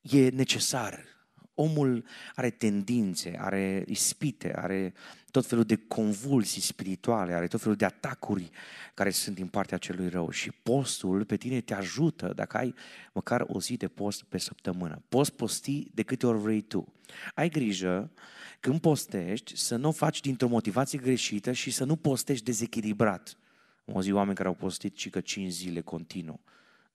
E 0.02 0.30
necesar. 0.30 1.19
Omul 1.62 2.06
are 2.36 2.50
tendințe, 2.50 3.36
are 3.39 3.84
ispite, 3.88 4.54
are 4.56 4.93
tot 5.32 5.45
felul 5.45 5.63
de 5.63 5.76
convulsii 5.76 6.62
spirituale, 6.62 7.34
are 7.34 7.48
tot 7.48 7.60
felul 7.60 7.75
de 7.75 7.86
atacuri 7.86 8.50
care 8.94 9.10
sunt 9.10 9.36
din 9.36 9.48
partea 9.48 9.77
celui 9.77 10.10
rău. 10.10 10.29
Și 10.29 10.52
postul 10.52 11.25
pe 11.25 11.38
tine 11.38 11.62
te 11.62 11.73
ajută 11.73 12.31
dacă 12.36 12.58
ai 12.58 12.73
măcar 13.13 13.46
o 13.48 13.60
zi 13.60 13.77
de 13.77 13.88
post 13.88 14.23
pe 14.23 14.38
săptămână. 14.38 15.02
Poți 15.10 15.34
posti 15.34 15.88
de 15.94 16.04
câte 16.04 16.27
ori 16.27 16.38
vrei 16.38 16.62
tu. 16.62 16.94
Ai 17.36 17.50
grijă 17.50 18.12
când 18.60 18.79
postești 18.79 19.58
să 19.58 19.75
nu 19.75 19.88
o 19.88 19.92
faci 19.92 20.19
dintr-o 20.19 20.48
motivație 20.48 21.00
greșită 21.00 21.52
și 21.52 21.71
să 21.71 21.84
nu 21.84 21.96
postești 21.96 22.46
dezechilibrat. 22.46 23.38
Am 23.86 23.96
auzit 23.96 24.13
oameni 24.13 24.36
care 24.36 24.48
au 24.48 24.56
postit 24.56 24.98
și 24.98 25.10
că 25.10 25.21
5 25.21 25.52
zile 25.52 25.81
continuu. 25.81 26.40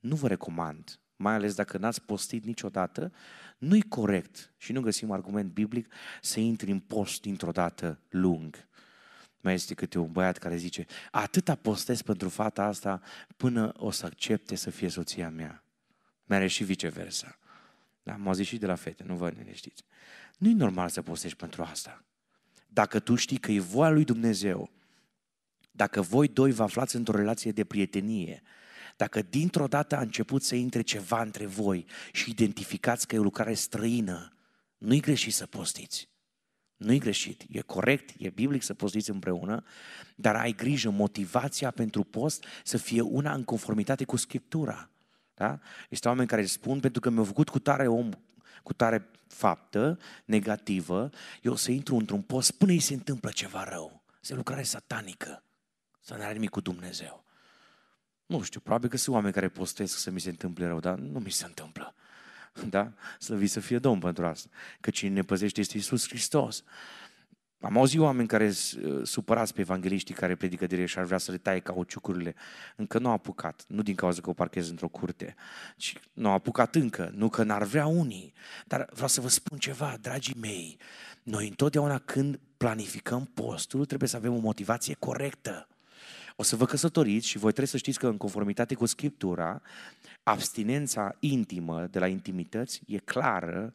Nu 0.01 0.15
vă 0.15 0.29
recomand 0.29 0.99
mai 1.17 1.35
ales 1.35 1.55
dacă 1.55 1.79
n-ați 1.79 2.03
postit 2.03 2.45
niciodată, 2.45 3.13
nu-i 3.59 3.83
corect 3.83 4.53
și 4.57 4.73
nu 4.73 4.81
găsim 4.81 5.11
argument 5.11 5.53
biblic 5.53 5.93
să 6.21 6.41
intri 6.41 6.71
în 6.71 6.81
post 6.81 7.21
dintr-o 7.21 7.51
dată 7.51 8.01
lung. 8.09 8.69
Mai 9.41 9.55
este 9.55 9.75
câte 9.75 9.99
un 9.99 10.13
băiat 10.13 10.39
care 10.39 10.57
zice, 10.57 10.87
atâta 11.11 11.55
postez 11.55 12.03
pentru 12.03 12.29
fata 12.29 12.63
asta 12.65 13.01
până 13.37 13.73
o 13.77 13.91
să 13.91 14.07
accepte 14.07 14.55
să 14.55 14.71
fie 14.71 14.89
soția 14.89 15.31
mea. 15.31 15.65
Mere 16.25 16.47
și 16.47 16.65
viceversa. 16.65 17.39
Da, 18.03 18.17
m-au 18.17 18.33
zis 18.33 18.47
și 18.47 18.59
de 18.59 18.67
la 18.67 18.75
fete, 18.75 19.05
nu 19.07 19.15
vă 19.15 19.29
liniștiți. 19.29 19.85
Nu 20.39 20.49
e 20.49 20.53
normal 20.53 20.89
să 20.89 21.03
postești 21.03 21.37
pentru 21.37 21.63
asta. 21.63 22.05
Dacă 22.67 22.99
tu 22.99 23.15
știi 23.15 23.39
că 23.39 23.53
e 23.53 23.61
voia 23.61 23.91
lui 23.91 24.05
Dumnezeu, 24.05 24.71
dacă 25.71 26.01
voi 26.01 26.29
doi 26.29 26.53
vă 26.53 26.63
aflați 26.63 26.97
într-o 26.97 27.17
relație 27.17 27.53
de 27.53 27.65
prietenie, 27.65 28.43
dacă 28.97 29.23
dintr-o 29.23 29.67
dată 29.67 29.97
a 29.97 30.01
început 30.01 30.43
să 30.43 30.55
intre 30.55 30.83
ceva 30.83 31.23
între 31.23 31.47
voi 31.47 31.87
și 32.13 32.31
identificați 32.31 33.07
că 33.07 33.15
e 33.15 33.19
o 33.19 33.23
lucrare 33.23 33.55
străină, 33.55 34.37
nu-i 34.79 35.01
greșit 35.01 35.35
să 35.35 35.47
postiți. 35.47 36.09
Nu-i 36.77 36.99
greșit, 36.99 37.45
e 37.49 37.61
corect, 37.61 38.15
e 38.19 38.31
biblic 38.31 38.63
să 38.63 38.75
postiți 38.75 39.11
împreună, 39.11 39.65
dar 40.17 40.37
ai 40.37 40.53
grijă, 40.53 40.91
motivația 40.91 41.71
pentru 41.71 42.05
post 42.05 42.45
să 42.65 42.77
fie 42.77 43.01
una 43.01 43.35
în 43.35 43.45
conformitate 43.45 44.05
cu 44.05 44.17
Scriptura. 44.17 44.91
Da? 45.35 45.59
Este 45.89 46.09
oameni 46.09 46.29
care 46.29 46.45
spun, 46.45 46.81
pentru 46.81 47.01
că 47.01 47.11
mi-au 47.11 47.25
făcut 47.25 47.49
cu 47.49 47.59
tare 47.59 47.89
om, 47.89 48.11
cu 48.63 48.73
tare 48.73 49.11
faptă 49.27 49.99
negativă, 50.25 51.11
eu 51.43 51.55
să 51.55 51.71
intru 51.71 51.97
într-un 51.97 52.23
post 52.23 52.51
până 52.51 52.73
îi 52.73 52.81
se 52.81 52.95
întâmplă 52.95 53.31
ceva 53.31 53.65
rău. 53.65 54.03
Este 54.21 54.35
lucrare 54.35 54.63
satanică. 54.63 55.43
Să 56.01 56.15
nu 56.15 56.23
are 56.23 56.33
nimic 56.33 56.51
cu 56.51 56.61
Dumnezeu. 56.61 57.24
Nu 58.27 58.43
știu, 58.43 58.61
probabil 58.61 58.89
că 58.89 58.97
sunt 58.97 59.15
oameni 59.15 59.35
care 59.35 59.49
postesc 59.49 59.99
să 59.99 60.11
mi 60.11 60.21
se 60.21 60.31
întâmple 60.31 60.67
rău, 60.67 60.81
dar 60.81 60.99
nu 60.99 61.19
mi 61.19 61.31
se 61.31 61.45
întâmplă. 61.45 61.95
Da? 62.71 62.93
Slăvit 63.19 63.51
să 63.51 63.61
fie 63.61 63.79
Domn 63.79 64.01
pentru 64.01 64.27
asta. 64.27 64.49
Că 64.81 64.91
cine 64.91 65.11
ne 65.11 65.23
păzește 65.23 65.61
este 65.61 65.77
Isus 65.77 66.09
Hristos. 66.09 66.65
Am 67.65 67.77
auzit 67.77 68.01
oameni 68.01 68.29
care 68.29 68.51
sunt 68.51 68.85
uh, 68.85 69.01
supărați 69.07 69.55
pe 69.55 69.61
evangeliștii 69.61 70.15
care 70.15 70.35
predică 70.35 70.67
direct 70.67 70.89
și 70.89 70.99
ar 70.99 71.05
vrea 71.05 71.19
să 71.19 71.31
le 71.31 71.37
taie 71.37 71.61
cauciucurile. 71.61 72.35
Încă 72.77 72.99
nu 72.99 73.09
au 73.09 73.15
apucat, 73.15 73.65
nu 73.69 73.83
din 73.83 73.95
cauza 73.95 74.21
că 74.21 74.31
o 74.31 74.33
parchez 74.33 74.71
într-o 74.71 74.89
curte, 74.89 75.35
ci 75.77 75.95
nu 76.13 76.29
au 76.29 76.35
apucat 76.35 76.75
încă, 76.75 77.13
nu 77.15 77.29
că 77.29 77.43
n-ar 77.43 77.63
vrea 77.63 77.87
unii. 77.87 78.33
Dar 78.67 78.89
vreau 78.93 79.09
să 79.09 79.21
vă 79.21 79.29
spun 79.29 79.59
ceva, 79.59 79.97
dragii 80.01 80.37
mei, 80.41 80.79
noi 81.23 81.49
întotdeauna 81.49 81.99
când 81.99 82.41
planificăm 82.57 83.25
postul, 83.35 83.85
trebuie 83.85 84.09
să 84.09 84.17
avem 84.17 84.35
o 84.35 84.39
motivație 84.39 84.95
corectă. 84.95 85.69
O 86.37 86.43
să 86.43 86.57
vă 86.57 86.65
căsătoriți 86.65 87.27
și 87.27 87.39
voi 87.39 87.51
trebuie 87.51 87.67
să 87.71 87.77
știți 87.77 87.99
că 87.99 88.07
în 88.07 88.17
conformitate 88.17 88.75
cu 88.75 88.87
Scriptura, 88.87 89.63
abstinența 90.23 91.17
intimă 91.19 91.87
de 91.87 91.99
la 91.99 92.07
intimități 92.07 92.83
e 92.87 92.99
clară, 92.99 93.73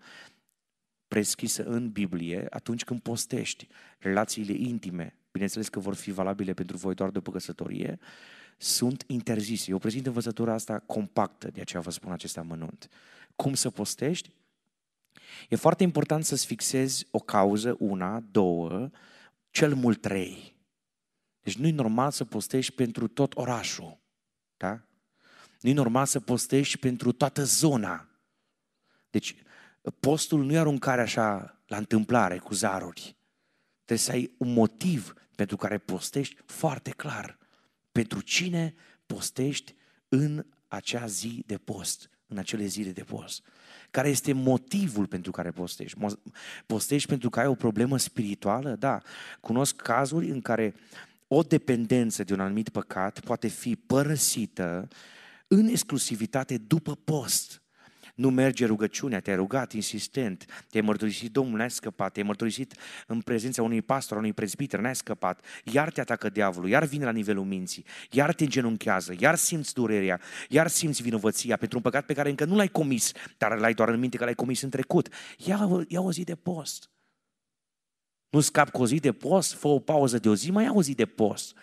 preschisă 1.07 1.64
în 1.64 1.89
Biblie 1.89 2.47
atunci 2.49 2.84
când 2.84 2.99
postești. 2.99 3.68
Relațiile 3.99 4.53
intime, 4.53 5.18
bineînțeles 5.32 5.70
că 5.70 5.80
vor 5.80 5.95
fi 5.95 6.12
valabile 6.12 6.53
pentru 6.53 6.78
voi 6.78 6.93
doar 6.93 7.10
după 7.10 7.32
căsătorie, 7.32 7.99
sunt 8.57 9.03
interzise. 9.07 9.72
Eu 9.72 9.78
prezint 9.78 10.05
învățătura 10.05 10.53
asta 10.53 10.80
compactă, 10.80 11.49
de 11.51 11.62
aceea 11.62 11.82
vă 11.82 11.91
spun 11.91 12.12
acest 12.12 12.38
amănunt. 12.38 12.89
Cum 13.36 13.53
să 13.53 13.70
postești? 13.70 14.30
E 15.49 15.55
foarte 15.55 15.84
important 15.84 16.26
să-ți 16.26 16.45
fixezi 16.45 17.07
o 17.12 17.20
cauză, 17.20 17.76
una, 17.80 18.20
două, 18.32 18.89
cel 19.49 19.76
mult 19.76 20.01
trei. 20.01 20.59
Deci 21.50 21.58
nu 21.58 21.68
e 21.68 21.72
normal 21.72 22.12
să 22.12 22.26
postești 22.26 22.72
pentru 22.72 23.08
tot 23.08 23.36
orașul. 23.36 24.00
Da? 24.58 24.82
Nu 25.62 25.70
e 25.70 25.74
normal 25.74 26.06
să 26.06 26.20
postești 26.20 26.78
pentru 26.78 27.12
toată 27.12 27.43
zona. 27.43 28.08
Deci 29.10 29.36
postul 30.00 30.43
nu 30.43 30.54
e 30.54 30.58
aruncare 30.58 31.02
așa 31.02 31.60
la 31.68 31.78
întâmplare 31.78 32.38
cu 32.38 32.54
zaruri. 32.54 33.18
Trebuie 33.76 33.97
să 33.97 34.12
ai 34.12 34.32
un 34.38 34.54
motiv 34.54 35.14
pentru 35.36 35.56
care 35.56 35.78
postești 35.78 36.36
foarte 36.45 36.89
clar. 36.89 37.38
Pentru 37.91 38.22
cine 38.22 38.76
postești 39.06 39.76
în 40.10 40.45
acea 40.68 41.06
zi 41.06 41.43
de 41.45 41.58
post, 41.58 42.10
în 42.28 42.38
acele 42.38 42.66
zile 42.66 42.91
de 42.91 43.04
post. 43.04 43.43
Care 43.91 44.10
este 44.10 44.34
motivul 44.34 45.08
pentru 45.08 45.32
care 45.32 45.52
postești? 45.52 45.97
Postești 46.66 47.08
pentru 47.08 47.30
că 47.30 47.39
ai 47.39 47.47
o 47.47 47.56
problemă 47.56 47.97
spirituală? 47.97 48.76
Da. 48.76 49.02
Cunosc 49.39 49.76
cazuri 49.76 50.30
în 50.30 50.41
care 50.41 50.76
o 51.32 51.41
dependență 51.41 52.23
de 52.23 52.34
un 52.34 52.39
anumit 52.39 52.69
păcat 52.69 53.19
poate 53.19 53.47
fi 53.47 53.75
părăsită 53.75 54.88
în 55.47 55.67
exclusivitate 55.67 56.57
după 56.57 56.95
post. 57.03 57.61
Nu 58.15 58.30
merge 58.30 58.65
rugăciunea, 58.65 59.19
te-ai 59.19 59.36
rugat 59.36 59.73
insistent, 59.73 60.65
te-ai 60.69 60.84
mărturisit, 60.84 61.32
Domnul 61.32 61.57
n-ai 61.57 61.71
scăpat, 61.71 62.11
te-ai 62.11 62.25
mărturisit 62.25 62.73
în 63.07 63.21
prezența 63.21 63.63
unui 63.63 63.82
pastor, 63.82 64.17
unui 64.17 64.34
prezbiter, 64.34 64.80
n-ai 64.80 64.95
scăpat, 64.95 65.45
iar 65.63 65.91
te 65.91 66.01
atacă 66.01 66.30
diavolul, 66.30 66.69
iar 66.69 66.86
vine 66.86 67.05
la 67.05 67.11
nivelul 67.11 67.43
minții, 67.43 67.86
iar 68.11 68.34
te 68.34 68.43
îngenunchează, 68.43 69.15
iar 69.19 69.36
simți 69.36 69.73
durerea, 69.73 70.19
iar 70.49 70.67
simți 70.67 71.01
vinovăția 71.01 71.57
pentru 71.57 71.77
un 71.77 71.84
păcat 71.84 72.05
pe 72.05 72.13
care 72.13 72.30
încă 72.30 72.45
nu 72.45 72.55
l-ai 72.55 72.67
comis, 72.67 73.11
dar 73.38 73.57
l-ai 73.57 73.73
doar 73.73 73.89
în 73.89 73.99
minte 73.99 74.17
că 74.17 74.23
l-ai 74.23 74.36
comis 74.36 74.61
în 74.61 74.69
trecut. 74.69 75.07
Ia, 75.38 75.86
ia 75.88 76.01
o 76.01 76.11
zi 76.11 76.23
de 76.23 76.36
post. 76.36 76.89
Nu 78.30 78.39
scap 78.39 78.69
cu 78.69 78.82
o 78.82 78.86
zi 78.86 78.99
de 78.99 79.11
post, 79.11 79.53
fă 79.53 79.67
o 79.67 79.80
pauză 79.80 80.17
de 80.17 80.30
o 80.30 80.36
zi, 80.36 80.51
mai 80.51 80.63
ia 80.63 80.71
o 80.73 80.82
zi 80.82 80.93
de 80.93 81.05
post. 81.05 81.55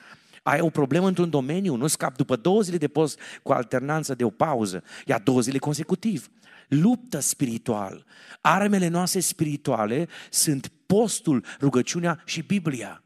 Ai 0.43 0.61
o 0.61 0.71
problemă 0.71 1.07
într-un 1.07 1.31
domeniu, 1.31 1.75
nu 1.75 1.87
scap 1.87 2.17
după 2.17 2.37
două 2.37 2.61
zile 2.61 2.77
de 2.77 2.89
post 2.89 3.21
cu 3.43 3.53
alternanță 3.53 4.15
de 4.15 4.25
o 4.25 4.31
pauză, 4.31 4.83
ia 5.07 5.19
două 5.19 5.41
zile 5.41 5.59
consecutiv. 5.59 6.31
Luptă 6.69 7.19
spiritual. 7.19 8.05
Armele 8.41 8.89
noastre 8.89 9.21
spirituale 9.21 10.09
sunt 10.31 10.73
postul, 10.87 11.45
rugăciunea 11.61 12.23
și 12.25 12.43
Biblia. 12.43 13.01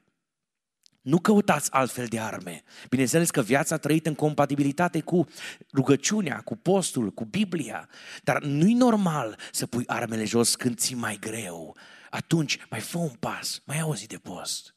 Nu 1.00 1.18
căutați 1.18 1.72
altfel 1.72 2.06
de 2.06 2.20
arme. 2.20 2.62
Bineînțeles 2.88 3.30
că 3.30 3.42
viața 3.42 3.76
trăită 3.76 4.08
în 4.08 4.14
compatibilitate 4.14 5.00
cu 5.00 5.28
rugăciunea, 5.74 6.40
cu 6.44 6.56
postul, 6.56 7.11
cu 7.11 7.24
Biblia. 7.24 7.88
Dar 8.22 8.42
nu-i 8.42 8.74
normal 8.74 9.38
să 9.52 9.66
pui 9.66 9.84
armele 9.86 10.24
jos 10.24 10.54
când 10.54 10.78
ți 10.78 10.94
mai 10.94 11.18
greu. 11.20 11.76
Atunci 12.11 12.58
mai 12.70 12.80
fă 12.80 12.98
un 12.98 13.14
pas, 13.18 13.61
mai 13.64 13.80
auzi 13.80 14.06
de 14.06 14.16
post. 14.16 14.74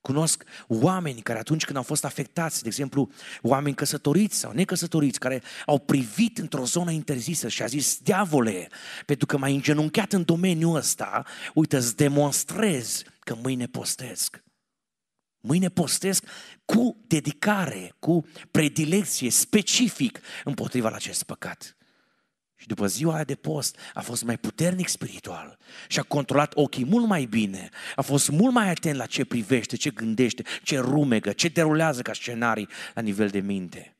Cunosc 0.00 0.44
oameni 0.68 1.20
care 1.20 1.38
atunci 1.38 1.64
când 1.64 1.76
au 1.76 1.82
fost 1.82 2.04
afectați, 2.04 2.62
de 2.62 2.68
exemplu, 2.68 3.10
oameni 3.42 3.74
căsătoriți 3.74 4.38
sau 4.38 4.52
necăsătoriți, 4.52 5.18
care 5.18 5.42
au 5.66 5.78
privit 5.78 6.38
într-o 6.38 6.64
zonă 6.64 6.90
interzisă 6.90 7.48
și 7.48 7.62
a 7.62 7.66
zis, 7.66 7.98
diavole, 7.98 8.68
pentru 9.06 9.26
că 9.26 9.36
m-ai 9.36 9.54
îngenunchiat 9.54 10.12
în 10.12 10.24
domeniul 10.24 10.76
ăsta, 10.76 11.24
uite, 11.54 11.76
îți 11.76 11.96
demonstrez 11.96 13.02
că 13.20 13.34
mâine 13.34 13.66
postesc. 13.66 14.42
Mâine 15.40 15.68
postesc 15.68 16.24
cu 16.64 17.04
dedicare, 17.06 17.94
cu 17.98 18.26
predilecție 18.50 19.30
specific 19.30 20.20
împotriva 20.44 20.88
la 20.88 20.96
acest 20.96 21.22
păcat. 21.22 21.76
Și 22.64 22.70
după 22.70 22.86
ziua 22.86 23.14
aia 23.14 23.24
de 23.24 23.34
post 23.34 23.76
a 23.94 24.00
fost 24.00 24.22
mai 24.22 24.38
puternic 24.38 24.88
spiritual 24.88 25.58
și 25.88 25.98
a 25.98 26.02
controlat 26.02 26.52
ochii 26.54 26.84
mult 26.84 27.06
mai 27.06 27.24
bine, 27.24 27.68
a 27.96 28.02
fost 28.02 28.28
mult 28.28 28.54
mai 28.54 28.68
atent 28.68 28.96
la 28.96 29.06
ce 29.06 29.24
privește, 29.24 29.76
ce 29.76 29.90
gândește, 29.90 30.42
ce 30.62 30.78
rumegă, 30.78 31.32
ce 31.32 31.48
derulează 31.48 32.02
ca 32.02 32.12
scenarii 32.12 32.68
la 32.94 33.02
nivel 33.02 33.28
de 33.28 33.38
minte. 33.38 33.96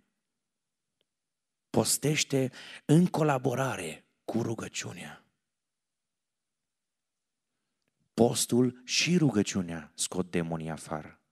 Postește 1.70 2.52
în 2.84 3.06
colaborare 3.06 4.04
cu 4.24 4.42
rugăciunea. 4.42 5.24
Postul 8.14 8.82
și 8.84 9.16
rugăciunea 9.16 9.92
scot 9.94 10.30
demonii 10.30 10.70
afară. 10.70 11.23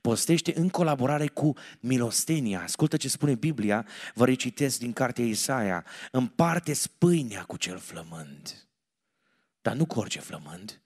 Postește 0.00 0.58
în 0.58 0.68
colaborare 0.68 1.26
cu 1.26 1.52
milostenia. 1.80 2.62
Ascultă 2.62 2.96
ce 2.96 3.08
spune 3.08 3.34
Biblia, 3.34 3.86
vă 4.14 4.24
recitesc 4.24 4.78
din 4.78 4.92
cartea 4.92 5.24
Isaia. 5.24 5.84
Împarte 6.10 6.72
spâinea 6.72 7.44
cu 7.44 7.56
cel 7.56 7.78
flămând. 7.78 8.68
Dar 9.60 9.76
nu 9.76 9.86
cu 9.86 9.98
orice 9.98 10.20
flămând. 10.20 10.80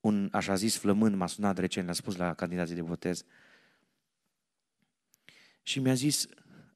Un 0.00 0.28
așa 0.32 0.54
zis 0.54 0.76
flămând 0.76 1.14
m-a 1.14 1.26
sunat 1.26 1.58
recent, 1.58 1.88
a 1.88 1.92
spus 1.92 2.16
la 2.16 2.34
candidații 2.34 2.74
de 2.74 2.82
botez. 2.82 3.24
Și 5.62 5.78
mi-a 5.78 5.94
zis, 5.94 6.26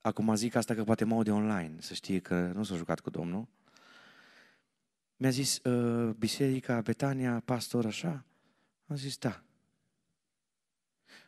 acum 0.00 0.34
zic 0.34 0.54
asta 0.54 0.74
că 0.74 0.84
poate 0.84 1.04
mă 1.04 1.22
de 1.22 1.30
online, 1.30 1.76
să 1.80 1.94
știe 1.94 2.18
că 2.18 2.52
nu 2.54 2.62
s-a 2.62 2.76
jucat 2.76 3.00
cu 3.00 3.10
Domnul 3.10 3.48
mi-a 5.20 5.30
zis, 5.30 5.58
uh, 5.64 6.14
biserica, 6.14 6.80
Betania, 6.80 7.40
pastor, 7.44 7.86
așa? 7.86 8.24
Am 8.86 8.96
zis, 8.96 9.18
da. 9.18 9.42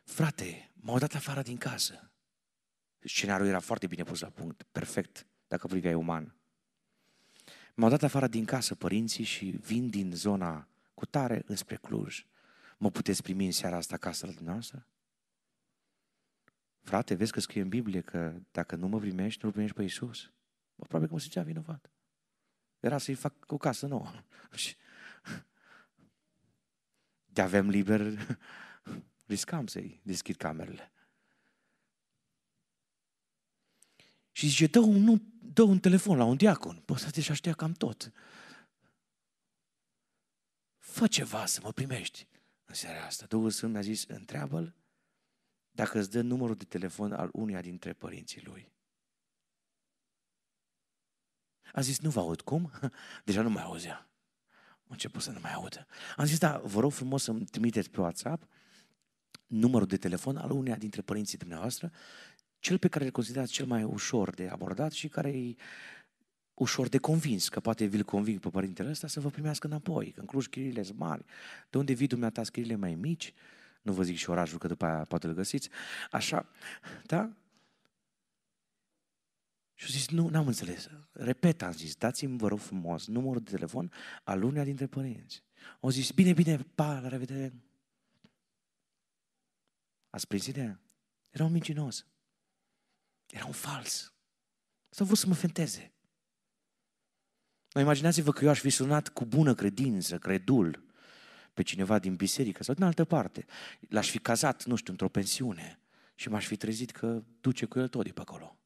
Frate, 0.04 0.70
m-au 0.74 0.98
dat 0.98 1.14
afară 1.14 1.42
din 1.42 1.56
casă. 1.56 2.10
Scenariul 2.98 3.48
era 3.48 3.60
foarte 3.60 3.86
bine 3.86 4.02
pus 4.02 4.20
la 4.20 4.28
punct, 4.28 4.62
perfect, 4.62 5.26
dacă 5.46 5.66
priveai 5.66 5.94
uman. 5.94 6.34
M-au 7.74 7.88
dat 7.88 8.02
afară 8.02 8.26
din 8.26 8.44
casă 8.44 8.74
părinții 8.74 9.24
și 9.24 9.44
vin 9.50 9.90
din 9.90 10.12
zona 10.14 10.68
cu 10.94 11.06
tare 11.06 11.42
înspre 11.46 11.76
Cluj. 11.76 12.26
Mă 12.78 12.90
puteți 12.90 13.22
primi 13.22 13.46
în 13.46 13.52
seara 13.52 13.76
asta 13.76 13.94
acasă 13.94 14.26
la 14.26 14.32
dumneavoastră? 14.32 14.86
Frate, 16.80 17.14
vezi 17.14 17.32
că 17.32 17.40
scrie 17.40 17.62
în 17.62 17.68
Biblie 17.68 18.00
că 18.00 18.40
dacă 18.50 18.76
nu 18.76 18.88
mă 18.88 18.98
primești, 18.98 19.40
nu-L 19.42 19.52
primești 19.52 19.76
pe 19.76 19.82
Iisus. 19.82 20.32
Bă, 20.74 20.84
probabil 20.84 21.08
că 21.08 21.14
mă 21.14 21.20
simțea 21.20 21.42
vinovat. 21.42 21.91
Era 22.82 22.98
să-i 22.98 23.14
fac 23.14 23.34
o 23.46 23.56
casă 23.56 23.86
nouă. 23.86 24.12
Și 24.54 24.76
de 27.24 27.40
avem 27.40 27.68
liber, 27.68 28.18
riscam 29.26 29.66
să-i 29.66 30.00
deschid 30.04 30.36
camerele. 30.36 30.92
Și 34.32 34.48
zice, 34.48 34.66
dă 34.66 34.78
un, 34.78 35.02
nu, 35.02 35.22
dă 35.40 35.62
un 35.62 35.78
telefon 35.78 36.16
la 36.16 36.24
un 36.24 36.36
diacon. 36.36 36.82
Bă, 36.84 36.96
să 36.96 37.20
și 37.20 37.34
știa 37.34 37.52
cam 37.52 37.72
tot. 37.72 38.12
Fă 40.78 41.06
ceva 41.06 41.46
să 41.46 41.60
mă 41.62 41.72
primești 41.72 42.28
în 42.64 42.74
seara 42.74 43.04
asta. 43.04 43.26
Duhul 43.26 43.50
Sfânt 43.50 43.72
mi-a 43.72 43.80
zis, 43.80 44.04
întreabă-l 44.04 44.74
dacă 45.70 45.98
îți 45.98 46.10
dă 46.10 46.20
numărul 46.20 46.56
de 46.56 46.64
telefon 46.64 47.12
al 47.12 47.30
unuia 47.32 47.60
dintre 47.60 47.92
părinții 47.92 48.42
lui. 48.44 48.72
A 51.72 51.80
zis, 51.80 52.00
nu 52.00 52.10
vă 52.10 52.20
aud. 52.20 52.40
Cum? 52.40 52.70
Deja 53.24 53.42
nu 53.42 53.50
mai 53.50 53.62
auzea. 53.62 54.08
A 54.82 54.88
început 54.88 55.22
să 55.22 55.30
nu 55.30 55.38
mai 55.42 55.52
audă. 55.52 55.86
Am 56.16 56.24
zis, 56.24 56.38
da, 56.38 56.60
vă 56.64 56.80
rog 56.80 56.92
frumos 56.92 57.22
să-mi 57.22 57.44
trimiteți 57.44 57.90
pe 57.90 58.00
WhatsApp 58.00 58.42
numărul 59.52 59.86
de 59.86 59.96
telefon 59.96 60.36
al 60.36 60.50
uneia 60.50 60.76
dintre 60.76 61.02
părinții 61.02 61.38
dumneavoastră, 61.38 61.90
cel 62.58 62.78
pe 62.78 62.88
care 62.88 63.04
îl 63.04 63.10
considerați 63.10 63.52
cel 63.52 63.66
mai 63.66 63.82
ușor 63.82 64.34
de 64.34 64.48
abordat 64.48 64.92
și 64.92 65.08
care 65.08 65.28
e 65.28 65.54
ușor 66.54 66.88
de 66.88 66.98
convins, 66.98 67.48
că 67.48 67.60
poate 67.60 67.84
vi-l 67.84 68.02
conving 68.02 68.40
pe 68.40 68.48
părintele 68.48 68.90
ăsta 68.90 69.06
să 69.06 69.20
vă 69.20 69.28
primească 69.30 69.66
înapoi. 69.66 70.10
Că 70.10 70.20
în 70.20 70.26
Cluj 70.26 70.46
chirile 70.46 70.82
sunt 70.82 70.98
mari. 70.98 71.24
De 71.70 71.78
unde 71.78 71.92
vii 71.92 72.06
dumneata 72.06 72.42
chirile 72.42 72.76
mai 72.76 72.94
mici? 72.94 73.32
Nu 73.82 73.92
vă 73.92 74.02
zic 74.02 74.16
și 74.16 74.30
orașul, 74.30 74.58
că 74.58 74.66
după 74.66 74.84
aia 74.84 75.04
poate 75.04 75.26
îl 75.26 75.32
găsiți. 75.32 75.68
Așa, 76.10 76.48
da? 77.06 77.30
Și 79.82 79.88
au 79.88 79.94
zis, 79.94 80.08
nu, 80.08 80.28
n-am 80.28 80.46
înțeles. 80.46 80.88
Repet, 81.12 81.62
am 81.62 81.72
zis, 81.72 81.94
dați-mi, 81.94 82.38
vă 82.38 82.48
rog 82.48 82.58
frumos, 82.58 83.06
numărul 83.06 83.42
de 83.42 83.50
telefon 83.50 83.92
al 84.24 84.42
uneia 84.42 84.64
dintre 84.64 84.86
părinți. 84.86 85.44
Au 85.80 85.90
zis, 85.90 86.10
bine, 86.10 86.32
bine, 86.32 86.58
pa, 86.58 87.00
la 87.00 87.08
revedere. 87.08 87.54
Ați 90.10 90.26
prins 90.26 90.46
ideea? 90.46 90.80
Era 91.30 91.44
un 91.44 91.52
mincinos. 91.52 92.06
Era 93.26 93.46
un 93.46 93.52
fals. 93.52 94.14
S-a 94.88 95.04
vrut 95.04 95.18
să 95.18 95.26
mă 95.26 95.34
fenteze. 95.34 95.92
Imaginați-vă 97.74 98.32
că 98.32 98.44
eu 98.44 98.50
aș 98.50 98.60
fi 98.60 98.70
sunat 98.70 99.08
cu 99.08 99.24
bună 99.24 99.54
credință, 99.54 100.18
credul, 100.18 100.84
pe 101.54 101.62
cineva 101.62 101.98
din 101.98 102.16
biserică 102.16 102.62
sau 102.62 102.74
din 102.74 102.84
altă 102.84 103.04
parte. 103.04 103.44
L-aș 103.88 104.10
fi 104.10 104.18
cazat, 104.18 104.64
nu 104.64 104.76
știu, 104.76 104.92
într-o 104.92 105.08
pensiune 105.08 105.80
și 106.14 106.28
m-aș 106.28 106.46
fi 106.46 106.56
trezit 106.56 106.90
că 106.90 107.22
duce 107.40 107.66
cu 107.66 107.78
el 107.78 107.88
tot 107.88 108.04
de 108.04 108.12
pe 108.12 108.20
acolo. 108.20 108.56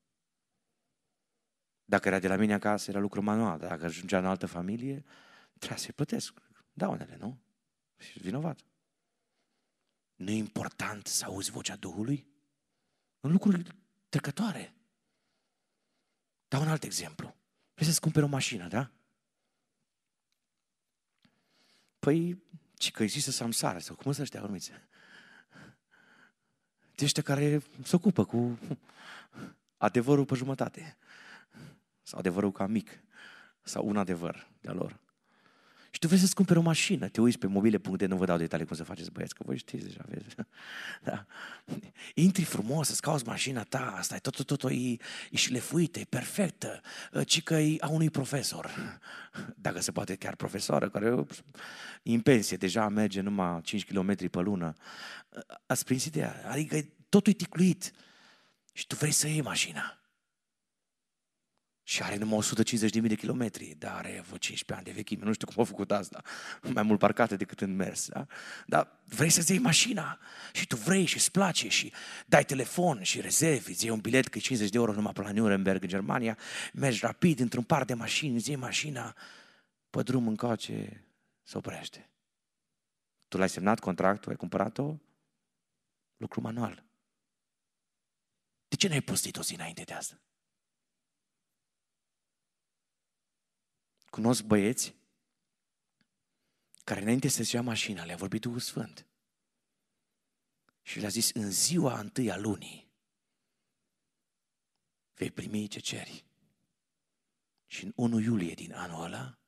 Dacă 1.89 2.09
era 2.09 2.18
de 2.18 2.28
la 2.28 2.37
mine 2.37 2.55
acasă, 2.55 2.91
era 2.91 2.99
lucru 2.99 3.22
manual. 3.22 3.59
Dacă 3.59 3.84
ajungea 3.84 4.18
în 4.18 4.26
altă 4.26 4.47
familie, 4.47 5.05
trebuia 5.59 5.78
să-i 5.78 5.93
plătesc 5.93 6.41
daunele, 6.72 7.16
nu? 7.16 7.39
Și 7.97 8.18
vinovat. 8.18 8.61
Nu 10.14 10.30
e 10.30 10.37
important 10.37 11.07
să 11.07 11.24
auzi 11.24 11.51
vocea 11.51 11.76
Duhului? 11.76 12.26
În 13.20 13.32
lucruri 13.32 13.62
trecătoare. 14.09 14.74
Dau 16.49 16.61
un 16.61 16.68
alt 16.68 16.82
exemplu. 16.82 17.37
Vrei 17.74 17.87
să-ți 17.87 18.01
cumperi 18.01 18.24
o 18.24 18.28
mașină, 18.28 18.68
da? 18.68 18.91
Păi, 21.99 22.43
ci 22.74 22.91
că 22.91 23.03
există 23.03 23.30
samsare, 23.30 23.78
sau 23.78 23.97
cum 23.97 24.12
să 24.12 24.22
ăștia 24.22 24.43
urmiți? 24.43 24.70
De 26.95 27.05
ăștia 27.05 27.22
care 27.22 27.62
se 27.82 27.97
ocupă 27.97 28.24
cu 28.24 28.59
adevărul 29.76 30.24
pe 30.24 30.34
jumătate. 30.34 30.97
Sau 32.07 32.19
adevărul 32.19 32.53
ca 32.53 32.67
mic. 32.67 32.91
Sau 33.63 33.87
un 33.87 33.97
adevăr 33.97 34.49
de-a 34.61 34.73
lor. 34.73 34.99
Și 35.91 35.99
tu 35.99 36.07
vrei 36.07 36.21
să-ți 36.21 36.35
cumperi 36.35 36.59
o 36.59 36.63
mașină, 36.63 37.09
te 37.09 37.21
uiți 37.21 37.39
pe 37.39 37.47
mobile.de, 37.47 38.07
nu 38.07 38.17
vă 38.17 38.25
dau 38.25 38.37
detalii 38.37 38.67
cum 38.67 38.77
să 38.77 38.85
faceți 38.85 39.11
băieți, 39.11 39.35
că 39.35 39.43
voi 39.47 39.57
știți 39.57 39.85
deja, 39.85 40.05
vezi. 40.09 40.35
Da. 41.03 41.27
Intri 42.15 42.45
frumos, 42.45 42.87
să-ți 42.87 43.01
cauți 43.01 43.27
mașina 43.27 43.63
ta, 43.63 43.95
asta 43.99 44.15
e 44.15 44.19
tot, 44.19 44.45
tot, 44.45 44.59
tot, 44.59 44.71
e, 44.71 44.75
e 44.75 44.99
și 45.31 45.37
șlefuită, 45.37 45.99
e 45.99 46.05
perfectă, 46.05 46.81
ci 47.25 47.43
că 47.43 47.55
e 47.55 47.77
a 47.81 47.89
unui 47.89 48.11
profesor, 48.11 48.71
dacă 49.67 49.81
se 49.81 49.93
poate 49.93 50.17
chiar 50.17 50.35
profesoară, 50.35 50.89
care 50.89 51.27
e 52.03 52.13
în 52.13 52.21
pensie, 52.21 52.57
deja 52.57 52.89
merge 52.89 53.21
numai 53.21 53.61
5 53.63 53.85
km 53.85 54.31
pe 54.31 54.41
lună. 54.41 54.73
Ați 55.67 55.85
prins 55.85 56.05
ideea? 56.05 56.45
Adică 56.49 56.89
totul 57.09 57.33
e 57.33 57.37
ticluit 57.37 57.93
și 58.73 58.87
tu 58.87 58.95
vrei 58.95 59.13
să 59.13 59.29
iei 59.29 59.43
mașina. 59.43 60.06
Și 61.89 62.03
are 62.03 62.16
numai 62.16 62.39
150.000 63.01 63.01
de 63.01 63.14
kilometri, 63.14 63.74
dar 63.78 63.95
are 63.95 64.22
vreo 64.26 64.37
15 64.37 64.72
ani 64.72 64.84
de 64.84 64.91
vechime. 64.91 65.24
Nu 65.24 65.32
știu 65.32 65.47
cum 65.47 65.62
a 65.62 65.66
făcut 65.66 65.91
asta. 65.91 66.22
Mai 66.62 66.82
mult 66.82 66.99
parcate 66.99 67.37
decât 67.37 67.61
în 67.61 67.76
mers. 67.76 68.09
Da? 68.09 68.26
Dar 68.66 69.01
vrei 69.05 69.30
să-ți 69.30 69.51
iei 69.51 69.61
mașina 69.61 70.18
și 70.53 70.66
tu 70.66 70.76
vrei 70.76 71.05
și 71.05 71.16
îți 71.16 71.30
place 71.30 71.68
și 71.68 71.93
dai 72.26 72.45
telefon 72.45 73.03
și 73.03 73.20
rezervi, 73.20 73.70
îți 73.70 73.84
iei 73.84 73.93
un 73.93 74.01
bilet 74.01 74.26
că 74.26 74.39
50 74.39 74.70
de 74.70 74.78
euro 74.78 74.93
numai 74.93 75.12
pe 75.12 75.20
la 75.20 75.32
Nuremberg 75.32 75.82
în 75.82 75.89
Germania, 75.89 76.39
mergi 76.72 77.01
rapid 77.01 77.41
într-un 77.41 77.62
par 77.62 77.84
de 77.84 77.95
mașini, 77.95 78.34
îți 78.34 78.49
iei 78.49 78.59
mașina, 78.59 79.16
pe 79.91 80.03
drum 80.03 80.28
încoace, 80.28 81.07
se 81.43 81.57
oprește. 81.57 82.11
Tu 83.28 83.39
l-ai 83.39 83.49
semnat 83.49 83.78
contractul, 83.78 84.30
ai 84.30 84.37
cumpărat-o? 84.37 84.97
Lucru 86.16 86.41
manual. 86.41 86.84
De 88.68 88.76
ce 88.76 88.89
n-ai 88.89 89.01
postit 89.01 89.37
o 89.37 89.43
zi 89.43 89.55
înainte 89.55 89.82
de 89.82 89.93
asta? 89.93 90.20
Cunosc 94.11 94.43
băieți 94.43 94.95
care 96.85 97.01
înainte 97.01 97.29
să-și 97.29 97.55
ia 97.55 97.63
mașina, 97.63 98.05
le-a 98.05 98.17
vorbit 98.17 98.41
Duhul 98.41 98.61
Sfânt. 98.61 99.07
Și 100.83 100.99
le-a 100.99 101.09
zis, 101.09 101.31
în 101.31 101.51
ziua 101.51 101.99
întâi 101.99 102.31
a 102.31 102.37
lunii 102.37 102.87
vei 105.15 105.31
primi 105.31 105.69
ce 105.69 105.81
ceri. 105.81 106.25
Și 107.67 107.85
în 107.85 107.93
1 107.97 108.21
iulie 108.21 108.55
din 108.55 108.73
anul 108.73 109.05
ăla 109.05 109.39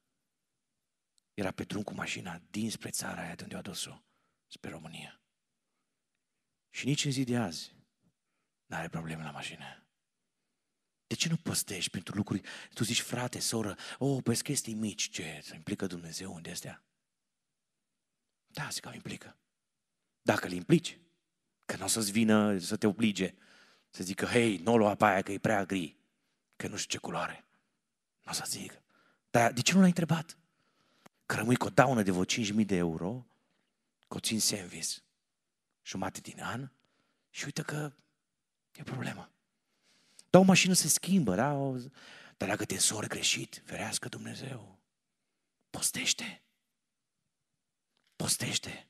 era 1.35 1.51
pe 1.51 1.65
drum 1.65 1.83
cu 1.83 1.95
mașina 1.95 2.39
dinspre 2.51 2.91
țara 2.91 3.21
aia 3.21 3.35
de 3.35 3.43
unde 3.43 3.57
a 3.57 3.63
dus-o, 3.63 4.03
spre 4.47 4.71
România. 4.71 5.21
Și 6.71 6.87
nici 6.87 7.05
în 7.05 7.11
zi 7.11 7.25
de 7.25 7.37
azi 7.37 7.75
n-are 8.67 8.89
probleme 8.89 9.23
la 9.23 9.31
mașină. 9.31 9.88
De 11.09 11.15
ce 11.15 11.29
nu 11.29 11.37
postești 11.37 11.91
pentru 11.91 12.17
lucruri? 12.17 12.43
Tu 12.75 12.85
zici, 12.85 13.01
frate, 13.01 13.39
soră, 13.39 13.77
oh, 13.99 14.23
pe 14.23 14.35
chestii 14.35 14.75
mici, 14.75 15.11
ce? 15.11 15.41
Să 15.45 15.55
implică 15.55 15.87
Dumnezeu 15.87 16.35
unde 16.35 16.51
astea? 16.51 16.83
Da, 18.47 18.69
zic 18.71 18.83
că 18.83 18.91
implică. 18.95 19.37
Dacă 20.23 20.47
îl 20.47 20.53
implici, 20.53 20.99
că 21.67 21.77
nu 21.77 21.85
o 21.85 21.89
să-ți 21.89 22.11
vină 22.11 22.59
să 22.59 22.77
te 22.77 22.87
oblige, 22.87 23.35
să 23.91 24.03
zică, 24.03 24.25
hei, 24.25 24.57
nu 24.57 24.73
o 24.73 24.77
lua 24.77 24.95
pe 24.95 25.05
aia 25.05 25.23
că 25.23 25.33
e 25.33 25.39
prea 25.39 25.65
gri, 25.65 25.97
că 26.57 26.69
nu 26.69 26.77
știu 26.77 26.99
ce 26.99 27.05
culoare. 27.05 27.45
Nu 28.25 28.31
o 28.31 28.35
să 28.35 28.45
zic. 28.47 28.83
Dar 29.31 29.53
de 29.53 29.61
ce 29.61 29.73
nu 29.73 29.79
l-ai 29.79 29.89
întrebat? 29.89 30.39
Că 31.27 31.35
rămâi 31.35 31.57
cu 31.57 31.67
o 31.67 31.71
daună 31.71 32.03
de 32.03 32.11
vreo 32.11 32.25
5.000 32.25 32.67
de 32.67 32.77
euro, 32.77 33.27
că 34.09 34.17
o 34.17 34.21
țin 34.21 34.41
service 34.41 34.89
jumate 35.83 36.21
din 36.21 36.41
an 36.43 36.71
și 37.31 37.45
uite 37.45 37.63
că 37.63 37.93
e 38.73 38.83
problemă. 38.83 39.31
Dar 40.31 40.41
o 40.41 40.45
mașină 40.45 40.73
se 40.73 40.89
schimbă, 40.89 41.35
da? 41.35 41.53
Dar 42.37 42.49
dacă 42.49 42.65
te 42.65 42.75
însori 42.75 43.09
greșit, 43.09 43.63
ferească 43.65 44.09
Dumnezeu. 44.09 44.79
Postește. 45.71 46.43
Postește. 48.17 48.89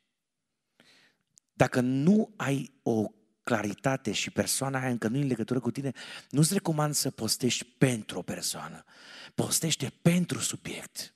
Dacă 1.52 1.80
nu 1.80 2.32
ai 2.36 2.72
o 2.82 3.06
claritate 3.42 4.12
și 4.12 4.30
persoana 4.30 4.78
aia 4.80 4.88
încă 4.88 5.08
nu 5.08 5.16
e 5.16 5.20
în 5.20 5.26
legătură 5.26 5.60
cu 5.60 5.70
tine, 5.70 5.92
nu-ți 6.30 6.52
recomand 6.52 6.94
să 6.94 7.10
postești 7.10 7.64
pentru 7.64 8.18
o 8.18 8.22
persoană. 8.22 8.84
Postește 9.34 9.92
pentru 10.02 10.38
subiect. 10.38 11.14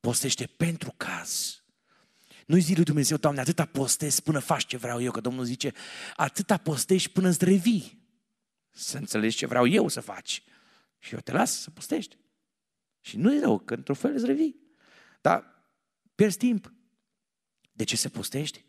Postește 0.00 0.46
pentru 0.46 0.94
caz. 0.96 1.62
Nu-i 2.46 2.60
zi 2.60 2.74
lui 2.74 2.84
Dumnezeu, 2.84 3.16
Doamne, 3.16 3.40
atâta 3.40 3.64
postezi 3.64 4.22
până 4.22 4.38
faci 4.38 4.66
ce 4.66 4.76
vreau 4.76 5.02
eu, 5.02 5.10
că 5.10 5.20
Domnul 5.20 5.44
zice, 5.44 5.72
atâta 6.16 6.56
postești 6.56 7.10
până 7.10 7.28
îți 7.28 7.44
revii 7.44 7.98
să 8.78 8.96
înțelegi 8.96 9.36
ce 9.36 9.46
vreau 9.46 9.66
eu 9.66 9.88
să 9.88 10.00
faci. 10.00 10.42
Și 10.98 11.14
eu 11.14 11.20
te 11.20 11.32
las 11.32 11.60
să 11.60 11.70
postești. 11.70 12.16
Și 13.00 13.16
nu 13.16 13.34
e 13.34 13.40
rău, 13.40 13.58
că 13.58 13.74
într-un 13.74 13.94
fel 13.94 14.14
îți 14.14 14.26
revii. 14.26 14.60
Dar 15.20 15.44
pierzi 16.14 16.36
timp. 16.36 16.72
De 17.72 17.84
ce 17.84 17.96
se 17.96 18.08
postești? 18.08 18.64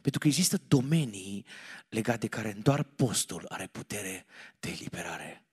Pentru 0.00 0.20
că 0.20 0.26
există 0.26 0.60
domenii 0.68 1.46
legate 1.88 2.18
de 2.18 2.26
care 2.26 2.52
doar 2.52 2.82
postul 2.82 3.44
are 3.48 3.66
putere 3.66 4.26
de 4.60 4.68
eliberare. 4.68 5.44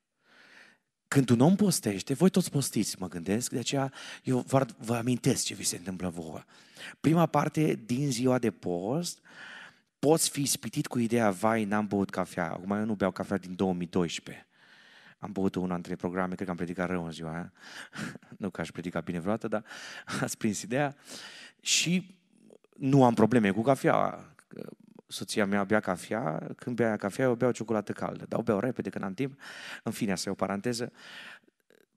Când 1.08 1.30
un 1.30 1.40
om 1.40 1.56
postește, 1.56 2.14
voi 2.14 2.30
toți 2.30 2.52
postiți, 2.52 3.00
mă 3.00 3.08
gândesc, 3.08 3.52
de 3.52 3.60
aceea 3.60 3.94
eu 4.24 4.40
vă, 4.40 4.66
vă 4.78 4.96
amintesc 4.96 5.46
ce 5.46 5.54
vi 5.54 5.64
se 5.64 5.78
întâmplă 5.78 6.10
vouă. 6.10 6.44
Prima 7.00 7.26
parte 7.26 7.74
din 7.86 8.12
ziua 8.12 8.40
de 8.40 8.52
post 8.52 9.22
poți 10.00 10.30
fi 10.30 10.42
ispitit 10.42 10.88
cu 10.88 11.00
ideea, 11.00 11.32
vai, 11.32 11.64
n-am 11.66 11.88
băut 11.88 12.10
cafea. 12.10 12.52
Acum 12.52 12.72
eu 12.72 12.86
nu 12.86 12.96
beau 12.96 13.12
cafea 13.12 13.38
din 13.38 13.56
2012. 13.56 14.48
Am 15.20 15.32
băut 15.32 15.56
una 15.56 15.76
între 15.76 15.96
programe, 15.96 16.34
cred 16.34 16.46
că 16.46 16.52
am 16.52 16.58
predicat 16.58 16.90
rău 16.90 17.06
în 17.06 17.12
ziua 17.12 17.32
aia. 17.32 17.54
nu 18.38 18.50
că 18.50 18.62
aș 18.62 18.70
predica 18.72 19.00
bine 19.00 19.20
vreodată, 19.20 19.48
dar 19.48 19.64
ați 20.22 20.38
prins 20.38 20.62
ideea. 20.62 20.96
Și 21.62 22.18
nu 22.78 23.04
am 23.04 23.14
probleme 23.14 23.52
cu 23.52 23.62
cafea. 23.62 24.26
Soția 25.08 25.46
mea 25.46 25.64
bea 25.64 25.80
cafea, 25.80 26.48
când 26.56 26.76
bea 26.76 26.96
cafea, 26.96 27.26
eu 27.26 27.36
beau 27.36 27.52
ciocolată 27.52 27.92
caldă. 27.92 28.26
Dar 28.28 28.40
o 28.40 28.44
beau 28.44 28.60
repede, 28.60 28.90
când 28.90 29.04
am 29.04 29.14
timp. 29.14 29.40
În 29.84 29.92
fine, 29.92 30.12
asta 30.12 30.30
e 30.30 30.32
o 30.32 30.36
paranteză. 30.36 30.92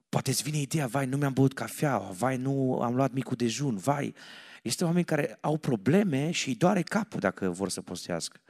Poate 0.09 0.31
îți 0.31 0.43
vine 0.43 0.59
ideea, 0.59 0.87
vai, 0.87 1.07
nu 1.07 1.17
mi-am 1.17 1.33
băut 1.33 1.53
cafea, 1.55 1.99
vai, 1.99 2.37
nu 2.37 2.81
am 2.83 2.95
luat 2.95 3.13
micul 3.13 3.37
dejun, 3.37 3.77
vai. 3.77 4.15
Este 4.63 4.85
oameni 4.85 5.05
care 5.05 5.39
au 5.41 5.57
probleme 5.57 6.31
și 6.31 6.49
îi 6.49 6.55
doare 6.55 6.83
capul 6.83 7.21
dacă 7.21 7.51
vor 7.51 7.69
să 7.69 7.83
postească. 7.83 8.41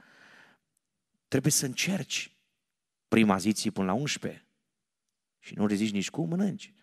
Trebuie 1.27 1.51
să 1.51 1.65
încerci. 1.65 2.35
Prima 3.07 3.37
zi 3.37 3.51
ții 3.51 3.71
până 3.71 3.85
la 3.85 3.93
11 3.93 4.45
și 5.39 5.53
nu 5.53 5.65
rezici 5.65 5.91
nici 5.91 6.09
cum, 6.09 6.29
mănânci. 6.29 6.73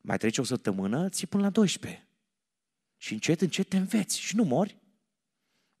Mai 0.00 0.18
trece 0.18 0.40
o 0.40 0.44
săptămână, 0.44 1.08
ții 1.08 1.26
până 1.26 1.42
la 1.42 1.50
12. 1.50 2.06
Și 2.96 3.12
încet, 3.12 3.40
încet 3.40 3.68
te 3.68 3.76
înveți 3.76 4.20
și 4.20 4.36
nu 4.36 4.44
mori. 4.44 4.81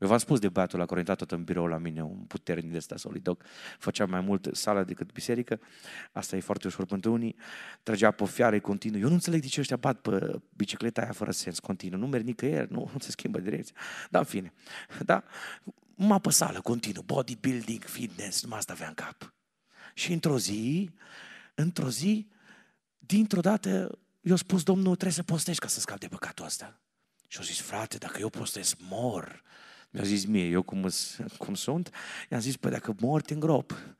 Eu 0.02 0.08
v-am 0.08 0.18
spus 0.18 0.38
de 0.38 0.48
băiatul 0.48 0.78
la 0.78 0.84
care 0.84 0.96
a 0.96 0.98
intrat 0.98 1.18
tot 1.18 1.30
în 1.30 1.44
birou 1.44 1.66
la 1.66 1.78
mine, 1.78 2.02
un 2.02 2.24
puternic 2.24 2.70
de 2.70 2.76
ăsta 2.76 2.96
solidoc, 2.96 3.44
făcea 3.78 4.06
mai 4.06 4.20
mult 4.20 4.48
sală 4.52 4.84
decât 4.84 5.12
biserică, 5.12 5.60
asta 6.12 6.36
e 6.36 6.40
foarte 6.40 6.66
ușor 6.66 6.84
pentru 6.86 7.12
unii, 7.12 7.36
trăgea 7.82 8.10
pe 8.10 8.26
fiare 8.26 8.58
continuu. 8.58 9.00
Eu 9.00 9.08
nu 9.08 9.14
înțeleg 9.14 9.40
de 9.40 9.46
ce 9.46 9.60
ăștia 9.60 9.76
bat 9.76 10.00
pe 10.00 10.40
bicicleta 10.56 11.00
aia 11.00 11.12
fără 11.12 11.30
sens 11.30 11.58
continuu, 11.58 11.98
nu 11.98 12.06
merg 12.06 12.24
nicăieri, 12.24 12.72
nu, 12.72 12.90
nu 12.92 12.98
se 12.98 13.10
schimbă 13.10 13.38
direcția. 13.38 13.76
Dar 14.10 14.20
în 14.20 14.26
fine, 14.26 14.52
da? 15.04 15.24
Mă 15.94 16.20
pe 16.20 16.30
sală 16.30 16.60
continuu, 16.60 17.02
bodybuilding, 17.02 17.84
fitness, 17.84 18.42
numai 18.42 18.58
asta 18.58 18.72
avea 18.72 18.88
în 18.88 18.94
cap. 18.94 19.34
Și 19.94 20.12
într-o 20.12 20.38
zi, 20.38 20.90
într-o 21.54 21.90
zi, 21.90 22.28
dintr-o 22.98 23.40
dată, 23.40 23.98
i-a 24.20 24.36
spus 24.36 24.62
Domnul, 24.62 24.92
trebuie 24.94 25.12
să 25.12 25.22
postești 25.22 25.60
ca 25.60 25.68
să 25.68 25.80
scapi 25.80 26.00
de 26.00 26.08
păcatul 26.08 26.44
ăsta. 26.44 26.80
Și 27.28 27.38
a 27.40 27.42
zis, 27.42 27.60
frate, 27.60 27.98
dacă 27.98 28.20
eu 28.20 28.28
postez, 28.28 28.74
mor. 28.78 29.42
Mi-a 29.92 30.02
zis 30.02 30.24
mie, 30.24 30.44
eu 30.44 30.62
cum, 30.62 30.88
cum 31.38 31.54
sunt, 31.54 31.90
i-am 32.30 32.40
zis, 32.40 32.56
păi 32.56 32.70
dacă 32.70 32.94
mor, 33.00 33.20
te 33.20 33.34
îngrop. 33.34 33.96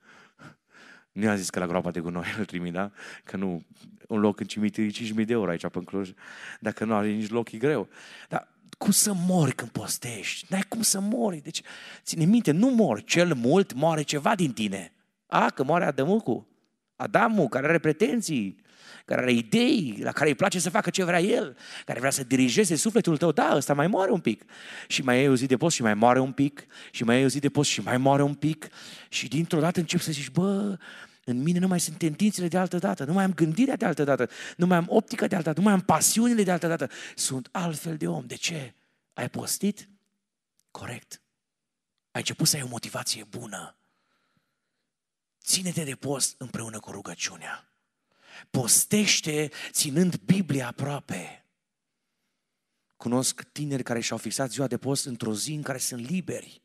Nu 1.12 1.22
i-am 1.22 1.36
zis 1.36 1.51
că 1.51 1.59
la 1.59 1.66
groapa 1.66 1.90
de 1.90 2.01
gunoi 2.01 2.34
îl 2.38 2.45
trimit, 2.45 2.72
da? 2.72 2.90
Că 3.24 3.36
nu, 3.36 3.64
un 4.09 4.20
loc 4.20 4.40
în 4.40 4.47
cimitir 4.47 4.84
e 4.84 5.20
5.000 5.20 5.26
de 5.26 5.32
euro 5.32 5.51
aici 5.51 5.66
pe 5.66 5.80
Cluj. 5.84 6.12
Dacă 6.61 6.84
nu 6.84 6.95
are 6.95 7.09
nici 7.09 7.30
loc, 7.30 7.53
e 7.53 7.59
greu. 7.59 7.88
Dar 8.28 8.49
cum 8.78 8.90
să 8.90 9.12
mori 9.12 9.53
când 9.53 9.70
postești? 9.70 10.47
N-ai 10.49 10.64
cum 10.68 10.82
să 10.82 11.01
mori. 11.01 11.40
Deci, 11.40 11.62
ține 12.03 12.24
minte, 12.24 12.51
nu 12.51 12.68
mor. 12.68 13.03
Cel 13.03 13.34
mult 13.34 13.72
moare 13.72 14.03
ceva 14.03 14.34
din 14.34 14.53
tine. 14.53 14.93
A, 15.26 15.51
că 15.51 15.64
moare 15.64 15.84
Adămucu. 15.84 16.47
Adamul, 16.97 17.49
care 17.49 17.66
are 17.66 17.78
pretenții, 17.78 18.57
care 19.05 19.20
are 19.20 19.32
idei, 19.32 19.98
la 20.00 20.12
care 20.12 20.28
îi 20.28 20.34
place 20.34 20.59
să 20.59 20.70
facă 20.70 20.90
ce 20.90 21.05
vrea 21.05 21.20
el, 21.20 21.57
care 21.84 21.98
vrea 21.98 22.11
să 22.11 22.24
dirigeze 22.24 22.76
sufletul 22.76 23.16
tău, 23.16 23.32
da, 23.32 23.53
ăsta 23.57 23.74
mai 23.74 23.86
moare 23.86 24.11
un 24.11 24.20
pic. 24.20 24.44
Și 24.86 25.03
mai 25.03 25.22
e 25.22 25.28
o 25.28 25.36
zi 25.36 25.46
de 25.46 25.57
post 25.57 25.74
și 25.74 25.82
mai 25.82 25.94
moare 25.94 26.20
un 26.20 26.32
pic, 26.32 26.66
și 26.90 27.05
mai 27.05 27.20
e 27.20 27.24
o 27.24 27.28
zi 27.28 27.38
de 27.38 27.48
post 27.48 27.70
și 27.70 27.80
mai 27.80 27.96
moare 27.96 28.22
un 28.22 28.34
pic. 28.34 28.68
Și 29.09 29.28
dintr-o 29.28 29.61
dată 29.61 29.80
încep 29.80 30.00
să 30.00 30.12
zici, 30.12 30.30
bă, 30.30 30.78
în 31.24 31.42
mine 31.42 31.59
nu 31.59 31.66
mai 31.66 31.80
sunt 31.80 31.96
tendințele 31.96 32.48
de 32.48 32.59
altă 32.59 32.78
dată, 32.78 33.05
nu 33.05 33.12
mai 33.12 33.24
am 33.24 33.34
gândirea 33.34 33.76
de 33.76 33.84
altă 33.84 34.05
dată, 34.05 34.28
nu 34.57 34.66
mai 34.66 34.76
am 34.76 34.86
optica 34.88 35.26
de 35.26 35.34
altă 35.34 35.48
dată, 35.48 35.61
nu 35.61 35.64
mai 35.64 35.74
am 35.74 35.80
pasiunile 35.80 36.42
de 36.42 36.50
altă 36.50 36.68
dată. 36.68 36.88
Sunt 37.14 37.48
altfel 37.53 37.96
de 37.96 38.09
om. 38.09 38.26
De 38.26 38.34
ce? 38.34 38.74
Ai 39.12 39.28
postit? 39.28 39.88
Corect. 40.70 41.20
Ai 42.11 42.20
început 42.20 42.48
să 42.48 42.57
ai 42.57 42.62
o 42.62 42.68
motivație 42.68 43.24
bună. 43.24 43.76
Ține-te 45.44 45.84
de 45.84 45.94
post 45.94 46.34
împreună 46.38 46.78
cu 46.78 46.90
rugăciunea. 46.90 47.72
Postește 48.51 49.51
ținând 49.70 50.16
Biblia 50.16 50.66
aproape. 50.66 51.47
Cunosc 52.97 53.43
tineri 53.43 53.83
care 53.83 54.01
și-au 54.01 54.18
fixat 54.18 54.51
ziua 54.51 54.66
de 54.66 54.78
post 54.78 55.07
într-o 55.07 55.35
zi 55.35 55.53
în 55.53 55.62
care 55.62 55.78
sunt 55.78 56.09
liberi. 56.09 56.62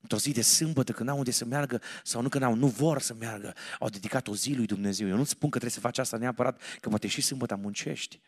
Într-o 0.00 0.18
zi 0.18 0.32
de 0.32 0.42
sâmbătă, 0.42 0.92
când 0.92 1.08
au 1.08 1.18
unde 1.18 1.30
să 1.30 1.44
meargă, 1.44 1.80
sau 2.02 2.22
nu 2.22 2.28
când 2.28 2.44
au, 2.44 2.54
nu 2.54 2.66
vor 2.66 3.00
să 3.00 3.14
meargă, 3.14 3.54
au 3.78 3.88
dedicat 3.88 4.28
o 4.28 4.34
zi 4.34 4.54
lui 4.54 4.66
Dumnezeu. 4.66 5.08
Eu 5.08 5.16
nu 5.16 5.24
spun 5.24 5.50
că 5.50 5.58
trebuie 5.58 5.70
să 5.70 5.80
faci 5.80 5.98
asta 5.98 6.16
neapărat, 6.16 6.60
că 6.80 6.88
poate 6.88 7.06
și 7.06 7.20
sâmbătă 7.20 7.56
muncești. 7.56 8.20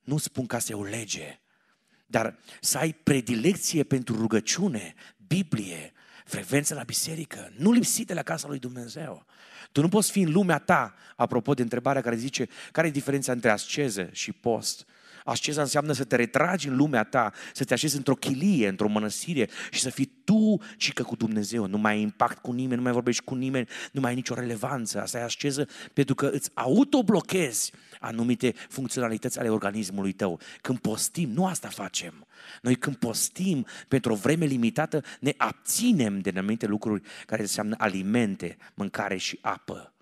Nu 0.00 0.18
spun 0.18 0.46
că 0.46 0.56
asta 0.56 0.72
e 0.72 0.74
o 0.74 0.84
lege, 0.84 1.40
dar 2.06 2.38
să 2.60 2.78
ai 2.78 2.92
predilecție 2.92 3.82
pentru 3.82 4.16
rugăciune, 4.16 4.94
Biblie, 5.26 5.92
frecvență 6.24 6.74
la 6.74 6.82
biserică, 6.82 7.52
nu 7.56 7.72
lipsit 7.72 8.06
de 8.06 8.14
la 8.14 8.22
casa 8.22 8.48
lui 8.48 8.58
Dumnezeu. 8.58 9.26
Tu 9.72 9.80
nu 9.80 9.88
poți 9.88 10.10
fi 10.10 10.20
în 10.20 10.32
lumea 10.32 10.58
ta, 10.58 10.94
apropo 11.16 11.54
de 11.54 11.62
întrebarea 11.62 12.02
care 12.02 12.16
zice, 12.16 12.48
care 12.72 12.86
e 12.86 12.90
diferența 12.90 13.32
între 13.32 13.50
asceză 13.50 14.08
și 14.12 14.32
post? 14.32 14.86
Asceza 15.24 15.60
înseamnă 15.60 15.92
să 15.92 16.04
te 16.04 16.16
retragi 16.16 16.68
în 16.68 16.76
lumea 16.76 17.04
ta, 17.04 17.32
să 17.52 17.64
te 17.64 17.72
așezi 17.72 17.96
într-o 17.96 18.14
chilie, 18.14 18.68
într-o 18.68 18.88
mănăstire 18.88 19.48
și 19.70 19.80
să 19.80 19.90
fii 19.90 20.12
tu 20.24 20.60
cică 20.76 21.02
cu 21.02 21.16
Dumnezeu. 21.16 21.66
Nu 21.66 21.78
mai 21.78 21.92
ai 21.92 22.00
impact 22.00 22.38
cu 22.38 22.52
nimeni, 22.52 22.76
nu 22.76 22.82
mai 22.82 22.92
vorbești 22.92 23.24
cu 23.24 23.34
nimeni, 23.34 23.68
nu 23.92 24.00
mai 24.00 24.10
ai 24.10 24.16
nicio 24.16 24.34
relevanță. 24.34 25.00
Asta 25.00 25.18
e 25.18 25.22
asceză 25.22 25.68
pentru 25.92 26.14
că 26.14 26.26
îți 26.32 26.50
autoblochezi 26.54 27.72
anumite 28.00 28.54
funcționalități 28.68 29.38
ale 29.38 29.48
organismului 29.48 30.12
tău. 30.12 30.40
Când 30.60 30.78
postim, 30.78 31.30
nu 31.30 31.46
asta 31.46 31.68
facem. 31.68 32.26
Noi 32.62 32.74
când 32.74 32.96
postim 32.96 33.66
pentru 33.88 34.12
o 34.12 34.16
vreme 34.16 34.44
limitată, 34.44 35.04
ne 35.20 35.34
abținem 35.36 36.18
de 36.20 36.32
anumite 36.36 36.66
lucruri 36.66 37.02
care 37.26 37.42
înseamnă 37.42 37.74
alimente, 37.78 38.56
mâncare 38.74 39.16
și 39.16 39.38
apă. 39.40 39.92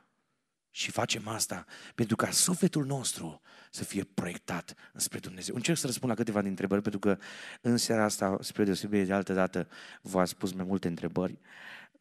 Și 0.71 0.91
facem 0.91 1.29
asta 1.29 1.65
pentru 1.95 2.17
ca 2.17 2.31
sufletul 2.31 2.85
nostru 2.85 3.41
să 3.71 3.85
fie 3.85 4.05
proiectat 4.05 4.75
înspre 4.93 5.19
Dumnezeu. 5.19 5.55
Încerc 5.55 5.79
să 5.79 5.87
răspund 5.87 6.11
la 6.11 6.17
câteva 6.17 6.43
dintre 6.43 6.65
întrebări, 6.65 6.83
pentru 6.83 7.01
că 7.01 7.19
în 7.61 7.77
seara 7.77 8.05
asta, 8.05 8.37
spre 8.41 8.65
deosebire 8.65 9.05
de 9.05 9.13
altă 9.13 9.33
dată, 9.33 9.69
v-ați 10.03 10.31
spus 10.31 10.53
mai 10.53 10.65
multe 10.65 10.89
întrebări 10.89 11.39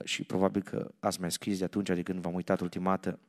și 0.03 0.23
probabil 0.23 0.61
că 0.61 0.91
ați 0.99 1.19
mai 1.19 1.31
scris 1.31 1.57
de 1.57 1.63
atunci 1.63 1.87
de 1.87 2.01
când 2.01 2.21
v-am 2.21 2.33
uitat 2.33 2.59
ultima 2.59 2.89
dată. 2.89 3.19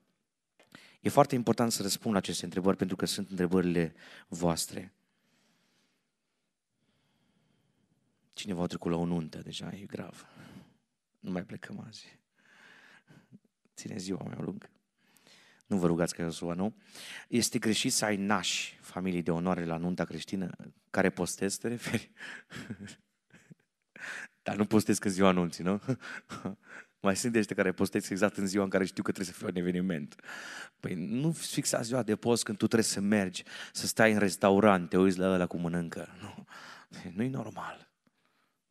E 1.06 1.08
foarte 1.08 1.34
important 1.34 1.72
să 1.72 1.82
răspund 1.82 2.14
la 2.14 2.20
aceste 2.20 2.44
întrebări 2.44 2.76
pentru 2.76 2.96
că 2.96 3.06
sunt 3.06 3.30
întrebările 3.30 3.94
voastre. 4.28 4.92
Cineva 8.32 8.62
a 8.62 8.66
trecut 8.66 8.90
la 8.90 8.96
o 8.96 9.04
nuntă, 9.04 9.38
deja 9.38 9.72
e 9.74 9.84
grav. 9.84 10.26
Nu 11.18 11.30
mai 11.30 11.44
plecăm 11.44 11.84
azi. 11.86 12.18
Ține 13.74 13.96
ziua 13.96 14.22
mai 14.24 14.36
lungă. 14.38 14.70
Nu 15.66 15.78
vă 15.78 15.86
rugați 15.86 16.14
că 16.14 16.22
Iosua, 16.22 16.54
nu? 16.54 16.76
Este 17.28 17.58
greșit 17.58 17.92
să 17.92 18.04
ai 18.04 18.16
nași 18.16 18.78
familii 18.80 19.22
de 19.22 19.30
onoare 19.30 19.64
la 19.64 19.76
nunta 19.76 20.04
creștină 20.04 20.56
care 20.90 21.10
postez, 21.10 21.56
te 21.56 21.68
referi? 21.68 22.10
Dar 24.42 24.56
nu 24.56 24.64
postez 24.64 24.98
că 24.98 25.08
ziua 25.08 25.28
anunții, 25.28 25.64
nu? 25.64 25.80
Mai 27.06 27.16
sunt 27.16 27.36
ăștia 27.36 27.56
care 27.56 27.72
postez 27.72 28.10
exact 28.10 28.36
în 28.36 28.46
ziua 28.46 28.64
în 28.64 28.70
care 28.70 28.84
știu 28.84 29.02
că 29.02 29.12
trebuie 29.12 29.34
să 29.34 29.38
fie 29.38 29.48
un 29.48 29.56
eveniment. 29.56 30.14
Păi 30.80 30.94
nu 30.94 31.32
fixa 31.32 31.80
ziua 31.80 32.02
de 32.02 32.16
post 32.16 32.42
când 32.44 32.58
tu 32.58 32.66
trebuie 32.66 32.88
să 32.88 33.00
mergi, 33.00 33.42
să 33.72 33.86
stai 33.86 34.12
în 34.12 34.18
restaurant, 34.18 34.88
te 34.88 34.98
uiți 34.98 35.18
la 35.18 35.32
ăla 35.32 35.46
cum 35.46 35.60
mănâncă. 35.60 36.08
Nu, 36.20 36.46
nu-i 37.14 37.28
normal. 37.28 37.90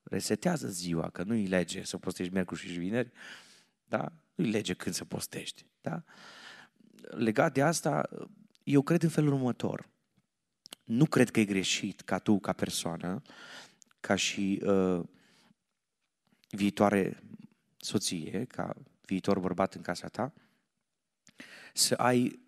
Resetează 0.03 0.67
ziua, 0.67 1.09
că 1.09 1.23
nu-i 1.23 1.45
lege 1.45 1.83
să 1.83 1.97
postești 1.97 2.33
miercuri 2.33 2.59
și 2.59 2.67
vineri, 2.67 3.11
da? 3.83 4.11
Nu-i 4.35 4.49
lege 4.49 4.73
când 4.73 4.95
să 4.95 5.05
postești, 5.05 5.65
da? 5.81 6.03
legat 7.09 7.53
de 7.53 7.61
asta, 7.61 8.09
eu 8.63 8.81
cred 8.81 9.03
în 9.03 9.09
felul 9.09 9.33
următor. 9.33 9.89
Nu 10.83 11.05
cred 11.05 11.29
că 11.29 11.39
e 11.39 11.45
greșit 11.45 12.01
ca 12.01 12.19
tu, 12.19 12.39
ca 12.39 12.53
persoană, 12.53 13.21
ca 13.99 14.15
și 14.15 14.61
uh, 14.65 15.01
viitoare 16.49 17.23
soție, 17.85 18.45
ca 18.45 18.75
viitor 19.05 19.39
bărbat 19.39 19.73
în 19.73 19.81
casa 19.81 20.07
ta, 20.07 20.33
să 21.73 21.93
ai 21.93 22.39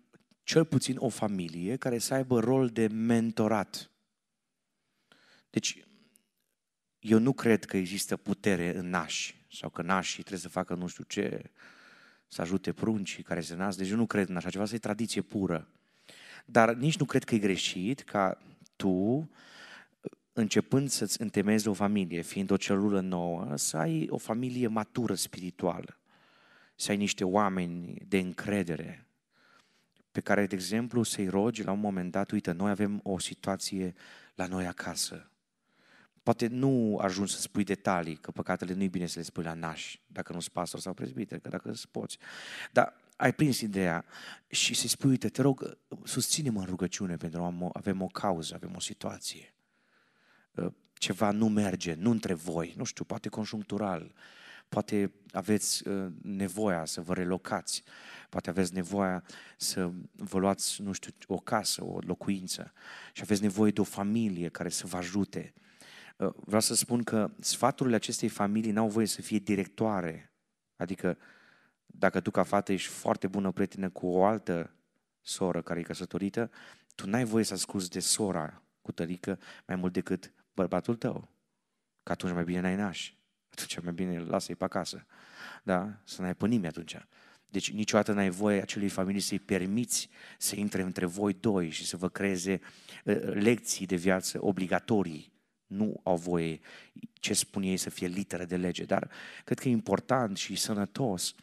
cel 0.42 0.64
puțin 0.64 0.96
o 0.98 1.08
familie 1.08 1.76
care 1.76 1.98
să 1.98 2.14
aibă 2.14 2.40
rol 2.40 2.68
de 2.68 2.86
mentorat. 2.86 3.90
Deci, 5.50 5.84
eu 6.98 7.18
nu 7.18 7.32
cred 7.32 7.64
că 7.64 7.76
există 7.76 8.16
putere 8.16 8.76
în 8.76 8.88
nași 8.88 9.46
sau 9.50 9.70
că 9.70 9.82
nașii 9.82 10.22
trebuie 10.22 10.40
să 10.40 10.48
facă 10.48 10.74
nu 10.74 10.86
știu 10.86 11.04
ce, 11.04 11.50
să 12.26 12.40
ajute 12.40 12.72
pruncii 12.72 13.22
care 13.22 13.40
se 13.40 13.54
nasc. 13.54 13.78
Deci 13.78 13.90
eu 13.90 13.96
nu 13.96 14.06
cred 14.06 14.28
în 14.28 14.36
așa 14.36 14.50
ceva, 14.50 14.62
asta 14.62 14.74
e 14.74 14.78
tradiție 14.78 15.22
pură. 15.22 15.68
Dar 16.44 16.74
nici 16.74 16.98
nu 16.98 17.04
cred 17.04 17.24
că 17.24 17.34
e 17.34 17.38
greșit 17.38 18.00
ca 18.00 18.38
tu, 18.76 19.30
începând 20.40 20.88
să-ți 20.88 21.20
întemezi 21.20 21.68
o 21.68 21.72
familie, 21.72 22.22
fiind 22.22 22.50
o 22.50 22.56
celulă 22.56 23.00
nouă, 23.00 23.56
să 23.56 23.76
ai 23.76 24.06
o 24.10 24.16
familie 24.16 24.66
matură 24.66 25.14
spirituală. 25.14 25.98
Să 26.74 26.90
ai 26.90 26.96
niște 26.96 27.24
oameni 27.24 28.02
de 28.08 28.18
încredere 28.18 29.08
pe 30.12 30.20
care, 30.20 30.46
de 30.46 30.54
exemplu, 30.54 31.02
să-i 31.02 31.28
rogi 31.28 31.62
la 31.62 31.72
un 31.72 31.80
moment 31.80 32.10
dat, 32.10 32.30
uite, 32.30 32.52
noi 32.52 32.70
avem 32.70 33.00
o 33.02 33.18
situație 33.18 33.94
la 34.34 34.46
noi 34.46 34.66
acasă. 34.66 35.30
Poate 36.22 36.46
nu 36.46 36.96
ajungi 36.96 37.32
să 37.32 37.40
spui 37.40 37.64
detalii, 37.64 38.16
că 38.16 38.30
păcatele 38.30 38.72
nu-i 38.72 38.88
bine 38.88 39.06
să 39.06 39.18
le 39.18 39.24
spui 39.24 39.44
la 39.44 39.54
naș, 39.54 39.98
dacă 40.06 40.32
nu-s 40.32 40.48
pastor 40.48 40.80
sau 40.80 40.94
prezbiter, 40.94 41.38
că 41.38 41.48
dacă 41.48 41.70
îți 41.70 41.88
poți. 41.88 42.18
Dar 42.72 42.94
ai 43.16 43.32
prins 43.32 43.60
ideea 43.60 44.04
și 44.46 44.74
să-i 44.74 44.88
spui, 44.88 45.10
uite, 45.10 45.28
te 45.28 45.42
rog, 45.42 45.78
susține-mă 46.04 46.60
în 46.60 46.66
rugăciune 46.66 47.16
pentru 47.16 47.40
că 47.40 47.70
avem 47.72 48.02
o 48.02 48.06
cauză, 48.06 48.54
avem 48.54 48.72
o 48.76 48.80
situație. 48.80 49.54
Ă, 50.58 50.72
ceva 50.92 51.30
nu 51.30 51.48
merge, 51.48 51.94
nu 51.94 52.10
între 52.10 52.34
voi, 52.34 52.74
nu 52.76 52.84
știu, 52.84 53.04
poate 53.04 53.28
conjunctural, 53.28 54.12
poate 54.68 55.12
aveți 55.30 55.88
ă, 55.88 56.12
nevoia 56.22 56.84
să 56.84 57.00
vă 57.00 57.14
relocați, 57.14 57.82
poate 58.28 58.50
aveți 58.50 58.74
nevoia 58.74 59.24
să 59.56 59.90
vă 60.12 60.38
luați, 60.38 60.82
nu 60.82 60.92
știu, 60.92 61.12
o 61.26 61.36
casă, 61.36 61.84
o 61.84 61.98
locuință. 62.00 62.72
Și 63.12 63.22
aveți 63.22 63.42
nevoie 63.42 63.70
de 63.70 63.80
o 63.80 63.84
familie 63.84 64.48
care 64.48 64.68
să 64.68 64.86
vă 64.86 64.96
ajute. 64.96 65.52
Ă, 66.20 66.34
vreau 66.44 66.60
să 66.60 66.74
spun 66.74 67.02
că 67.02 67.30
sfaturile 67.40 67.96
acestei 67.96 68.28
familii 68.28 68.70
n-au 68.70 68.88
voie 68.88 69.06
să 69.06 69.22
fie 69.22 69.38
directoare, 69.38 70.32
adică 70.76 71.18
dacă 71.86 72.20
tu 72.20 72.30
ca 72.30 72.42
fată 72.42 72.72
ești 72.72 72.88
foarte 72.88 73.26
bună 73.26 73.50
prietenă 73.50 73.90
cu 73.90 74.06
o 74.06 74.24
altă 74.24 74.70
soră 75.20 75.62
care 75.62 75.80
e 75.80 75.82
căsătorită, 75.82 76.50
tu 76.94 77.08
n-ai 77.08 77.24
voie 77.24 77.44
să 77.44 77.54
asculți 77.54 77.90
de 77.90 78.00
sora 78.00 78.62
cu 78.82 78.92
tărică 78.92 79.38
mai 79.66 79.76
mult 79.76 79.92
decât 79.92 80.32
bărbatul 80.58 80.96
tău. 80.96 81.28
Că 82.02 82.12
atunci 82.12 82.32
mai 82.32 82.44
bine 82.44 82.60
n-ai 82.60 82.76
naș. 82.76 83.12
Atunci 83.50 83.78
mai 83.84 83.92
bine 83.92 84.18
lasă-i 84.18 84.54
pe 84.54 84.64
acasă. 84.64 85.06
Da? 85.62 86.00
Să 86.04 86.22
n-ai 86.22 86.34
pe 86.34 86.46
nimeni 86.46 86.66
atunci. 86.66 86.96
Deci 87.48 87.70
niciodată 87.70 88.12
n-ai 88.12 88.30
voie 88.30 88.60
acelui 88.60 88.88
familii 88.88 89.20
să-i 89.20 89.38
permiți 89.38 90.08
să 90.38 90.56
intre 90.56 90.82
între 90.82 91.06
voi 91.06 91.32
doi 91.32 91.70
și 91.70 91.84
să 91.86 91.96
vă 91.96 92.08
creeze 92.08 92.60
uh, 93.04 93.20
lecții 93.22 93.86
de 93.86 93.96
viață 93.96 94.38
obligatorii. 94.44 95.32
Nu 95.66 96.00
au 96.02 96.16
voie 96.16 96.60
ce 97.12 97.34
spun 97.34 97.62
ei 97.62 97.76
să 97.76 97.90
fie 97.90 98.06
literă 98.06 98.44
de 98.44 98.56
lege, 98.56 98.84
dar 98.84 99.10
cred 99.44 99.58
că 99.58 99.68
e 99.68 99.70
important 99.70 100.36
și 100.36 100.54
sănătos 100.54 101.34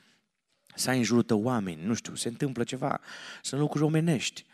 să 0.76 0.89
ai 0.89 0.97
în 0.97 1.03
jurul 1.03 1.24
tău 1.24 1.43
oameni, 1.43 1.86
nu 1.86 1.93
știu, 1.93 2.16
se 2.16 2.28
întâmplă 2.28 2.63
ceva, 2.63 2.99
sunt 3.41 3.61
lucruri 3.61 3.86
omenești. 3.86 4.45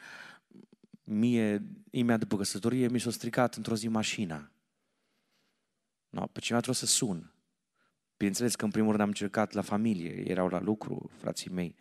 Mie, 1.14 1.62
imediat 1.89 2.20
după 2.20 2.38
căsătorie, 2.38 2.88
mi 2.88 2.99
s-a 2.99 3.12
stricat 3.12 3.55
într-o 3.55 3.76
zi 3.76 3.88
mașina. 3.88 4.51
No, 6.09 6.26
pe 6.26 6.39
cineva 6.39 6.62
trebuie 6.62 6.88
să 6.88 6.95
sun. 6.95 7.34
Bineînțeles 8.18 8.55
că 8.55 8.66
în 8.66 8.72
primul 8.72 8.89
rând 8.89 9.01
am 9.01 9.07
încercat 9.07 9.51
la 9.51 9.62
familie, 9.62 10.30
erau 10.30 10.47
la 10.47 10.59
lucru, 10.59 11.12
frații 11.18 11.51
mei, 11.51 11.76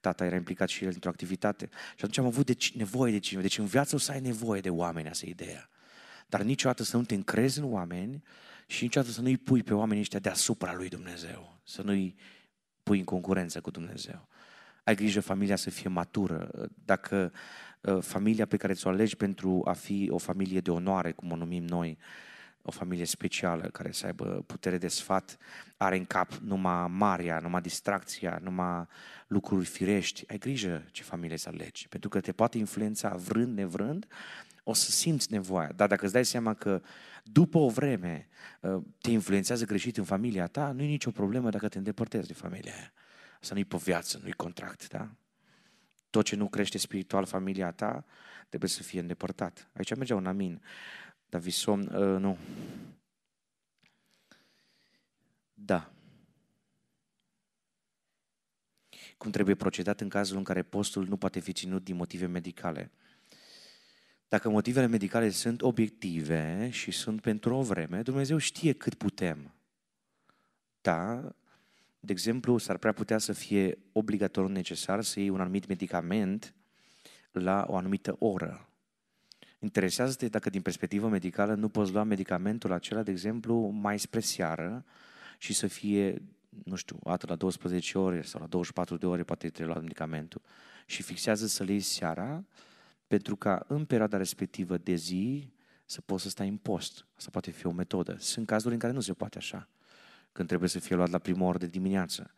tata 0.00 0.24
era 0.24 0.36
implicat 0.36 0.68
și 0.68 0.84
el 0.84 0.90
într-o 0.94 1.08
activitate. 1.08 1.68
Și 1.72 1.96
atunci 1.96 2.18
am 2.18 2.24
avut 2.24 2.46
de, 2.46 2.56
nevoie 2.74 3.12
de 3.12 3.18
cineva. 3.18 3.42
Deci 3.42 3.58
în 3.58 3.66
viață 3.66 3.94
o 3.94 3.98
să 3.98 4.12
ai 4.12 4.20
nevoie 4.20 4.60
de 4.60 4.70
oameni, 4.70 5.08
asta 5.08 5.26
e 5.26 5.28
ideea. 5.28 5.68
Dar 6.26 6.42
niciodată 6.42 6.82
să 6.82 6.96
nu 6.96 7.04
te 7.04 7.14
încrezi 7.14 7.58
în 7.58 7.72
oameni 7.72 8.22
și 8.66 8.82
niciodată 8.82 9.12
să 9.12 9.20
nu-i 9.20 9.36
pui 9.36 9.62
pe 9.62 9.74
oamenii 9.74 10.02
ăștia 10.02 10.18
deasupra 10.18 10.74
lui 10.74 10.88
Dumnezeu. 10.88 11.60
Să 11.64 11.82
nu-i 11.82 12.16
pui 12.82 12.98
în 12.98 13.04
concurență 13.04 13.60
cu 13.60 13.70
Dumnezeu. 13.70 14.28
Ai 14.84 14.94
grijă 14.94 15.20
familia 15.20 15.56
să 15.56 15.70
fie 15.70 15.88
matură. 15.88 16.68
Dacă 16.84 17.32
ă, 17.84 18.00
familia 18.00 18.46
pe 18.46 18.56
care 18.56 18.72
ți-o 18.72 18.90
alegi 18.90 19.16
pentru 19.16 19.62
a 19.64 19.72
fi 19.72 20.08
o 20.10 20.18
familie 20.18 20.60
de 20.60 20.70
onoare, 20.70 21.12
cum 21.12 21.32
o 21.32 21.36
numim 21.36 21.64
noi, 21.64 21.98
o 22.62 22.70
familie 22.70 23.04
specială 23.04 23.62
care 23.62 23.92
să 23.92 24.06
aibă 24.06 24.44
putere 24.46 24.78
de 24.78 24.88
sfat, 24.88 25.36
are 25.76 25.96
în 25.96 26.04
cap 26.04 26.32
numai 26.32 26.86
marea, 26.88 27.38
numai 27.38 27.60
distracția, 27.60 28.38
numai 28.42 28.86
lucruri 29.26 29.64
firești. 29.64 30.24
Ai 30.28 30.38
grijă 30.38 30.84
ce 30.90 31.02
familie 31.02 31.36
să 31.36 31.48
alegi, 31.48 31.88
pentru 31.88 32.08
că 32.08 32.20
te 32.20 32.32
poate 32.32 32.58
influența 32.58 33.14
vrând, 33.14 33.56
nevrând, 33.56 34.06
o 34.62 34.72
să 34.72 34.90
simți 34.90 35.32
nevoia. 35.32 35.72
Dar 35.76 35.88
dacă 35.88 36.04
îți 36.04 36.12
dai 36.12 36.24
seama 36.24 36.54
că 36.54 36.82
după 37.22 37.58
o 37.58 37.68
vreme 37.68 38.28
ă, 38.62 38.82
te 39.00 39.10
influențează 39.10 39.64
greșit 39.64 39.96
în 39.96 40.04
familia 40.04 40.46
ta, 40.46 40.72
nu 40.72 40.82
e 40.82 40.86
nicio 40.86 41.10
problemă 41.10 41.50
dacă 41.50 41.68
te 41.68 41.78
îndepărtezi 41.78 42.26
de 42.26 42.34
familia 42.34 42.72
aia. 42.72 42.92
Asta 43.44 43.56
nu-i 43.56 43.64
pe 43.64 43.76
viață, 43.76 44.18
nu-i 44.22 44.32
contract, 44.32 44.88
da? 44.88 45.10
Tot 46.10 46.24
ce 46.24 46.36
nu 46.36 46.48
crește 46.48 46.78
spiritual 46.78 47.24
familia 47.24 47.70
ta 47.72 48.04
trebuie 48.48 48.70
să 48.70 48.82
fie 48.82 49.00
îndepărtat. 49.00 49.70
Aici 49.72 49.94
mergea 49.94 50.14
un 50.14 50.26
amin. 50.26 50.62
Dar 51.26 51.40
visom, 51.40 51.80
uh, 51.80 52.18
nu. 52.18 52.38
Da. 55.54 55.92
Cum 59.16 59.30
trebuie 59.30 59.54
procedat 59.54 60.00
în 60.00 60.08
cazul 60.08 60.36
în 60.36 60.44
care 60.44 60.62
postul 60.62 61.06
nu 61.06 61.16
poate 61.16 61.40
fi 61.40 61.52
ținut 61.52 61.84
din 61.84 61.96
motive 61.96 62.26
medicale? 62.26 62.90
Dacă 64.28 64.48
motivele 64.48 64.86
medicale 64.86 65.30
sunt 65.30 65.62
obiective 65.62 66.70
și 66.70 66.90
sunt 66.90 67.20
pentru 67.20 67.54
o 67.54 67.62
vreme, 67.62 68.02
Dumnezeu 68.02 68.38
știe 68.38 68.72
cât 68.72 68.94
putem. 68.94 69.54
Da, 70.80 71.34
de 72.04 72.12
exemplu, 72.12 72.58
s-ar 72.58 72.76
prea 72.76 72.92
putea 72.92 73.18
să 73.18 73.32
fie 73.32 73.78
obligatoriu 73.92 74.50
necesar 74.50 75.02
să 75.02 75.20
iei 75.20 75.28
un 75.28 75.40
anumit 75.40 75.66
medicament 75.66 76.54
la 77.30 77.64
o 77.68 77.76
anumită 77.76 78.16
oră. 78.18 78.68
Interesează-te 79.58 80.28
dacă 80.28 80.50
din 80.50 80.62
perspectivă 80.62 81.08
medicală 81.08 81.54
nu 81.54 81.68
poți 81.68 81.92
lua 81.92 82.02
medicamentul 82.02 82.72
acela, 82.72 83.02
de 83.02 83.10
exemplu, 83.10 83.68
mai 83.68 83.98
spre 83.98 84.20
seară 84.20 84.84
și 85.38 85.52
să 85.52 85.66
fie, 85.66 86.22
nu 86.64 86.74
știu, 86.74 86.98
atât 87.04 87.28
la 87.28 87.34
12 87.34 87.98
ore 87.98 88.22
sau 88.22 88.40
la 88.40 88.46
24 88.46 88.96
de 88.96 89.06
ore 89.06 89.22
poate 89.22 89.48
trebuie 89.48 89.74
lua 89.74 89.82
medicamentul. 89.82 90.42
Și 90.86 91.02
fixează 91.02 91.46
să 91.46 91.64
le 91.64 91.70
iei 91.70 91.80
seara 91.80 92.44
pentru 93.06 93.36
ca 93.36 93.64
în 93.68 93.84
perioada 93.84 94.16
respectivă 94.16 94.76
de 94.78 94.94
zi 94.94 95.52
să 95.84 96.00
poți 96.00 96.22
să 96.22 96.28
stai 96.28 96.48
în 96.48 96.56
post. 96.56 97.06
Asta 97.16 97.30
poate 97.30 97.50
fi 97.50 97.66
o 97.66 97.72
metodă. 97.72 98.16
Sunt 98.18 98.46
cazuri 98.46 98.74
în 98.74 98.80
care 98.80 98.92
nu 98.92 99.00
se 99.00 99.12
poate 99.12 99.38
așa, 99.38 99.68
când 100.34 100.48
trebuie 100.48 100.68
să 100.68 100.78
fie 100.78 100.96
luat 100.96 101.10
la 101.10 101.18
prima 101.18 101.46
oră 101.46 101.58
de 101.58 101.66
dimineață. 101.66 102.34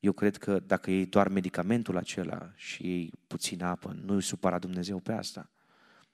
Eu 0.00 0.12
cred 0.12 0.36
că 0.36 0.60
dacă 0.60 0.90
iei 0.90 1.06
doar 1.06 1.28
medicamentul 1.28 1.96
acela 1.96 2.52
și 2.54 2.86
iei 2.86 3.12
puțină 3.26 3.66
apă, 3.66 3.96
nu 4.04 4.14
îi 4.14 4.22
supăra 4.22 4.58
Dumnezeu 4.58 4.98
pe 4.98 5.12
asta. 5.12 5.50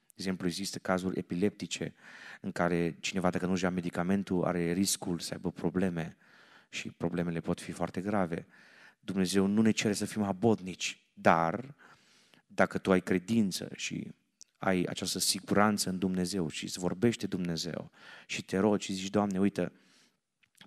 De 0.05 0.15
exemplu, 0.15 0.47
există 0.47 0.77
cazuri 0.77 1.19
epileptice 1.19 1.93
în 2.41 2.51
care 2.51 2.97
cineva, 2.99 3.29
dacă 3.29 3.45
nu-și 3.45 3.63
ia 3.63 3.69
medicamentul, 3.69 4.43
are 4.43 4.71
riscul 4.71 5.19
să 5.19 5.33
aibă 5.33 5.51
probleme 5.51 6.17
și 6.69 6.89
problemele 6.89 7.39
pot 7.39 7.61
fi 7.61 7.71
foarte 7.71 8.01
grave. 8.01 8.47
Dumnezeu 8.99 9.45
nu 9.45 9.61
ne 9.61 9.71
cere 9.71 9.93
să 9.93 10.05
fim 10.05 10.21
abodnici, 10.21 11.03
dar 11.13 11.75
dacă 12.47 12.77
tu 12.77 12.91
ai 12.91 13.01
credință 13.01 13.69
și 13.75 14.07
ai 14.57 14.83
această 14.83 15.19
siguranță 15.19 15.89
în 15.89 15.97
Dumnezeu 15.97 16.49
și 16.49 16.63
îți 16.63 16.79
vorbește 16.79 17.27
Dumnezeu 17.27 17.91
și 18.25 18.43
te 18.43 18.57
rogi 18.57 18.85
și 18.85 18.93
zici, 18.93 19.09
Doamne, 19.09 19.39
uite, 19.39 19.71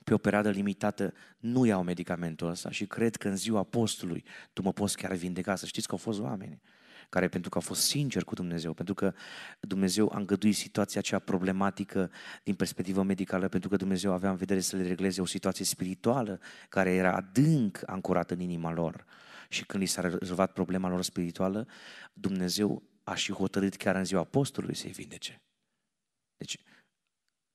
pe 0.04 0.14
o 0.14 0.18
perioadă 0.18 0.50
limitată 0.50 1.12
nu 1.38 1.64
iau 1.64 1.82
medicamentul 1.82 2.48
ăsta 2.48 2.70
și 2.70 2.86
cred 2.86 3.16
că 3.16 3.28
în 3.28 3.36
ziua 3.36 3.62
postului 3.62 4.24
tu 4.52 4.62
mă 4.62 4.72
poți 4.72 4.96
chiar 4.96 5.12
vindeca. 5.12 5.54
Să 5.54 5.66
știți 5.66 5.86
că 5.86 5.92
au 5.92 5.98
fost 5.98 6.20
oameni 6.20 6.60
care 7.08 7.28
pentru 7.28 7.50
că 7.50 7.56
au 7.56 7.64
fost 7.64 7.82
sinceri 7.82 8.24
cu 8.24 8.34
Dumnezeu, 8.34 8.72
pentru 8.72 8.94
că 8.94 9.14
Dumnezeu 9.60 10.12
a 10.14 10.18
îngăduit 10.18 10.56
situația 10.56 11.00
aceea 11.00 11.20
problematică 11.20 12.10
din 12.42 12.54
perspectivă 12.54 13.02
medicală, 13.02 13.48
pentru 13.48 13.68
că 13.68 13.76
Dumnezeu 13.76 14.12
avea 14.12 14.30
în 14.30 14.36
vedere 14.36 14.60
să 14.60 14.76
le 14.76 14.86
regleze 14.86 15.20
o 15.20 15.24
situație 15.24 15.64
spirituală 15.64 16.40
care 16.68 16.94
era 16.94 17.14
adânc 17.14 17.82
ancorată 17.86 18.34
în 18.34 18.40
inima 18.40 18.72
lor. 18.72 19.04
Și 19.48 19.66
când 19.66 19.82
li 19.82 19.88
s-a 19.88 20.00
rezolvat 20.00 20.52
problema 20.52 20.88
lor 20.88 21.02
spirituală, 21.02 21.66
Dumnezeu 22.12 22.82
a 23.04 23.14
și 23.14 23.32
hotărât 23.32 23.76
chiar 23.76 23.96
în 23.96 24.04
ziua 24.04 24.20
apostolului 24.20 24.76
să-i 24.76 24.90
vindece. 24.90 25.42
Deci, 26.36 26.62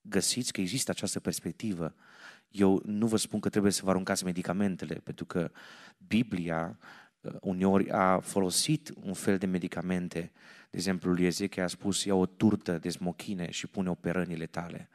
găsiți 0.01 0.51
că 0.51 0.61
există 0.61 0.91
această 0.91 1.19
perspectivă. 1.19 1.95
Eu 2.51 2.81
nu 2.85 3.07
vă 3.07 3.17
spun 3.17 3.39
că 3.39 3.49
trebuie 3.49 3.71
să 3.71 3.81
vă 3.83 3.89
aruncați 3.89 4.23
medicamentele, 4.23 4.95
pentru 4.95 5.25
că 5.25 5.51
Biblia 6.07 6.77
uh, 7.21 7.33
uneori 7.41 7.91
a 7.91 8.19
folosit 8.19 8.91
un 9.01 9.13
fel 9.13 9.37
de 9.37 9.45
medicamente. 9.45 10.31
De 10.69 10.77
exemplu, 10.77 11.11
lui 11.11 11.25
Ezechia 11.25 11.63
a 11.63 11.67
spus, 11.67 12.03
ia 12.03 12.15
o 12.15 12.25
turtă 12.25 12.77
de 12.77 12.89
smochine 12.89 13.51
și 13.51 13.67
pune-o 13.67 13.93
pe 13.93 14.09
rănile 14.09 14.45
tale. 14.45 14.89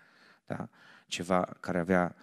Da? 0.46 0.68
Ceva 1.06 1.56
care 1.60 1.78
avea 1.78 2.16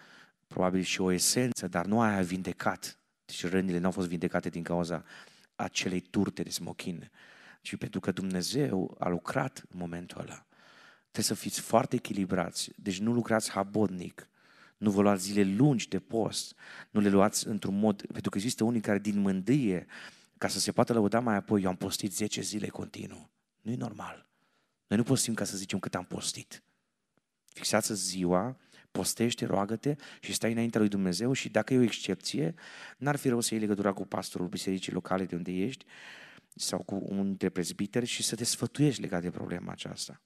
probabil 0.48 0.82
și 0.82 1.02
o 1.02 1.12
esență, 1.12 1.68
dar 1.68 1.86
nu 1.86 2.02
aia 2.02 2.18
a 2.18 2.22
vindecat. 2.22 2.98
Deci 3.26 3.46
rănile 3.46 3.78
nu 3.78 3.86
au 3.86 3.92
fost 3.92 4.08
vindecate 4.08 4.50
din 4.50 4.64
cauza 4.64 5.04
acelei 5.56 6.00
turte 6.00 6.44
de 6.44 6.50
smochin, 6.50 7.12
ci 7.62 7.76
pentru 7.76 8.00
că 8.00 8.12
Dumnezeu 8.12 8.96
a 9.00 9.08
lucrat 9.08 9.64
în 9.70 9.80
momentul 9.80 10.22
ăla. 10.22 10.46
Trebuie 11.12 11.24
să 11.24 11.34
fiți 11.34 11.62
foarte 11.62 11.96
echilibrați, 11.96 12.72
deci 12.76 13.00
nu 13.00 13.14
lucrați 13.14 13.52
habodnic, 13.52 14.30
nu 14.80 14.92
vă 14.92 15.02
luați 15.02 15.24
zile 15.24 15.56
lungi 15.56 15.88
de 15.88 16.00
post, 16.00 16.56
nu 16.90 17.00
le 17.00 17.10
luați 17.10 17.48
într-un 17.48 17.80
mod, 17.80 18.06
pentru 18.06 18.30
că 18.30 18.38
există 18.38 18.64
unii 18.64 18.82
care 18.82 19.00
din 19.00 19.20
mândrie, 19.20 19.86
ca 20.38 20.48
să 20.48 20.60
se 20.60 20.72
poată 20.72 20.94
lăuda 20.94 21.20
mai 21.20 21.36
apoi, 21.36 21.62
eu 21.62 21.70
am 21.70 21.76
postit 21.76 22.14
10 22.14 22.42
zile 22.42 22.68
continuu. 22.68 23.30
Nu 23.62 23.72
e 23.72 23.76
normal. 23.76 24.30
Noi 24.88 24.98
nu 24.98 25.04
postim 25.04 25.34
ca 25.34 25.44
să 25.44 25.58
zicem 25.58 25.80
cât 25.80 25.96
am 25.96 26.06
postit. 26.06 26.64
Fixați 27.54 27.94
ziua, 27.94 28.58
postește, 28.92 29.46
roagă-te 29.46 29.96
și 30.22 30.34
stai 30.34 30.52
înaintea 30.52 30.80
lui 30.80 30.90
Dumnezeu 30.90 31.34
și 31.34 31.50
dacă 31.50 31.74
e 31.74 31.78
o 31.78 31.82
excepție, 31.82 32.54
n-ar 32.98 33.16
fi 33.16 33.30
rău 33.30 33.40
să 33.40 33.54
iei 33.54 33.62
legătura 33.62 33.94
cu 33.94 34.06
pastorul 34.06 34.48
bisericii 34.48 34.94
locale 34.94 35.26
de 35.26 35.36
unde 35.36 35.52
ești 35.52 35.86
sau 36.56 36.80
cu 36.80 37.04
un 37.06 37.26
dintre 37.26 37.50
prezbiteri 37.50 38.06
și 38.06 38.24
să 38.24 38.36
te 38.36 38.44
sfătuiești 38.44 39.02
legat 39.02 39.22
de 39.22 39.30
problema 39.30 39.72
aceasta. 39.72 40.22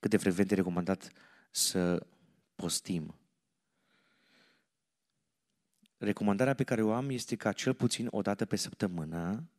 Cât 0.00 0.10
de 0.10 0.16
frecvent 0.16 0.50
e 0.50 0.54
recomandat 0.54 1.12
să 1.50 2.06
postim. 2.54 3.14
Recomandarea 5.96 6.54
pe 6.54 6.64
care 6.64 6.82
o 6.82 6.92
am 6.92 7.10
este 7.10 7.36
ca 7.36 7.52
cel 7.52 7.74
puțin 7.74 8.08
o 8.10 8.22
dată 8.22 8.44
pe 8.44 8.56
săptămână 8.56 9.50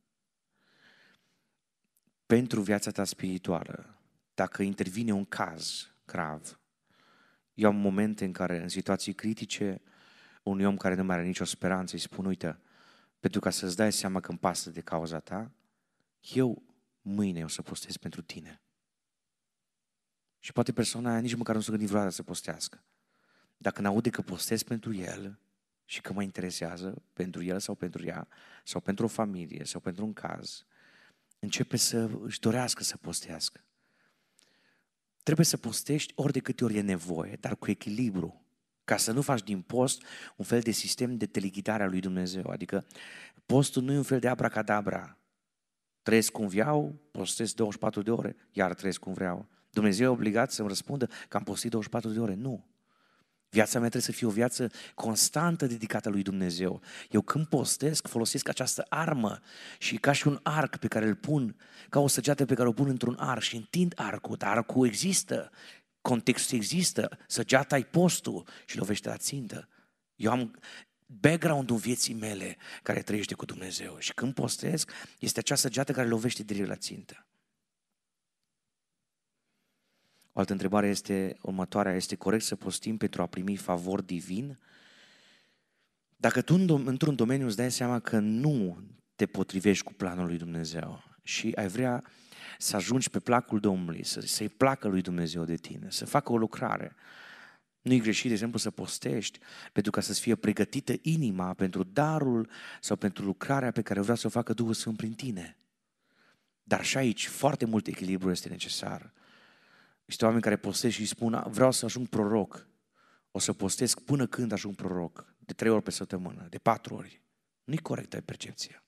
pentru 2.25 2.61
viața 2.61 2.91
ta 2.91 3.03
spirituală, 3.03 4.01
dacă 4.33 4.61
intervine 4.61 5.11
un 5.11 5.25
caz 5.25 5.91
grav, 6.05 6.59
eu 7.53 7.69
am 7.69 7.75
momente 7.75 8.25
în 8.25 8.31
care, 8.31 8.61
în 8.61 8.69
situații 8.69 9.13
critice, 9.13 9.81
unui 10.43 10.65
om 10.65 10.77
care 10.77 10.95
nu 10.95 11.03
mai 11.03 11.15
are 11.15 11.25
nicio 11.25 11.43
speranță 11.43 11.95
îi 11.95 12.01
spun, 12.01 12.25
uite, 12.25 12.59
pentru 13.19 13.39
ca 13.39 13.49
să-ți 13.49 13.75
dai 13.75 13.91
seama 13.91 14.19
că 14.19 14.29
îmi 14.29 14.39
pasă 14.39 14.69
de 14.69 14.81
cauza 14.81 15.19
ta, 15.19 15.51
eu 16.33 16.63
mâine 17.01 17.43
o 17.43 17.47
să 17.47 17.61
postez 17.61 17.97
pentru 17.97 18.21
tine. 18.21 18.61
Și 20.43 20.53
poate 20.53 20.71
persoana 20.71 21.11
aia 21.11 21.19
nici 21.19 21.35
măcar 21.35 21.55
nu 21.55 21.61
se 21.61 21.69
gândi 21.71 21.85
vreodată 21.85 22.13
să 22.13 22.23
postească. 22.23 22.83
Dacă 23.57 23.81
n-aude 23.81 24.09
că 24.09 24.21
postez 24.21 24.63
pentru 24.63 24.93
el 24.93 25.39
și 25.85 26.01
că 26.01 26.13
mă 26.13 26.23
interesează 26.23 27.01
pentru 27.13 27.43
el 27.43 27.59
sau 27.59 27.75
pentru 27.75 28.05
ea, 28.05 28.27
sau 28.63 28.81
pentru 28.81 29.05
o 29.05 29.07
familie, 29.07 29.65
sau 29.65 29.79
pentru 29.79 30.05
un 30.05 30.13
caz, 30.13 30.65
începe 31.39 31.77
să 31.77 32.09
își 32.23 32.39
dorească 32.39 32.83
să 32.83 32.97
postească. 32.97 33.63
Trebuie 35.23 35.45
să 35.45 35.57
postești 35.57 36.13
ori 36.15 36.31
de 36.31 36.39
câte 36.39 36.63
ori 36.63 36.77
e 36.77 36.81
nevoie, 36.81 37.37
dar 37.39 37.55
cu 37.55 37.69
echilibru, 37.69 38.45
ca 38.83 38.97
să 38.97 39.11
nu 39.11 39.21
faci 39.21 39.43
din 39.43 39.61
post 39.61 40.03
un 40.35 40.45
fel 40.45 40.59
de 40.59 40.71
sistem 40.71 41.17
de 41.17 41.25
teleghitare 41.25 41.83
a 41.83 41.87
lui 41.87 41.99
Dumnezeu. 41.99 42.49
Adică 42.49 42.85
postul 43.45 43.83
nu 43.83 43.91
e 43.91 43.97
un 43.97 44.03
fel 44.03 44.19
de 44.19 44.27
abracadabra. 44.27 45.17
Trăiesc 46.01 46.31
cum 46.31 46.47
vreau, 46.47 46.99
postez 47.11 47.53
24 47.53 48.01
de 48.01 48.11
ore, 48.11 48.35
iar 48.51 48.73
trăiesc 48.73 48.99
cum 48.99 49.13
vreau. 49.13 49.49
Dumnezeu 49.71 50.05
e 50.05 50.09
obligat 50.09 50.51
să-mi 50.51 50.67
răspundă 50.67 51.09
că 51.27 51.37
am 51.37 51.43
postit 51.43 51.69
24 51.69 52.09
de 52.09 52.19
ore. 52.19 52.33
Nu. 52.33 52.65
Viața 53.49 53.79
mea 53.79 53.89
trebuie 53.89 54.11
să 54.11 54.17
fie 54.17 54.27
o 54.27 54.29
viață 54.29 54.71
constantă 54.95 55.65
dedicată 55.65 56.09
lui 56.09 56.21
Dumnezeu. 56.21 56.81
Eu 57.09 57.21
când 57.21 57.45
postesc, 57.45 58.07
folosesc 58.07 58.47
această 58.47 58.85
armă 58.89 59.39
și 59.79 59.97
ca 59.97 60.11
și 60.11 60.27
un 60.27 60.39
arc 60.43 60.77
pe 60.77 60.87
care 60.87 61.07
îl 61.07 61.15
pun, 61.15 61.55
ca 61.89 61.99
o 61.99 62.07
săgeată 62.07 62.45
pe 62.45 62.53
care 62.53 62.67
o 62.67 62.71
pun 62.71 62.87
într-un 62.87 63.15
arc 63.19 63.41
și 63.41 63.55
întind 63.55 63.93
arcul, 63.95 64.35
dar 64.35 64.57
arcul 64.57 64.87
există, 64.87 65.51
contextul 66.01 66.57
există, 66.57 67.17
săgeata 67.27 67.75
ai 67.75 67.83
postul 67.83 68.47
și 68.65 68.77
lovește 68.77 69.09
la 69.09 69.17
țintă. 69.17 69.67
Eu 70.15 70.31
am 70.31 70.59
background-ul 71.05 71.77
vieții 71.77 72.13
mele 72.13 72.57
care 72.83 73.01
trăiește 73.01 73.33
cu 73.33 73.45
Dumnezeu 73.45 73.95
și 73.99 74.13
când 74.13 74.33
postesc, 74.33 74.91
este 75.19 75.39
acea 75.39 75.55
săgeată 75.55 75.91
care 75.91 76.07
lovește 76.07 76.43
direct 76.43 76.67
la 76.67 76.75
țintă. 76.75 77.25
O 80.33 80.39
altă 80.39 80.51
întrebare 80.51 80.87
este 80.87 81.37
următoarea. 81.41 81.95
Este 81.95 82.15
corect 82.15 82.43
să 82.43 82.55
postim 82.55 82.97
pentru 82.97 83.21
a 83.21 83.25
primi 83.25 83.55
favor 83.55 84.01
divin? 84.01 84.59
Dacă 86.17 86.41
tu 86.41 86.55
într-un 86.85 87.15
domeniu 87.15 87.45
îți 87.45 87.55
dai 87.55 87.71
seama 87.71 87.99
că 87.99 88.19
nu 88.19 88.77
te 89.15 89.25
potrivești 89.25 89.83
cu 89.83 89.93
planul 89.93 90.25
lui 90.25 90.37
Dumnezeu 90.37 91.03
și 91.23 91.51
ai 91.55 91.67
vrea 91.67 92.03
să 92.57 92.75
ajungi 92.75 93.09
pe 93.09 93.19
placul 93.19 93.59
Domnului, 93.59 94.03
să, 94.03 94.19
să-i 94.19 94.49
placă 94.49 94.87
lui 94.87 95.01
Dumnezeu 95.01 95.43
de 95.45 95.55
tine, 95.55 95.87
să 95.89 96.05
facă 96.05 96.31
o 96.31 96.37
lucrare, 96.37 96.95
nu 97.81 97.93
e 97.93 97.99
greșit, 97.99 98.27
de 98.27 98.33
exemplu, 98.33 98.59
să 98.59 98.71
postești 98.71 99.39
pentru 99.71 99.91
ca 99.91 100.01
să-ți 100.01 100.19
fie 100.19 100.35
pregătită 100.35 100.93
inima 101.01 101.53
pentru 101.53 101.83
darul 101.83 102.49
sau 102.81 102.95
pentru 102.95 103.25
lucrarea 103.25 103.71
pe 103.71 103.81
care 103.81 103.99
vrea 103.99 104.15
să 104.15 104.27
o 104.27 104.29
facă 104.29 104.53
Duhul 104.53 104.73
Sfânt 104.73 104.97
prin 104.97 105.13
tine. 105.13 105.57
Dar 106.63 106.83
și 106.83 106.97
aici 106.97 107.27
foarte 107.27 107.65
mult 107.65 107.87
echilibru 107.87 108.31
este 108.31 108.49
necesar. 108.49 109.13
Este 110.05 110.25
oameni 110.25 110.41
care 110.41 110.55
postez 110.55 110.91
și 110.91 111.05
spun, 111.05 111.43
vreau 111.47 111.71
să 111.71 111.85
ajung 111.85 112.07
proroc. 112.07 112.67
O 113.31 113.39
să 113.39 113.53
postez 113.53 113.93
până 113.93 114.27
când 114.27 114.51
ajung 114.51 114.75
proroc. 114.75 115.35
De 115.39 115.53
trei 115.53 115.71
ori 115.71 115.83
pe 115.83 115.91
săptămână, 115.91 116.47
de 116.49 116.57
patru 116.57 116.95
ori. 116.95 117.21
Nu-i 117.63 117.77
corectă 117.77 118.21
percepția. 118.21 118.83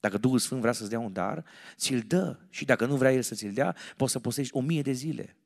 Dacă 0.00 0.18
Duhul 0.18 0.38
Sfânt 0.38 0.60
vrea 0.60 0.72
să-ți 0.72 0.90
dea 0.90 0.98
un 0.98 1.12
dar, 1.12 1.44
ți-l 1.76 2.00
dă. 2.00 2.38
Și 2.50 2.64
dacă 2.64 2.86
nu 2.86 2.96
vrea 2.96 3.12
El 3.12 3.22
să 3.22 3.34
ți-l 3.34 3.52
dea, 3.52 3.76
poți 3.96 4.12
să 4.12 4.18
postești 4.18 4.56
o 4.56 4.60
mie 4.60 4.82
de 4.82 4.92
zile. 4.92 5.36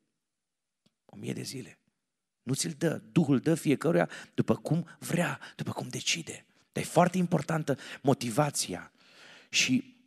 O 1.05 1.15
mie 1.15 1.33
de 1.33 1.41
zile. 1.41 1.79
Nu 2.43 2.53
ți-l 2.53 2.75
dă. 2.77 3.01
Duhul 3.11 3.39
dă 3.39 3.55
fiecăruia 3.55 4.09
după 4.33 4.55
cum 4.55 4.87
vrea, 4.99 5.39
după 5.55 5.71
cum 5.71 5.87
decide. 5.87 6.45
Dar 6.71 6.83
e 6.83 6.85
foarte 6.85 7.17
importantă 7.17 7.77
motivația. 8.01 8.91
Și 9.49 9.98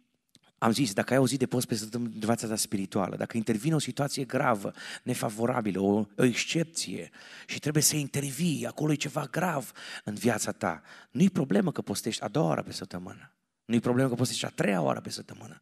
am 0.62 0.72
zis, 0.72 0.92
dacă 0.92 1.12
ai 1.12 1.18
auzit 1.18 1.38
de 1.38 1.46
post 1.46 1.66
pe 1.66 1.80
viața 2.18 2.46
ta 2.46 2.56
spirituală, 2.56 3.16
dacă 3.16 3.36
intervine 3.36 3.74
o 3.74 3.78
situație 3.78 4.24
gravă, 4.24 4.72
nefavorabilă, 5.02 5.80
o, 5.80 6.06
o 6.16 6.24
excepție 6.24 7.10
și 7.46 7.58
trebuie 7.58 7.82
să 7.82 7.96
intervii, 7.96 8.66
acolo 8.66 8.92
e 8.92 8.94
ceva 8.94 9.26
grav 9.26 9.72
în 10.04 10.14
viața 10.14 10.52
ta, 10.52 10.82
nu-i 11.10 11.30
problemă 11.30 11.72
că 11.72 11.82
postești 11.82 12.22
a 12.22 12.28
doua 12.28 12.46
oară 12.46 12.62
pe 12.62 12.72
săptămână. 12.72 13.32
Nu-i 13.64 13.80
problemă 13.80 14.08
că 14.08 14.14
postești 14.14 14.44
a 14.44 14.48
treia 14.48 14.80
oară 14.80 15.00
pe 15.00 15.10
săptămână. 15.10 15.60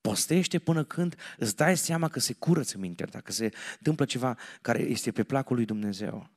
Postește 0.00 0.58
până 0.58 0.84
când 0.84 1.16
îți 1.38 1.56
dai 1.56 1.76
seama 1.76 2.08
că 2.08 2.20
se 2.20 2.32
curăță 2.32 2.78
mintea 2.78 3.06
ta, 3.06 3.20
că 3.20 3.32
se 3.32 3.50
întâmplă 3.76 4.04
ceva 4.04 4.38
care 4.60 4.82
este 4.82 5.12
pe 5.12 5.24
placul 5.24 5.56
lui 5.56 5.64
Dumnezeu. 5.64 6.30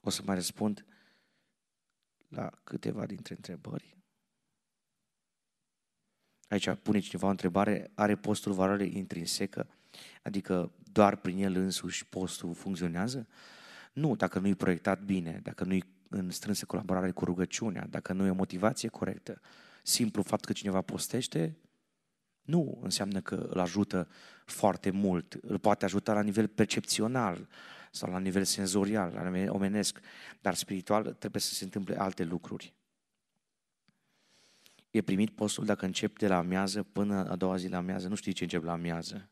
O 0.00 0.10
să 0.10 0.22
mai 0.24 0.34
răspund 0.34 0.86
la 2.28 2.50
câteva 2.64 3.06
dintre 3.06 3.34
întrebări. 3.34 4.01
Aici 6.52 6.70
pune 6.82 6.98
cineva 6.98 7.26
o 7.26 7.30
întrebare, 7.30 7.90
are 7.94 8.16
postul 8.16 8.52
valoare 8.52 8.84
intrinsecă? 8.84 9.66
Adică 10.22 10.72
doar 10.92 11.16
prin 11.16 11.38
el 11.38 11.56
însuși 11.56 12.06
postul 12.06 12.54
funcționează? 12.54 13.26
Nu, 13.92 14.16
dacă 14.16 14.38
nu 14.38 14.46
e 14.46 14.54
proiectat 14.54 15.02
bine, 15.02 15.40
dacă 15.42 15.64
nu 15.64 15.74
e 15.74 15.80
în 16.08 16.30
strânsă 16.30 16.64
colaborare 16.64 17.10
cu 17.10 17.24
rugăciunea, 17.24 17.86
dacă 17.90 18.12
nu 18.12 18.26
e 18.26 18.30
o 18.30 18.34
motivație 18.34 18.88
corectă. 18.88 19.40
Simplu 19.82 20.22
fapt 20.22 20.44
că 20.44 20.52
cineva 20.52 20.80
postește, 20.80 21.56
nu 22.42 22.78
înseamnă 22.82 23.20
că 23.20 23.34
îl 23.34 23.60
ajută 23.60 24.08
foarte 24.44 24.90
mult. 24.90 25.38
Îl 25.42 25.58
poate 25.58 25.84
ajuta 25.84 26.12
la 26.12 26.22
nivel 26.22 26.48
percepțional 26.48 27.48
sau 27.90 28.10
la 28.10 28.18
nivel 28.18 28.44
senzorial, 28.44 29.12
la 29.14 29.28
nivel 29.28 29.50
omenesc, 29.50 30.00
dar 30.40 30.54
spiritual 30.54 31.12
trebuie 31.12 31.42
să 31.42 31.54
se 31.54 31.64
întâmple 31.64 31.98
alte 31.98 32.24
lucruri. 32.24 32.74
E 34.92 35.02
primit 35.02 35.30
postul 35.30 35.64
dacă 35.64 35.84
încep 35.84 36.18
de 36.18 36.26
la 36.26 36.36
amiază 36.36 36.82
până 36.82 37.28
a 37.28 37.36
doua 37.36 37.56
zi 37.56 37.68
la 37.68 37.76
amiază. 37.76 38.08
Nu 38.08 38.14
știi 38.14 38.32
ce 38.32 38.42
încep 38.42 38.64
la 38.64 38.72
amiază. 38.72 39.28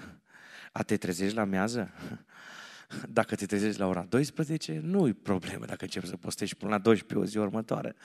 A 0.72 0.84
te 0.84 0.98
trezești 0.98 1.36
la 1.36 1.42
amiază? 1.42 1.92
Dacă 3.10 3.36
te 3.36 3.46
trezești 3.46 3.80
la 3.80 3.88
ora 3.88 4.04
12, 4.04 4.80
nu 4.84 5.08
e 5.08 5.14
problemă 5.14 5.66
dacă 5.66 5.84
începi 5.84 6.08
să 6.08 6.18
postești 6.18 6.56
până 6.56 6.72
la 6.72 6.78
12 6.78 7.28
o 7.28 7.30
zi 7.30 7.38
următoare. 7.38 7.96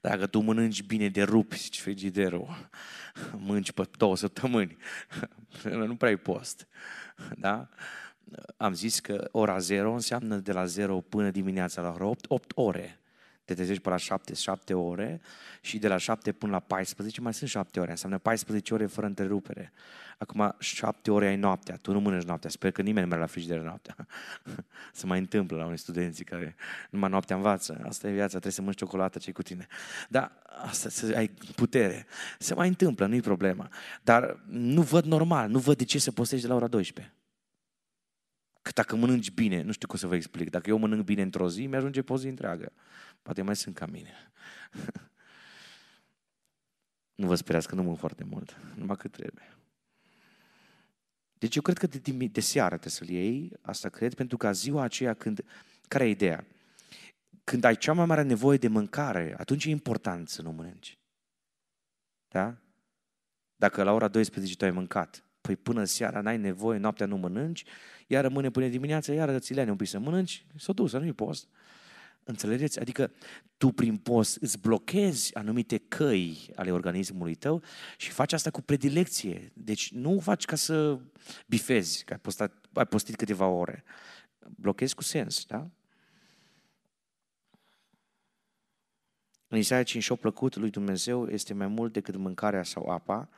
Dacă 0.00 0.26
tu 0.26 0.40
mănânci 0.40 0.82
bine 0.82 1.08
de 1.08 1.22
rupi, 1.22 1.56
zici 1.56 1.80
frigiderul, 1.80 2.70
mânci 3.46 3.72
pe 3.72 3.88
două 3.96 4.16
săptămâni, 4.16 4.76
nu 5.62 5.96
prea 5.96 6.08
ai 6.08 6.16
post. 6.16 6.68
Da? 7.38 7.68
Am 8.56 8.74
zis 8.74 9.00
că 9.00 9.28
ora 9.32 9.58
0 9.58 9.92
înseamnă 9.92 10.36
de 10.36 10.52
la 10.52 10.64
0 10.64 11.00
până 11.00 11.30
dimineața 11.30 11.82
la 11.82 11.92
ora 11.92 12.04
8, 12.04 12.24
8 12.28 12.52
ore 12.54 13.00
te 13.46 13.54
trezești 13.54 13.82
până 13.82 13.94
la 13.94 14.00
7, 14.00 14.34
7 14.34 14.74
ore 14.74 15.20
și 15.60 15.78
de 15.78 15.88
la 15.88 15.96
7 15.96 16.32
până 16.32 16.52
la 16.52 16.60
14 16.60 17.20
mai 17.20 17.34
sunt 17.34 17.50
7 17.50 17.80
ore, 17.80 17.90
înseamnă 17.90 18.18
14 18.18 18.74
ore 18.74 18.86
fără 18.86 19.06
întrerupere. 19.06 19.72
Acum 20.18 20.54
7 20.58 21.10
ore 21.10 21.26
ai 21.26 21.36
noaptea, 21.36 21.76
tu 21.76 21.92
nu 21.92 22.00
mănânci 22.00 22.24
noaptea, 22.24 22.50
sper 22.50 22.70
că 22.70 22.82
nimeni 22.82 23.02
nu 23.02 23.08
merge 23.08 23.24
la 23.24 23.30
frigider 23.30 23.60
noaptea. 23.60 23.96
Se 24.92 25.06
mai 25.06 25.18
întâmplă 25.18 25.56
la 25.56 25.64
unii 25.64 25.78
studenți 25.78 26.24
care 26.24 26.56
numai 26.90 27.10
noaptea 27.10 27.36
învață, 27.36 27.82
asta 27.88 28.08
e 28.08 28.12
viața, 28.12 28.28
trebuie 28.28 28.52
să 28.52 28.60
mănânci 28.60 28.78
ciocolată 28.78 29.18
ce 29.18 29.32
cu 29.32 29.42
tine. 29.42 29.66
Dar 30.08 30.32
asta, 30.68 30.88
să 30.88 31.12
ai 31.16 31.28
putere, 31.54 32.06
se 32.38 32.54
mai 32.54 32.68
întâmplă, 32.68 33.06
nu-i 33.06 33.20
problema. 33.20 33.68
Dar 34.02 34.38
nu 34.46 34.82
văd 34.82 35.04
normal, 35.04 35.48
nu 35.48 35.58
văd 35.58 35.76
de 35.76 35.84
ce 35.84 35.98
să 35.98 36.12
postești 36.12 36.44
de 36.44 36.50
la 36.50 36.56
ora 36.58 36.66
12. 36.66 37.14
Că 38.66 38.72
dacă 38.74 38.96
mănânci 38.96 39.30
bine, 39.30 39.62
nu 39.62 39.72
știu 39.72 39.88
cum 39.88 39.98
să 39.98 40.06
vă 40.06 40.14
explic, 40.14 40.50
dacă 40.50 40.70
eu 40.70 40.78
mănânc 40.78 41.04
bine 41.04 41.22
într-o 41.22 41.48
zi, 41.48 41.66
mi-ajunge 41.66 42.02
pe 42.02 42.12
o 42.12 42.18
zi 42.18 42.26
întreagă. 42.26 42.72
Poate 43.22 43.42
mai 43.42 43.56
sunt 43.56 43.74
ca 43.74 43.86
mine. 43.86 44.32
nu 47.20 47.26
vă 47.26 47.34
sperați 47.34 47.68
că 47.68 47.74
nu 47.74 47.80
mănânc 47.80 47.98
foarte 47.98 48.24
mult, 48.24 48.56
numai 48.74 48.96
cât 48.96 49.12
trebuie. 49.12 49.56
Deci 51.38 51.56
eu 51.56 51.62
cred 51.62 51.78
că 51.78 51.86
de, 51.86 52.26
de 52.26 52.40
seară 52.40 52.76
trebuie 52.76 52.92
să-l 52.92 53.08
iei, 53.08 53.52
asta 53.60 53.88
cred, 53.88 54.14
pentru 54.14 54.36
că 54.36 54.52
ziua 54.52 54.82
aceea 54.82 55.14
când... 55.14 55.44
Care 55.88 56.04
e 56.04 56.10
ideea? 56.10 56.46
Când 57.44 57.64
ai 57.64 57.76
cea 57.76 57.92
mai 57.92 58.06
mare 58.06 58.22
nevoie 58.22 58.58
de 58.58 58.68
mâncare, 58.68 59.34
atunci 59.38 59.64
e 59.64 59.70
important 59.70 60.28
să 60.28 60.42
nu 60.42 60.52
mănânci. 60.52 60.98
Da? 62.28 62.56
Dacă 63.56 63.82
la 63.82 63.92
ora 63.92 64.08
12 64.08 64.56
tu 64.56 64.64
ai 64.64 64.70
mâncat, 64.70 65.25
păi 65.46 65.56
până 65.56 65.84
seara 65.84 66.20
n-ai 66.20 66.38
nevoie, 66.38 66.78
noaptea 66.78 67.06
nu 67.06 67.16
mănânci, 67.16 67.64
iar 68.06 68.22
rămâne 68.22 68.50
până 68.50 68.68
dimineața, 68.68 69.12
iar 69.12 69.38
ți 69.38 69.54
le 69.54 69.70
un 69.70 69.76
pic 69.76 69.88
să 69.88 69.98
mănânci, 69.98 70.46
s-o 70.56 70.72
dus, 70.72 70.92
nu-i 70.92 71.12
post. 71.12 71.48
Înțelegeți? 72.24 72.80
Adică 72.80 73.12
tu 73.56 73.70
prin 73.70 73.96
post 73.96 74.36
îți 74.40 74.58
blochezi 74.58 75.34
anumite 75.34 75.78
căi 75.78 76.50
ale 76.54 76.72
organismului 76.72 77.34
tău 77.34 77.62
și 77.96 78.10
faci 78.10 78.32
asta 78.32 78.50
cu 78.50 78.62
predilecție. 78.62 79.52
Deci 79.54 79.92
nu 79.92 80.18
faci 80.18 80.44
ca 80.44 80.56
să 80.56 80.98
bifezi, 81.46 82.04
că 82.04 82.12
ai, 82.12 82.18
postat, 82.18 82.52
ai 82.72 82.86
postit 82.86 83.16
câteva 83.16 83.46
ore. 83.46 83.84
Blochezi 84.56 84.94
cu 84.94 85.02
sens, 85.02 85.44
da? 85.44 85.70
În 89.48 89.58
Isaia 89.58 89.82
58, 89.82 90.20
plăcut 90.20 90.56
lui 90.56 90.70
Dumnezeu 90.70 91.26
este 91.26 91.54
mai 91.54 91.66
mult 91.66 91.92
decât 91.92 92.16
mâncarea 92.16 92.62
sau 92.62 92.88
apa. 92.88 93.28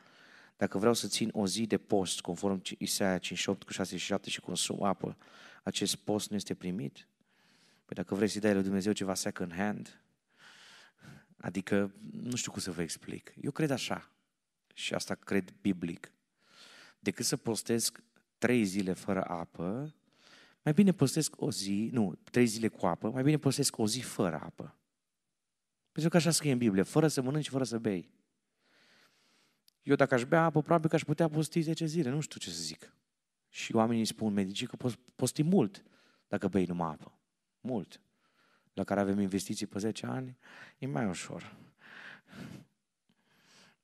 Dacă 0.59 0.79
vreau 0.79 0.95
să 0.95 1.07
țin 1.07 1.31
o 1.33 1.47
zi 1.47 1.67
de 1.67 1.79
post, 1.79 2.21
conform 2.21 2.63
Isaia 2.79 3.19
58 3.19 3.63
cu 3.63 3.73
6 3.73 3.97
și 3.97 4.05
7 4.05 4.31
și 4.31 4.41
consum 4.41 4.83
apă, 4.83 5.17
acest 5.63 5.97
post 5.97 6.31
nu 6.31 6.37
este 6.37 6.55
primit? 6.55 7.09
Păi 7.85 7.97
dacă 7.97 8.15
vrei 8.15 8.29
să-i 8.29 8.41
dai 8.41 8.55
lui 8.55 8.63
Dumnezeu 8.63 8.93
ceva 8.93 9.15
second 9.15 9.55
hand, 9.55 10.03
adică 11.37 11.95
nu 12.11 12.37
știu 12.37 12.53
cum 12.53 12.61
să 12.61 12.71
vă 12.71 12.83
explic. 12.83 13.35
Eu 13.41 13.51
cred 13.51 13.71
așa 13.71 14.13
și 14.75 14.95
asta 14.95 15.15
cred 15.15 15.55
biblic. 15.61 16.13
Decât 16.99 17.25
să 17.25 17.37
postesc 17.37 18.03
trei 18.39 18.65
zile 18.65 18.93
fără 18.93 19.25
apă, 19.25 19.95
mai 20.63 20.73
bine 20.73 20.93
postesc 20.93 21.41
o 21.41 21.51
zi, 21.51 21.89
nu, 21.93 22.15
trei 22.31 22.47
zile 22.47 22.69
cu 22.69 22.87
apă, 22.87 23.11
mai 23.11 23.23
bine 23.23 23.39
postesc 23.39 23.79
o 23.79 23.87
zi 23.87 24.01
fără 24.01 24.41
apă. 24.43 24.77
Pentru 25.93 26.11
că 26.11 26.17
așa 26.17 26.31
scrie 26.31 26.53
în 26.53 26.59
Biblie, 26.59 26.83
fără 26.83 27.09
să 27.09 27.23
mănânci, 27.23 27.49
fără 27.49 27.65
să 27.65 27.79
bei. 27.79 28.18
Eu 29.89 29.95
dacă 29.95 30.15
aș 30.15 30.25
bea 30.25 30.45
apă, 30.45 30.61
probabil 30.63 30.89
că 30.89 30.95
aș 30.95 31.03
putea 31.03 31.29
posti 31.29 31.61
10 31.61 31.87
zile, 31.87 32.11
nu 32.11 32.21
știu 32.21 32.41
ce 32.41 32.51
să 32.51 32.63
zic. 32.63 32.93
Și 33.49 33.75
oamenii 33.75 34.05
spun 34.05 34.33
medicii 34.33 34.67
că 34.67 34.77
posti 35.15 35.43
mult 35.43 35.83
dacă 36.27 36.49
bei 36.49 36.65
numai 36.65 36.91
apă 36.91 37.19
mult, 37.61 38.01
la 38.73 38.85
care 38.85 39.01
avem 39.01 39.21
investiții 39.21 39.67
pe 39.67 39.79
10 39.79 40.07
ani, 40.07 40.39
e 40.79 40.87
mai 40.87 41.07
ușor. 41.07 41.57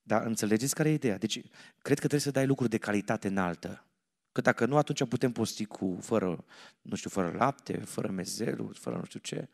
Dar 0.03 0.27
înțelegeți 0.27 0.75
care 0.75 0.89
e 0.89 0.93
ideea? 0.93 1.19
Deci, 1.19 1.41
cred 1.79 1.99
că 1.99 2.07
trebuie 2.07 2.21
să 2.21 2.31
dai 2.31 2.47
lucruri 2.47 2.71
de 2.71 2.79
calitate 2.79 3.29
înaltă. 3.29 3.85
Că 4.33 4.41
dacă 4.41 4.67
nu, 4.67 4.77
atunci 4.77 5.09
putem 5.09 5.33
posti 5.33 5.65
cu, 5.65 5.99
fără, 6.01 6.45
nu 6.83 6.97
știu, 6.97 7.11
fără 7.11 7.37
lapte, 7.37 7.77
fără 7.77 8.11
mezelul, 8.11 8.75
fără 8.75 8.97
nu 8.97 9.05
știu 9.05 9.21
ce. 9.21 9.49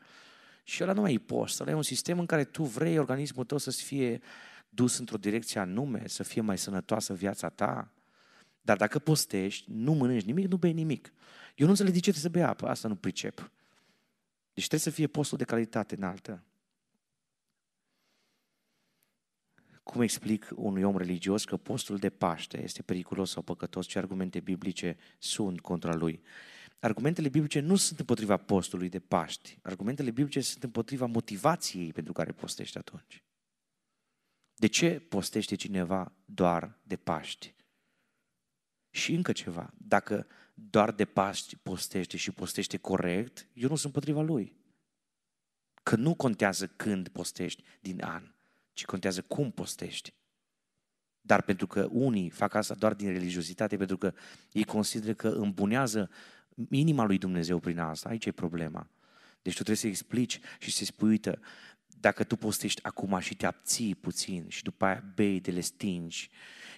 Și 0.63 0.83
ăla 0.83 0.93
nu 0.93 1.01
mai 1.01 1.13
e 1.13 1.19
post, 1.19 1.59
ăla 1.59 1.71
e 1.71 1.73
un 1.73 1.83
sistem 1.83 2.19
în 2.19 2.25
care 2.25 2.43
tu 2.43 2.63
vrei 2.63 2.97
organismul 2.97 3.45
tău 3.45 3.57
să 3.57 3.71
fie 3.71 4.21
dus 4.73 4.97
într-o 4.97 5.17
direcție 5.17 5.59
anume, 5.59 6.07
să 6.07 6.23
fie 6.23 6.41
mai 6.41 6.57
sănătoasă 6.57 7.13
viața 7.13 7.49
ta. 7.49 7.91
Dar 8.61 8.77
dacă 8.77 8.99
postești, 8.99 9.71
nu 9.71 9.93
mănânci 9.93 10.23
nimic, 10.23 10.47
nu 10.47 10.57
bei 10.57 10.73
nimic. 10.73 11.13
Eu 11.55 11.65
nu 11.65 11.71
înțeleg 11.71 11.93
de 11.93 11.99
ce 11.99 12.11
trebuie 12.11 12.31
să 12.31 12.37
bei 12.39 12.43
apă, 12.43 12.67
asta 12.67 12.87
nu 12.87 12.95
pricep. 12.95 13.51
Deci 14.53 14.67
trebuie 14.67 14.79
să 14.79 14.89
fie 14.89 15.07
postul 15.07 15.37
de 15.37 15.43
calitate 15.43 15.95
înaltă. 15.95 16.43
Cum 19.83 20.01
explic 20.01 20.49
unui 20.55 20.83
om 20.83 20.97
religios 20.97 21.45
că 21.45 21.57
postul 21.57 21.97
de 21.97 22.09
Paște 22.09 22.63
este 22.63 22.81
periculos 22.81 23.31
sau 23.31 23.41
păcătos? 23.41 23.85
Ce 23.85 23.97
argumente 23.97 24.39
biblice 24.39 24.97
sunt 25.17 25.61
contra 25.61 25.95
lui? 25.95 26.21
Argumentele 26.79 27.29
biblice 27.29 27.59
nu 27.59 27.75
sunt 27.75 27.99
împotriva 27.99 28.37
postului 28.37 28.89
de 28.89 28.99
Paști. 28.99 29.59
Argumentele 29.61 30.11
biblice 30.11 30.41
sunt 30.41 30.63
împotriva 30.63 31.05
motivației 31.05 31.93
pentru 31.93 32.13
care 32.13 32.31
postești 32.31 32.77
atunci. 32.77 33.23
De 34.61 34.67
ce 34.67 34.99
postește 34.99 35.55
cineva 35.55 36.13
doar 36.25 36.79
de 36.83 36.95
Paști? 36.95 37.55
Și 38.89 39.13
încă 39.13 39.31
ceva, 39.31 39.73
dacă 39.77 40.27
doar 40.53 40.91
de 40.91 41.05
Paști 41.05 41.55
postește 41.55 42.17
și 42.17 42.31
postește 42.31 42.77
corect, 42.77 43.47
eu 43.53 43.69
nu 43.69 43.75
sunt 43.75 43.93
împotriva 43.93 44.21
lui. 44.21 44.55
Că 45.83 45.95
nu 45.95 46.15
contează 46.15 46.67
când 46.67 47.07
postești 47.07 47.63
din 47.79 48.03
an, 48.03 48.33
ci 48.73 48.85
contează 48.85 49.21
cum 49.21 49.51
postești. 49.51 50.13
Dar 51.21 51.41
pentru 51.41 51.67
că 51.67 51.87
unii 51.91 52.29
fac 52.29 52.53
asta 52.53 52.75
doar 52.75 52.93
din 52.93 53.11
religiozitate, 53.11 53.77
pentru 53.77 53.97
că 53.97 54.13
ei 54.51 54.63
consideră 54.63 55.13
că 55.13 55.27
îmbunează 55.27 56.09
inima 56.69 57.03
lui 57.03 57.17
Dumnezeu 57.17 57.59
prin 57.59 57.79
asta, 57.79 58.09
aici 58.09 58.25
e 58.25 58.31
problema. 58.31 58.89
Deci 59.41 59.55
tu 59.55 59.63
trebuie 59.63 59.75
să 59.75 59.87
explici 59.87 60.39
și 60.59 60.71
să-i 60.71 60.85
spui, 60.85 61.09
uite, 61.09 61.39
dacă 62.01 62.23
tu 62.23 62.35
postești 62.35 62.83
acum 62.83 63.19
și 63.19 63.35
te 63.35 63.45
abții 63.45 63.95
puțin 63.95 64.45
și 64.47 64.63
după 64.63 64.85
aia 64.85 65.03
bei 65.15 65.39
de 65.39 65.51
le 65.51 65.59
stingi 65.59 66.29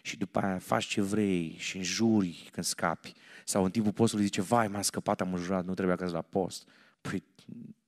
și 0.01 0.17
după 0.17 0.39
aia 0.39 0.57
faci 0.57 0.86
ce 0.86 1.01
vrei 1.01 1.55
și 1.59 1.78
înjuri 1.78 2.49
când 2.51 2.65
scapi 2.65 3.13
sau 3.45 3.63
în 3.63 3.71
timpul 3.71 3.91
postului 3.91 4.26
zice, 4.26 4.41
vai, 4.41 4.67
m-am 4.67 4.82
scăpat, 4.82 5.21
am 5.21 5.34
înjurat, 5.34 5.65
nu 5.65 5.74
trebuia 5.74 5.95
că 5.95 6.05
la 6.05 6.21
post. 6.21 6.67
Păi 7.01 7.24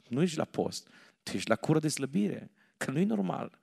nu 0.08 0.22
ești 0.22 0.38
la 0.38 0.46
post, 0.46 0.88
tu 1.24 1.36
ești 1.36 1.50
la 1.50 1.56
cură 1.56 1.80
de 1.80 1.88
slăbire, 1.88 2.52
că 2.78 2.92
nu 2.92 3.00
e 3.00 3.04
normal. 3.04 3.60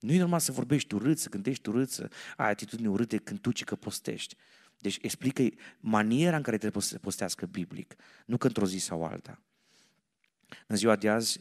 Nu 0.00 0.12
e 0.12 0.18
normal 0.18 0.40
să 0.40 0.52
vorbești 0.52 0.94
urât, 0.94 1.18
să 1.18 1.28
gândești 1.28 1.68
urât, 1.68 1.90
să 1.90 2.10
ai 2.36 2.50
atitudine 2.50 2.88
urâte 2.88 3.16
când 3.16 3.40
tu 3.40 3.52
ci 3.52 3.64
că 3.64 3.76
postești. 3.76 4.36
Deci 4.78 4.98
explică 5.02 5.42
maniera 5.80 6.36
în 6.36 6.42
care 6.42 6.58
trebuie 6.58 6.82
să 6.82 6.98
postească 6.98 7.46
biblic, 7.46 7.94
nu 8.26 8.36
că 8.36 8.46
într-o 8.46 8.66
zi 8.66 8.78
sau 8.78 9.04
alta. 9.04 9.40
În 10.66 10.76
ziua 10.76 10.96
de 10.96 11.08
azi, 11.08 11.40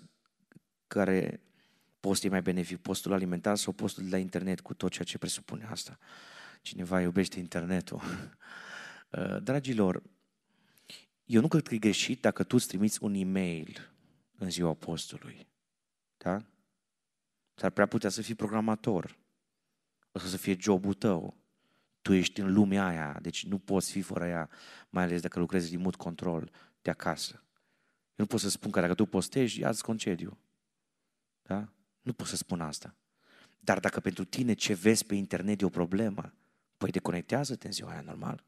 care 0.87 1.41
post 2.01 2.23
e 2.23 2.29
mai 2.29 2.41
benefic, 2.41 2.77
postul 2.77 3.13
alimentar 3.13 3.57
sau 3.57 3.73
postul 3.73 4.03
de 4.03 4.09
la 4.09 4.17
internet, 4.17 4.61
cu 4.61 4.73
tot 4.73 4.91
ceea 4.91 5.05
ce 5.05 5.17
presupune 5.17 5.65
asta. 5.65 5.97
Cineva 6.61 7.01
iubește 7.01 7.39
internetul. 7.39 8.01
Uh, 9.11 9.43
dragilor, 9.43 10.03
eu 11.25 11.41
nu 11.41 11.47
cred 11.47 11.67
că 11.67 11.73
e 11.73 11.77
greșit 11.77 12.21
dacă 12.21 12.43
tu 12.43 12.55
îți 12.55 12.67
trimiți 12.67 13.03
un 13.03 13.13
e-mail 13.13 13.93
în 14.37 14.49
ziua 14.49 14.73
postului. 14.73 15.47
Da? 16.17 16.41
S-ar 17.53 17.69
prea 17.69 17.85
putea 17.85 18.09
să 18.09 18.21
fii 18.21 18.35
programator. 18.35 19.17
O 20.11 20.19
să 20.19 20.37
fie 20.37 20.55
jobul 20.59 20.93
tău. 20.93 21.37
Tu 22.01 22.13
ești 22.13 22.39
în 22.39 22.53
lumea 22.53 22.85
aia, 22.87 23.19
deci 23.21 23.45
nu 23.45 23.57
poți 23.57 23.91
fi 23.91 24.01
fără 24.01 24.27
ea, 24.27 24.49
mai 24.89 25.03
ales 25.03 25.21
dacă 25.21 25.39
lucrezi 25.39 25.69
din 25.69 25.79
mut 25.79 25.95
control 25.95 26.51
de 26.81 26.89
acasă. 26.89 27.33
Eu 27.35 28.15
nu 28.15 28.25
pot 28.25 28.39
să 28.39 28.49
spun 28.49 28.71
că 28.71 28.79
dacă 28.79 28.93
tu 28.93 29.05
postezi, 29.05 29.59
ia-ți 29.59 29.83
concediu. 29.83 30.37
Da? 31.41 31.73
Nu 32.01 32.13
pot 32.13 32.27
să 32.27 32.35
spun 32.35 32.61
asta. 32.61 32.95
Dar 33.59 33.79
dacă 33.79 33.99
pentru 33.99 34.25
tine 34.25 34.53
ce 34.53 34.73
vezi 34.73 35.05
pe 35.05 35.15
internet 35.15 35.61
e 35.61 35.65
o 35.65 35.69
problemă, 35.69 36.33
păi 36.77 36.91
deconectează-te 36.91 37.67
în 37.67 37.73
ziua 37.73 37.91
aia 37.91 38.01
normal. 38.01 38.43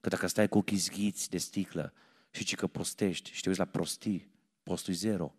Că 0.00 0.08
dacă 0.08 0.26
stai 0.26 0.48
cu 0.48 0.58
ochii 0.58 0.76
zghiți 0.76 1.30
de 1.30 1.38
sticlă 1.38 1.92
și 2.30 2.44
ci 2.44 2.54
că 2.54 2.66
postești 2.66 3.32
și 3.32 3.40
te 3.40 3.48
uiți 3.48 3.60
la 3.60 3.66
prostii, 3.66 4.30
postul 4.62 4.94
zero. 4.94 5.34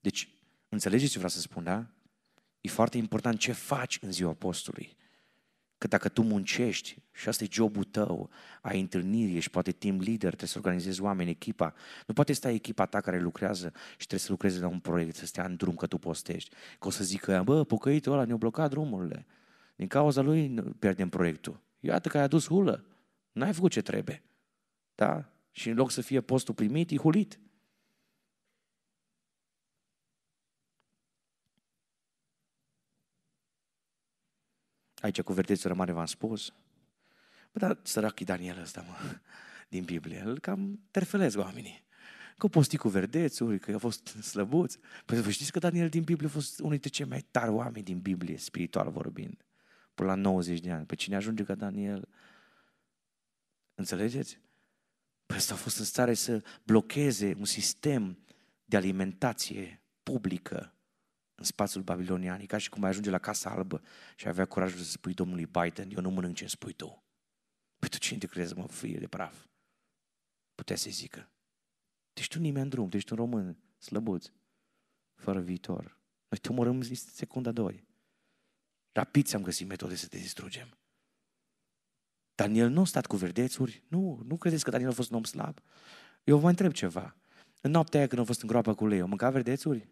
Deci, 0.00 0.28
înțelegeți 0.68 1.10
ce 1.10 1.16
vreau 1.16 1.32
să 1.32 1.40
spun, 1.40 1.64
da? 1.64 1.86
E 2.60 2.68
foarte 2.68 2.96
important 2.96 3.38
ce 3.38 3.52
faci 3.52 3.98
în 4.00 4.12
ziua 4.12 4.34
postului. 4.34 4.96
Că 5.78 5.86
dacă 5.86 6.08
tu 6.08 6.22
muncești 6.22 7.02
și 7.12 7.28
asta 7.28 7.44
e 7.44 7.48
jobul 7.50 7.84
tău, 7.84 8.30
ai 8.60 8.80
întâlniri, 8.80 9.36
ești 9.36 9.50
poate 9.50 9.72
team 9.72 9.96
leader, 9.96 10.28
trebuie 10.28 10.48
să 10.48 10.58
organizezi 10.58 11.02
oameni, 11.02 11.30
echipa. 11.30 11.74
Nu 12.06 12.14
poate 12.14 12.32
sta 12.32 12.50
echipa 12.50 12.86
ta 12.86 13.00
care 13.00 13.20
lucrează 13.20 13.72
și 13.90 13.96
trebuie 13.96 14.20
să 14.20 14.30
lucreze 14.30 14.60
la 14.60 14.68
un 14.68 14.78
proiect, 14.78 15.14
să 15.14 15.26
stea 15.26 15.44
în 15.44 15.56
drum 15.56 15.74
că 15.74 15.86
tu 15.86 15.98
postești. 15.98 16.50
Că 16.78 16.86
o 16.86 16.90
să 16.90 17.04
zică, 17.04 17.42
bă, 17.44 17.64
pocăitul 17.64 18.12
ăla 18.12 18.24
ne-a 18.24 18.36
blocat 18.36 18.70
drumurile. 18.70 19.26
Din 19.76 19.86
cauza 19.86 20.20
lui 20.20 20.54
pierdem 20.78 21.08
proiectul. 21.08 21.60
Iată 21.80 22.08
că 22.08 22.16
ai 22.16 22.22
adus 22.22 22.46
hulă. 22.46 22.84
N-ai 23.32 23.52
făcut 23.52 23.70
ce 23.70 23.82
trebuie. 23.82 24.22
Da? 24.94 25.30
Și 25.50 25.68
în 25.68 25.76
loc 25.76 25.90
să 25.90 26.00
fie 26.00 26.20
postul 26.20 26.54
primit, 26.54 26.90
e 26.90 26.96
hulit. 26.96 27.40
Aici 35.00 35.20
cu 35.20 35.32
verdețul 35.32 35.70
rămare 35.70 35.92
v-am 35.92 36.06
spus. 36.06 36.52
Bă, 37.52 37.58
dar 37.58 37.78
săracii 37.82 38.24
Daniel 38.24 38.60
ăsta, 38.60 38.84
mă, 38.88 38.96
din 39.74 39.84
Biblie, 39.84 40.22
îl 40.24 40.38
cam 40.38 40.80
terfelez 40.90 41.34
oamenii. 41.34 41.84
Că 42.38 42.48
posti 42.48 42.76
cu 42.76 42.88
verdețuri, 42.88 43.58
că 43.58 43.74
a 43.74 43.78
fost 43.78 44.06
slăbuț. 44.06 44.76
Păi 45.04 45.20
vă 45.20 45.30
știți 45.30 45.52
că 45.52 45.58
Daniel 45.58 45.88
din 45.88 46.02
Biblie 46.02 46.28
a 46.28 46.30
fost 46.30 46.58
unul 46.58 46.70
dintre 46.70 46.88
cei 46.88 47.06
mai 47.06 47.26
tari 47.30 47.50
oameni 47.50 47.84
din 47.84 47.98
Biblie, 47.98 48.36
spiritual 48.36 48.90
vorbind. 48.90 49.44
Până 49.94 50.08
la 50.08 50.14
90 50.14 50.60
de 50.60 50.70
ani. 50.70 50.86
Pe 50.86 50.94
cine 50.94 51.16
ajunge 51.16 51.44
ca 51.44 51.54
Daniel? 51.54 52.08
Înțelegeți? 53.74 54.40
Păi 55.26 55.36
ăsta 55.36 55.54
a 55.54 55.56
fost 55.56 55.78
în 55.78 55.84
stare 55.84 56.14
să 56.14 56.42
blocheze 56.62 57.34
un 57.38 57.44
sistem 57.44 58.18
de 58.64 58.76
alimentație 58.76 59.82
publică 60.02 60.75
în 61.36 61.44
spațiul 61.44 61.82
babilonian. 61.82 62.40
E 62.40 62.46
ca 62.46 62.58
și 62.58 62.68
cum 62.68 62.82
ai 62.82 62.88
ajunge 62.88 63.10
la 63.10 63.18
Casa 63.18 63.50
Albă 63.50 63.82
și 64.16 64.28
avea 64.28 64.44
curajul 64.44 64.78
să 64.78 64.90
spui 64.90 65.14
domnului 65.14 65.46
Biden, 65.46 65.90
eu 65.90 66.00
nu 66.00 66.10
mănânc 66.10 66.34
ce 66.34 66.42
îmi 66.42 66.50
spui 66.50 66.72
tu. 66.72 67.04
Păi 67.78 67.88
tu 67.88 67.98
cine 67.98 68.18
te 68.18 68.26
crezi, 68.26 68.54
mă, 68.54 68.66
fie 68.66 68.98
de 68.98 69.06
praf? 69.06 69.46
Putea 70.54 70.76
să 70.76 70.90
zică. 70.90 71.30
Deci 72.12 72.28
tu 72.28 72.38
nimeni 72.38 72.62
în 72.62 72.68
drum, 72.68 72.88
tu 72.88 72.96
ești 72.96 73.12
un 73.12 73.18
român 73.18 73.58
slăbuț, 73.78 74.30
fără 75.14 75.40
viitor. 75.40 75.98
Noi 76.28 76.38
te 76.40 76.48
omorâm 76.48 76.76
în 76.76 76.94
secunda 76.94 77.52
doi. 77.52 77.86
Rapid 78.92 79.26
ți-am 79.26 79.42
găsit 79.42 79.66
metode 79.66 79.94
să 79.94 80.06
te 80.06 80.16
distrugem. 80.16 80.78
Daniel 82.34 82.68
nu 82.68 82.80
a 82.80 82.84
stat 82.84 83.06
cu 83.06 83.16
verdețuri. 83.16 83.82
Nu, 83.88 84.22
nu 84.24 84.36
credeți 84.36 84.64
că 84.64 84.70
Daniel 84.70 84.90
a 84.90 84.92
fost 84.92 85.10
un 85.10 85.16
om 85.16 85.24
slab? 85.24 85.58
Eu 86.24 86.38
vă 86.38 86.48
întreb 86.48 86.72
ceva. 86.72 87.16
În 87.60 87.70
noaptea 87.70 87.98
aia 87.98 88.08
când 88.08 88.20
am 88.20 88.26
fost 88.26 88.42
în 88.42 88.48
groapa 88.48 88.74
cu 88.74 88.86
lei, 88.86 89.00
am 89.00 89.08
mâncat 89.08 89.32
verdețuri? 89.32 89.88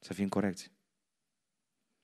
Să 0.00 0.12
fim 0.12 0.28
corecți. 0.28 0.70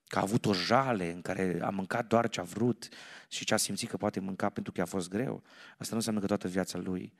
Că 0.06 0.18
a 0.18 0.22
avut 0.22 0.46
o 0.46 0.52
jale 0.52 1.12
în 1.12 1.22
care 1.22 1.58
a 1.62 1.70
mâncat 1.70 2.06
doar 2.06 2.28
ce 2.28 2.40
a 2.40 2.42
vrut 2.42 2.88
și 3.28 3.44
ce 3.44 3.54
a 3.54 3.56
simțit 3.56 3.88
că 3.88 3.96
poate 3.96 4.20
mânca 4.20 4.48
pentru 4.48 4.72
că 4.72 4.80
a 4.80 4.84
fost 4.84 5.08
greu. 5.08 5.42
Asta 5.70 5.90
nu 5.90 5.96
înseamnă 5.96 6.20
că 6.20 6.26
toată 6.26 6.48
viața 6.48 6.78
lui. 6.78 7.14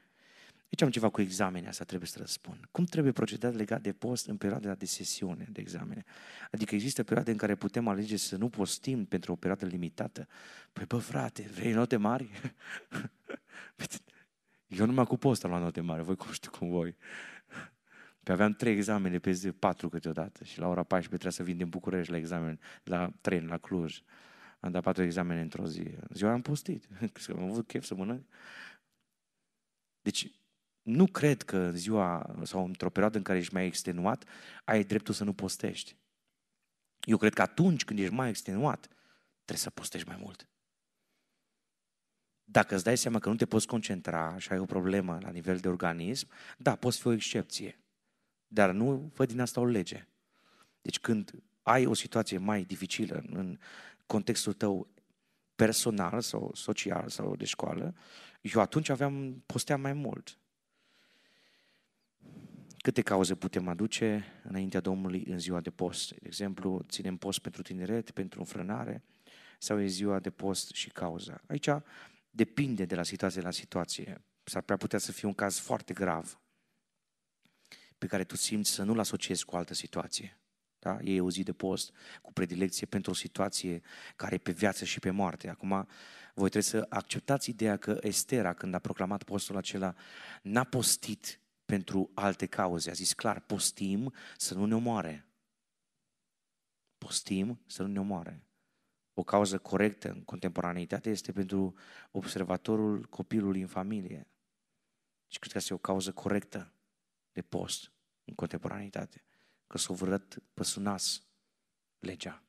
Aici 0.75 0.83
am 0.83 0.91
ceva 0.91 1.09
cu 1.09 1.21
examene, 1.21 1.69
asta 1.69 1.85
trebuie 1.85 2.09
să 2.09 2.19
răspund. 2.19 2.65
Cum 2.71 2.85
trebuie 2.85 3.13
procedat 3.13 3.55
legat 3.55 3.81
de 3.81 3.93
post 3.93 4.27
în 4.27 4.37
perioada 4.37 4.75
de 4.75 4.87
sesiune 4.87 5.47
de 5.51 5.61
examene? 5.61 6.05
Adică 6.51 6.75
există 6.75 7.03
perioade 7.03 7.31
în 7.31 7.37
care 7.37 7.55
putem 7.55 7.89
alege 7.89 8.17
să 8.17 8.37
nu 8.37 8.49
postim 8.49 9.05
pentru 9.05 9.33
o 9.33 9.37
perioadă 9.37 9.67
limitată. 9.67 10.29
Păi 10.73 10.85
bă 10.85 10.99
frate, 10.99 11.51
vrei 11.55 11.73
note 11.73 11.97
mari? 11.97 12.31
Eu 14.67 14.87
numai 14.87 15.07
cu 15.07 15.17
post 15.17 15.45
am 15.45 15.51
luat 15.51 15.63
note 15.63 15.81
mari, 15.81 16.03
voi 16.03 16.17
cum 16.17 16.33
știu 16.33 16.51
cum 16.51 16.69
voi. 16.71 16.97
Pe 18.25 18.33
aveam 18.33 18.53
trei 18.53 18.73
examene 18.73 19.19
pe 19.19 19.31
zi, 19.31 19.53
patru 19.53 19.89
câteodată 19.89 20.45
și 20.45 20.59
la 20.59 20.69
ora 20.69 20.83
14 20.83 21.09
trebuia 21.09 21.31
să 21.31 21.43
vin 21.43 21.57
din 21.57 21.69
București 21.69 22.11
la 22.11 22.17
examen, 22.17 22.61
la 22.85 23.13
tren, 23.21 23.47
la 23.47 23.59
Cluj. 23.59 24.03
Am 24.61 24.71
dat 24.71 24.83
patru 24.83 25.03
examene 25.03 25.41
într-o 25.41 25.67
zi. 25.67 25.85
Ziua 26.13 26.33
am 26.33 26.43
postit, 26.43 26.89
că 27.13 27.33
am 27.33 27.51
avut 27.51 27.67
chef 27.67 27.85
să 27.85 27.95
mănânc. 27.95 28.27
Deci, 30.03 30.31
nu 30.83 31.07
cred 31.07 31.43
că 31.43 31.57
în 31.57 31.77
ziua 31.77 32.37
sau 32.43 32.65
într-o 32.65 32.91
perioadă 32.91 33.17
în 33.17 33.23
care 33.23 33.39
ești 33.39 33.55
mai 33.55 33.67
extenuat, 33.67 34.25
ai 34.65 34.85
dreptul 34.85 35.15
să 35.15 35.25
nu 35.25 35.33
postești. 35.33 35.97
Eu 37.01 37.17
cred 37.17 37.35
că 37.35 37.43
atunci 37.43 37.85
când 37.85 37.99
ești 37.99 38.15
mai 38.15 38.29
extenuat, 38.29 38.89
trebuie 39.35 39.59
să 39.59 39.71
postești 39.71 40.09
mai 40.09 40.17
mult. 40.21 40.49
Dacă 42.45 42.75
îți 42.75 42.85
dai 42.85 42.97
seama 42.97 43.19
că 43.19 43.29
nu 43.29 43.37
te 43.37 43.47
poți 43.47 43.67
concentra 43.67 44.39
și 44.39 44.53
ai 44.53 44.59
o 44.59 44.65
problemă 44.65 45.19
la 45.23 45.31
nivel 45.31 45.59
de 45.59 45.69
organism, 45.69 46.29
da, 46.59 46.77
poți 46.77 47.01
fi 47.01 47.07
o 47.07 47.13
excepție. 47.13 47.84
Dar 48.55 48.71
nu 48.71 49.11
văd 49.15 49.29
din 49.29 49.41
asta 49.41 49.61
o 49.61 49.65
lege. 49.65 50.07
Deci 50.83 50.99
când 50.99 51.43
ai 51.63 51.87
o 51.87 51.95
situație 51.95 52.39
mai 52.39 52.65
dificilă 52.65 53.25
în 53.31 53.59
contextul 54.07 54.53
tău 54.53 54.89
personal 55.55 56.21
sau 56.21 56.51
social 56.55 57.09
sau 57.09 57.37
de 57.37 57.45
școală, 57.45 57.95
eu 58.41 58.61
atunci 58.61 58.89
aveam, 58.89 59.43
posteam 59.47 59.81
mai 59.81 59.93
mult. 59.93 60.39
Câte 62.79 63.03
cauze 63.03 63.35
putem 63.35 63.69
aduce 63.69 64.25
înaintea 64.43 64.81
Domnului 64.81 65.25
în 65.29 65.39
ziua 65.39 65.61
de 65.61 65.71
post? 65.71 66.11
De 66.11 66.27
exemplu, 66.27 66.85
ținem 66.89 67.17
post 67.17 67.39
pentru 67.39 67.63
tineret, 67.63 68.11
pentru 68.11 68.39
înfrânare, 68.39 69.03
sau 69.59 69.81
e 69.81 69.87
ziua 69.87 70.19
de 70.19 70.31
post 70.31 70.71
și 70.71 70.91
cauza? 70.91 71.41
Aici 71.47 71.69
depinde 72.31 72.85
de 72.85 72.95
la 72.95 73.03
situație 73.03 73.41
la 73.41 73.51
situație. 73.51 74.25
S-ar 74.45 74.63
prea 74.63 74.77
putea 74.77 74.99
să 74.99 75.13
fie 75.13 75.29
un 75.29 75.35
caz 75.35 75.59
foarte 75.59 75.93
grav 75.93 76.39
pe 78.05 78.11
care 78.11 78.25
tu 78.25 78.37
simți 78.37 78.71
să 78.71 78.83
nu-l 78.83 78.99
asociezi 78.99 79.45
cu 79.45 79.57
altă 79.57 79.75
situație. 79.75 80.39
Da? 80.79 80.99
E 81.03 81.21
o 81.21 81.31
zi 81.31 81.43
de 81.43 81.53
post 81.53 81.93
cu 82.23 82.33
predilecție 82.33 82.87
pentru 82.87 83.11
o 83.11 83.15
situație 83.15 83.83
care 84.17 84.35
e 84.35 84.39
pe 84.39 84.53
viață 84.53 84.85
și 84.85 84.99
pe 84.99 85.11
moarte. 85.11 85.49
Acum, 85.49 85.89
voi 86.35 86.49
trebuie 86.49 86.63
să 86.63 86.87
acceptați 86.89 87.51
ideea 87.51 87.77
că 87.77 87.99
Estera, 88.01 88.53
când 88.53 88.75
a 88.75 88.79
proclamat 88.79 89.23
postul 89.23 89.57
acela, 89.57 89.95
n-a 90.43 90.65
postit 90.65 91.41
pentru 91.65 92.11
alte 92.15 92.47
cauze. 92.47 92.91
A 92.91 92.93
zis 92.93 93.13
clar, 93.13 93.41
postim 93.41 94.13
să 94.37 94.55
nu 94.55 94.65
ne 94.65 94.75
omoare. 94.75 95.27
Postim 96.99 97.61
să 97.67 97.83
nu 97.83 97.89
ne 97.89 98.01
omoare. 98.01 98.47
O 99.15 99.23
cauză 99.23 99.59
corectă 99.59 100.11
în 100.11 100.25
contemporaneitate 100.25 101.11
este 101.11 101.33
pentru 101.33 101.75
observatorul 102.11 103.05
copilului 103.05 103.61
în 103.61 103.69
familie. 103.69 104.29
Și 105.27 105.39
cred 105.39 105.53
că 105.53 105.59
este 105.59 105.75
o 105.75 105.79
cauză 105.79 106.13
corectă 106.13 106.73
de 107.33 107.43
post 107.43 107.94
în 108.25 108.35
contemporaneitate. 108.35 109.25
Că 109.67 109.79
s-a 109.79 109.95
vărăt 109.95 110.39
păsunas 110.55 111.23
legea 111.99 112.43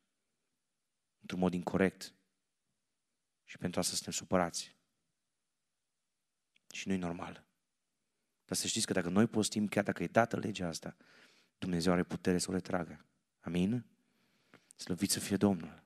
într-un 1.19 1.39
mod 1.39 1.53
incorrect. 1.53 2.13
Și 3.43 3.57
pentru 3.57 3.80
asta 3.80 3.93
suntem 3.93 4.13
supărați. 4.13 4.76
Și 6.71 6.88
nu-i 6.88 6.97
normal. 6.97 7.45
Dar 8.45 8.57
să 8.57 8.67
știți 8.67 8.86
că 8.86 8.93
dacă 8.93 9.09
noi 9.09 9.28
postim, 9.28 9.67
chiar 9.67 9.84
dacă 9.84 10.03
e 10.03 10.07
dată 10.07 10.38
legea 10.38 10.67
asta, 10.67 10.95
Dumnezeu 11.57 11.93
are 11.93 12.03
putere 12.03 12.38
să 12.38 12.49
o 12.49 12.53
retragă. 12.53 13.05
Amin? 13.39 13.86
Slăvit 14.76 15.09
să 15.09 15.19
fie 15.19 15.38
Domnul. 15.38 15.84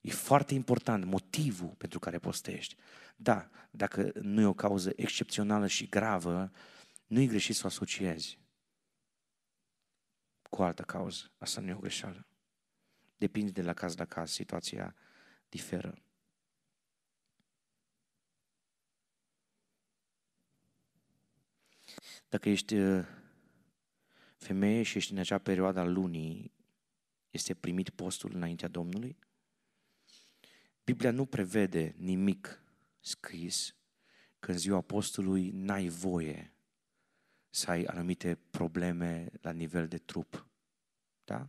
E 0.00 0.10
foarte 0.10 0.54
important 0.54 1.04
motivul 1.04 1.68
pentru 1.68 1.98
care 1.98 2.18
postești. 2.18 2.76
Da, 3.16 3.50
dacă 3.70 4.12
nu 4.20 4.40
e 4.40 4.44
o 4.44 4.54
cauză 4.54 4.92
excepțională 4.96 5.66
și 5.66 5.88
gravă, 5.88 6.52
nu 7.06 7.20
e 7.20 7.26
greșit 7.26 7.54
să 7.54 7.60
o 7.64 7.66
asociezi 7.66 8.38
cu 10.48 10.62
altă 10.62 10.82
cauză. 10.82 11.30
Asta 11.38 11.60
nu 11.60 11.68
e 11.68 11.74
o 11.74 11.78
greșeală. 11.78 12.26
Depinde 13.16 13.50
de 13.50 13.62
la 13.62 13.72
caz 13.72 13.96
la 13.96 14.04
caz, 14.04 14.30
situația 14.30 14.94
diferă. 15.48 16.02
Dacă 22.28 22.48
ești 22.48 22.74
uh, 22.74 23.06
femeie 24.36 24.82
și 24.82 24.96
ești 24.96 25.12
în 25.12 25.18
acea 25.18 25.38
perioadă 25.38 25.80
a 25.80 25.84
lunii, 25.84 26.52
este 27.30 27.54
primit 27.54 27.90
postul 27.90 28.34
înaintea 28.34 28.68
Domnului? 28.68 29.18
Biblia 30.84 31.10
nu 31.10 31.26
prevede 31.26 31.94
nimic 31.96 32.62
scris 33.00 33.76
că 34.38 34.50
în 34.50 34.58
ziua 34.58 34.80
postului 34.80 35.50
n-ai 35.50 35.88
voie 35.88 36.52
să 37.50 37.70
ai 37.70 37.84
anumite 37.84 38.38
probleme 38.50 39.28
la 39.40 39.50
nivel 39.50 39.88
de 39.88 39.98
trup. 39.98 40.46
Da? 41.24 41.48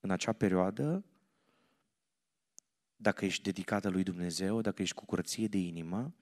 În 0.00 0.10
acea 0.10 0.32
perioadă, 0.32 1.04
dacă 2.96 3.24
ești 3.24 3.42
dedicată 3.42 3.88
lui 3.88 4.02
Dumnezeu, 4.02 4.60
dacă 4.60 4.82
ești 4.82 4.94
cu 4.94 5.04
curăție 5.04 5.46
de 5.46 5.58
inimă, 5.58 6.14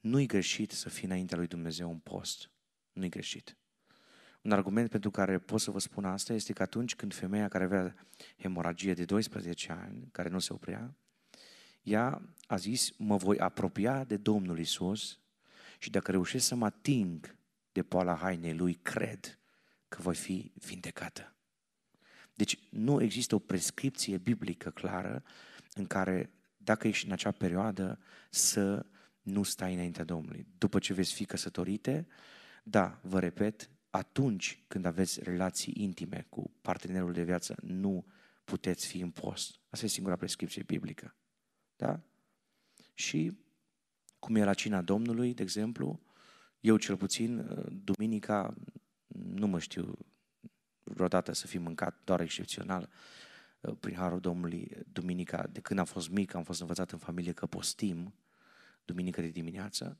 nu-i 0.00 0.26
greșit 0.26 0.70
să 0.70 0.88
fii 0.88 1.06
înaintea 1.06 1.36
lui 1.36 1.46
Dumnezeu 1.46 1.90
un 1.90 1.98
post. 1.98 2.50
Nu-i 2.92 3.08
greșit. 3.08 3.56
Un 4.42 4.52
argument 4.52 4.90
pentru 4.90 5.10
care 5.10 5.38
pot 5.38 5.60
să 5.60 5.70
vă 5.70 5.78
spun 5.78 6.04
asta 6.04 6.32
este 6.32 6.52
că 6.52 6.62
atunci 6.62 6.96
când 6.96 7.14
femeia 7.14 7.48
care 7.48 7.64
avea 7.64 8.06
hemoragie 8.36 8.94
de 8.94 9.04
12 9.04 9.72
ani, 9.72 10.08
care 10.12 10.28
nu 10.28 10.38
se 10.38 10.52
oprea, 10.52 10.94
ea 11.82 12.22
a 12.46 12.56
zis, 12.56 12.90
mă 12.96 13.16
voi 13.16 13.38
apropia 13.38 14.04
de 14.04 14.16
Domnul 14.16 14.58
Isus 14.58 15.18
și 15.78 15.90
dacă 15.90 16.10
reușesc 16.10 16.46
să 16.46 16.54
mă 16.54 16.64
ating 16.64 17.37
de 17.78 17.84
poala 17.84 18.14
hainei 18.14 18.54
lui, 18.54 18.74
cred 18.74 19.38
că 19.88 20.02
voi 20.02 20.14
fi 20.14 20.52
vindecată. 20.54 21.36
Deci 22.34 22.58
nu 22.70 23.02
există 23.02 23.34
o 23.34 23.38
prescripție 23.38 24.18
biblică 24.18 24.70
clară 24.70 25.22
în 25.74 25.86
care, 25.86 26.30
dacă 26.56 26.88
ești 26.88 27.06
în 27.06 27.12
acea 27.12 27.30
perioadă, 27.30 27.98
să 28.30 28.86
nu 29.22 29.42
stai 29.42 29.74
înaintea 29.74 30.04
Domnului. 30.04 30.46
După 30.58 30.78
ce 30.78 30.92
veți 30.92 31.14
fi 31.14 31.24
căsătorite, 31.24 32.06
da, 32.62 33.00
vă 33.02 33.20
repet, 33.20 33.70
atunci 33.90 34.64
când 34.68 34.84
aveți 34.84 35.22
relații 35.22 35.72
intime 35.76 36.26
cu 36.28 36.52
partenerul 36.60 37.12
de 37.12 37.22
viață, 37.22 37.54
nu 37.62 38.06
puteți 38.44 38.86
fi 38.86 39.00
în 39.00 39.10
post. 39.10 39.60
Asta 39.68 39.84
e 39.84 39.88
singura 39.88 40.16
prescripție 40.16 40.62
biblică. 40.62 41.16
Da? 41.76 42.00
Și 42.94 43.38
cum 44.18 44.36
e 44.36 44.44
la 44.44 44.54
cina 44.54 44.82
Domnului, 44.82 45.34
de 45.34 45.42
exemplu, 45.42 46.00
eu 46.60 46.76
cel 46.76 46.96
puțin, 46.96 47.48
duminica, 47.84 48.54
nu 49.06 49.46
mă 49.46 49.58
știu 49.58 49.98
vreodată 50.82 51.32
să 51.32 51.46
fi 51.46 51.58
mâncat 51.58 52.00
doar 52.04 52.20
excepțional 52.20 52.88
prin 53.80 53.94
Harul 53.94 54.20
Domnului, 54.20 54.70
duminica, 54.92 55.46
de 55.46 55.60
când 55.60 55.78
am 55.78 55.84
fost 55.84 56.10
mic, 56.10 56.34
am 56.34 56.42
fost 56.42 56.60
învățat 56.60 56.90
în 56.90 56.98
familie 56.98 57.32
că 57.32 57.46
postim, 57.46 58.14
duminică 58.84 59.20
de 59.20 59.28
dimineață, 59.28 59.98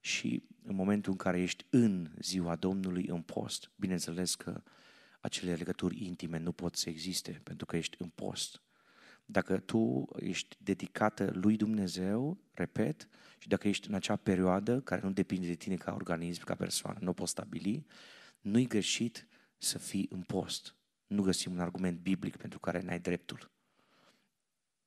și 0.00 0.42
în 0.62 0.74
momentul 0.74 1.12
în 1.12 1.18
care 1.18 1.40
ești 1.40 1.66
în 1.70 2.10
ziua 2.20 2.56
Domnului 2.56 3.06
în 3.06 3.22
post, 3.22 3.70
bineînțeles 3.76 4.34
că 4.34 4.62
acele 5.20 5.54
legături 5.54 6.04
intime 6.04 6.38
nu 6.38 6.52
pot 6.52 6.76
să 6.76 6.88
existe 6.88 7.40
pentru 7.42 7.66
că 7.66 7.76
ești 7.76 7.96
în 7.98 8.08
post. 8.08 8.62
Dacă 9.24 9.58
tu 9.58 10.08
ești 10.16 10.56
dedicată 10.58 11.30
lui 11.34 11.56
Dumnezeu, 11.56 12.38
repet, 12.52 13.08
și 13.38 13.48
dacă 13.48 13.68
ești 13.68 13.88
în 13.88 13.94
acea 13.94 14.16
perioadă 14.16 14.80
care 14.80 15.00
nu 15.04 15.12
depinde 15.12 15.46
de 15.46 15.54
tine 15.54 15.76
ca 15.76 15.92
organism, 15.92 16.44
ca 16.44 16.54
persoană, 16.54 16.98
nu 17.02 17.12
poți 17.12 17.30
stabili, 17.30 17.86
nu-i 18.40 18.66
greșit 18.66 19.26
să 19.58 19.78
fii 19.78 20.06
în 20.10 20.22
post. 20.22 20.76
Nu 21.06 21.22
găsim 21.22 21.52
un 21.52 21.60
argument 21.60 21.98
biblic 21.98 22.36
pentru 22.36 22.58
care 22.58 22.80
n-ai 22.80 23.00
dreptul. 23.00 23.50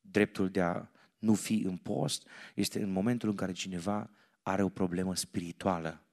Dreptul 0.01 0.49
de 0.49 0.61
a 0.61 0.89
nu 1.17 1.33
fi 1.33 1.61
în 1.65 1.77
post 1.77 2.27
este 2.55 2.83
în 2.83 2.91
momentul 2.91 3.29
în 3.29 3.35
care 3.35 3.51
cineva 3.51 4.09
are 4.41 4.63
o 4.63 4.69
problemă 4.69 5.15
spirituală, 5.15 6.05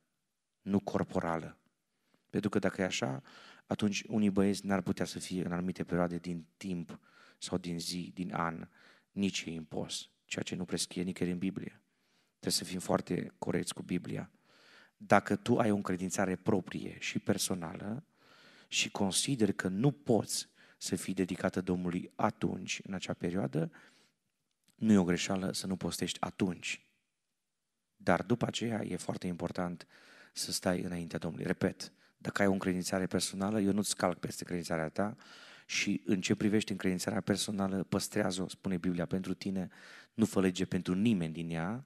nu 0.62 0.80
corporală. 0.80 1.59
Pentru 2.30 2.51
că 2.51 2.59
dacă 2.59 2.80
e 2.80 2.84
așa, 2.84 3.22
atunci 3.66 4.02
unii 4.09 4.30
băieți 4.30 4.66
n-ar 4.66 4.80
putea 4.80 5.05
să 5.05 5.18
fie 5.18 5.44
în 5.44 5.52
anumite 5.52 5.84
perioade 5.84 6.16
din 6.16 6.46
timp 6.56 7.01
sau 7.39 7.59
din 7.59 7.78
zi, 7.78 8.11
din 8.15 8.35
an, 8.35 8.69
nici 9.11 9.44
ei 9.47 9.56
în 9.56 9.65
post, 9.65 10.09
ceea 10.24 10.44
ce 10.44 10.55
nu 10.55 10.65
prescrie 10.65 11.02
nicăieri 11.02 11.35
în 11.35 11.40
Biblie. 11.40 11.81
Trebuie 12.39 12.52
să 12.52 12.65
fim 12.65 12.81
foarte 12.81 13.35
corecți 13.39 13.74
cu 13.74 13.82
Biblia. 13.82 14.31
dacă 14.97 15.36
tu 15.36 15.59
ai 15.59 15.70
o 15.70 15.74
încredințare 15.74 16.36
proprie 16.36 16.97
și 16.98 17.19
personală 17.19 18.05
și 18.69 18.90
consideri 18.90 19.55
că 19.55 19.69
nu 19.69 19.90
poți 19.90 20.48
să 20.78 20.97
fii 20.97 21.15
dedicată 21.15 21.61
Domnului 21.61 22.12
atunci, 22.15 22.81
în 22.85 22.94
acea 22.94 23.12
perioadă, 23.12 23.70
nu 24.74 24.93
e 24.93 24.98
o 24.98 25.05
greșeală 25.05 25.52
să 25.52 25.66
nu 25.66 25.77
postești 25.77 26.20
atunci. 26.20 26.90
Dar 27.97 28.23
după 28.23 28.47
aceea 28.47 28.85
e 28.85 28.97
foarte 28.97 29.27
important 29.27 29.86
să 30.32 30.52
stai 30.52 30.81
înaintea 30.81 31.19
Domnului. 31.19 31.47
Repet, 31.47 31.93
dacă 32.16 32.43
ai 32.43 32.48
o 32.48 32.52
încredințare 32.52 33.06
personală, 33.06 33.61
eu 33.61 33.73
nu-ți 33.73 33.97
calc 33.97 34.19
peste 34.19 34.44
credințarea 34.44 34.89
ta 34.89 35.16
și 35.64 36.02
în 36.04 36.20
ce 36.20 36.34
privește 36.34 36.72
încredințarea 36.72 37.20
personală, 37.20 37.84
păstrează-o, 37.88 38.48
spune 38.48 38.76
Biblia, 38.76 39.06
pentru 39.06 39.34
tine, 39.34 39.68
nu 40.14 40.24
fă 40.24 40.40
lege 40.40 40.64
pentru 40.64 40.94
nimeni 40.94 41.32
din 41.32 41.50
ea, 41.50 41.84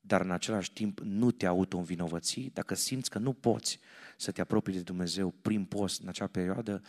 dar 0.00 0.20
în 0.20 0.30
același 0.30 0.72
timp 0.72 1.00
nu 1.00 1.30
te 1.30 1.46
auto-învinovăți. 1.46 2.40
Dacă 2.52 2.74
simți 2.74 3.10
că 3.10 3.18
nu 3.18 3.32
poți 3.32 3.80
să 4.16 4.30
te 4.30 4.40
apropii 4.40 4.72
de 4.72 4.80
Dumnezeu 4.80 5.30
prin 5.30 5.64
post 5.64 6.02
în 6.02 6.08
acea 6.08 6.26
perioadă, 6.26 6.82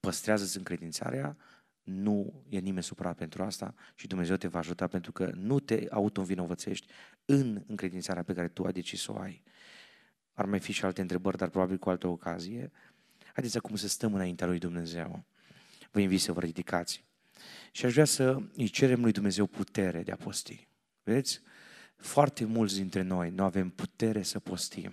păstrează-ți 0.00 0.56
încredințarea, 0.56 1.36
nu 1.82 2.44
e 2.48 2.58
nimeni 2.58 2.82
supărat 2.82 3.16
pentru 3.16 3.42
asta 3.42 3.74
și 3.94 4.06
Dumnezeu 4.06 4.36
te 4.36 4.48
va 4.48 4.58
ajuta 4.58 4.86
pentru 4.86 5.12
că 5.12 5.32
nu 5.34 5.60
te 5.60 5.86
auto-învinovățești 5.90 6.86
în 7.24 7.62
încredințarea 7.66 8.22
pe 8.22 8.32
care 8.32 8.48
tu 8.48 8.64
ai 8.64 8.72
decis 8.72 9.02
să 9.02 9.12
o 9.12 9.18
ai. 9.18 9.42
Ar 10.32 10.44
mai 10.44 10.60
fi 10.60 10.72
și 10.72 10.84
alte 10.84 11.00
întrebări, 11.00 11.36
dar 11.36 11.48
probabil 11.48 11.78
cu 11.78 11.90
altă 11.90 12.06
ocazie. 12.06 12.70
Haideți 13.32 13.56
acum 13.56 13.76
să 13.76 13.88
stăm 13.88 14.14
înaintea 14.14 14.46
lui 14.46 14.58
Dumnezeu. 14.58 15.24
Vă 15.90 16.00
invit 16.00 16.20
să 16.20 16.32
vă 16.32 16.40
ridicați. 16.40 17.04
Și 17.70 17.84
aș 17.84 17.92
vrea 17.92 18.04
să 18.04 18.42
îi 18.56 18.68
cerem 18.68 19.00
lui 19.00 19.12
Dumnezeu 19.12 19.46
putere 19.46 20.02
de 20.02 20.12
a 20.12 20.16
posti. 20.16 20.68
Vedeți? 21.02 21.40
Foarte 21.96 22.44
mulți 22.44 22.74
dintre 22.76 23.02
noi 23.02 23.30
nu 23.30 23.44
avem 23.44 23.70
putere 23.70 24.22
să 24.22 24.38
postim. 24.38 24.92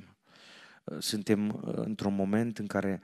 Suntem 0.99 1.49
uh, 1.49 1.73
într-un 1.75 2.15
moment 2.15 2.57
în 2.57 2.67
care 2.67 3.01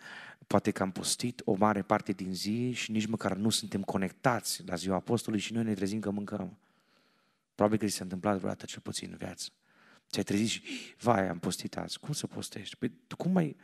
poate 0.47 0.71
că 0.71 0.83
am 0.83 0.91
postit 0.91 1.41
o 1.45 1.53
mare 1.53 1.81
parte 1.81 2.11
din 2.11 2.33
zi 2.33 2.71
și 2.71 2.91
nici 2.91 3.05
măcar 3.05 3.35
nu 3.35 3.49
suntem 3.49 3.83
conectați 3.83 4.63
la 4.65 4.75
ziua 4.75 4.95
apostolului 4.95 5.45
și 5.45 5.53
noi 5.53 5.63
ne 5.63 5.73
trezim 5.73 5.99
că 5.99 6.09
mâncăm. 6.09 6.57
Probabil 7.55 7.79
că 7.79 7.85
ți 7.85 7.95
s-a 7.95 8.03
întâmplat 8.03 8.35
vreodată 8.37 8.65
cel 8.65 8.79
puțin 8.81 9.09
în 9.11 9.17
viață. 9.17 9.49
Ți-ai 10.09 10.23
trezit 10.23 10.47
și, 10.47 10.61
vai, 10.99 11.27
am 11.27 11.39
postit 11.39 11.77
azi. 11.77 11.99
Cum 11.99 12.13
să 12.13 12.27
postești? 12.27 12.75
Păi, 12.75 12.91
tu 13.07 13.15
cum 13.15 13.31
mai, 13.31 13.55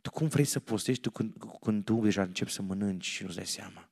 tu 0.00 0.10
cum 0.10 0.28
vrei 0.28 0.44
să 0.44 0.60
postești 0.60 1.02
tu 1.02 1.10
când, 1.10 1.34
când 1.60 1.84
tu 1.84 2.00
deja 2.02 2.22
începi 2.22 2.50
să 2.50 2.62
mănânci 2.62 3.06
și 3.06 3.22
nu-ți 3.22 3.36
dai 3.36 3.46
seama? 3.46 3.90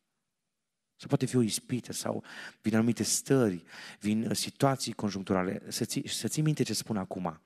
Sau 0.97 1.09
poate 1.09 1.27
fi 1.27 1.37
o 1.37 1.43
ispită 1.43 1.93
sau 1.93 2.25
vin 2.63 2.75
anumite 2.75 3.03
stări, 3.03 3.65
vin 4.01 4.27
uh, 4.27 4.37
situații 4.37 4.93
conjuncturale. 4.93 5.63
Să 5.69 5.85
ții, 5.85 6.09
să 6.09 6.29
ții 6.29 6.43
minte 6.43 6.63
ce 6.63 6.75
spun 6.75 6.97
acum. 6.97 7.41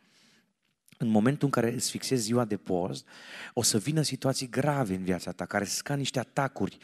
În 0.98 1.08
momentul 1.08 1.44
în 1.44 1.50
care 1.50 1.72
îți 1.72 1.90
fixezi 1.90 2.22
ziua 2.22 2.44
de 2.44 2.56
post, 2.56 3.06
o 3.52 3.62
să 3.62 3.78
vină 3.78 4.02
situații 4.02 4.48
grave 4.48 4.94
în 4.94 5.04
viața 5.04 5.32
ta, 5.32 5.46
care 5.46 5.64
sunt 5.64 5.80
ca 5.80 5.94
niște 5.94 6.18
atacuri. 6.18 6.78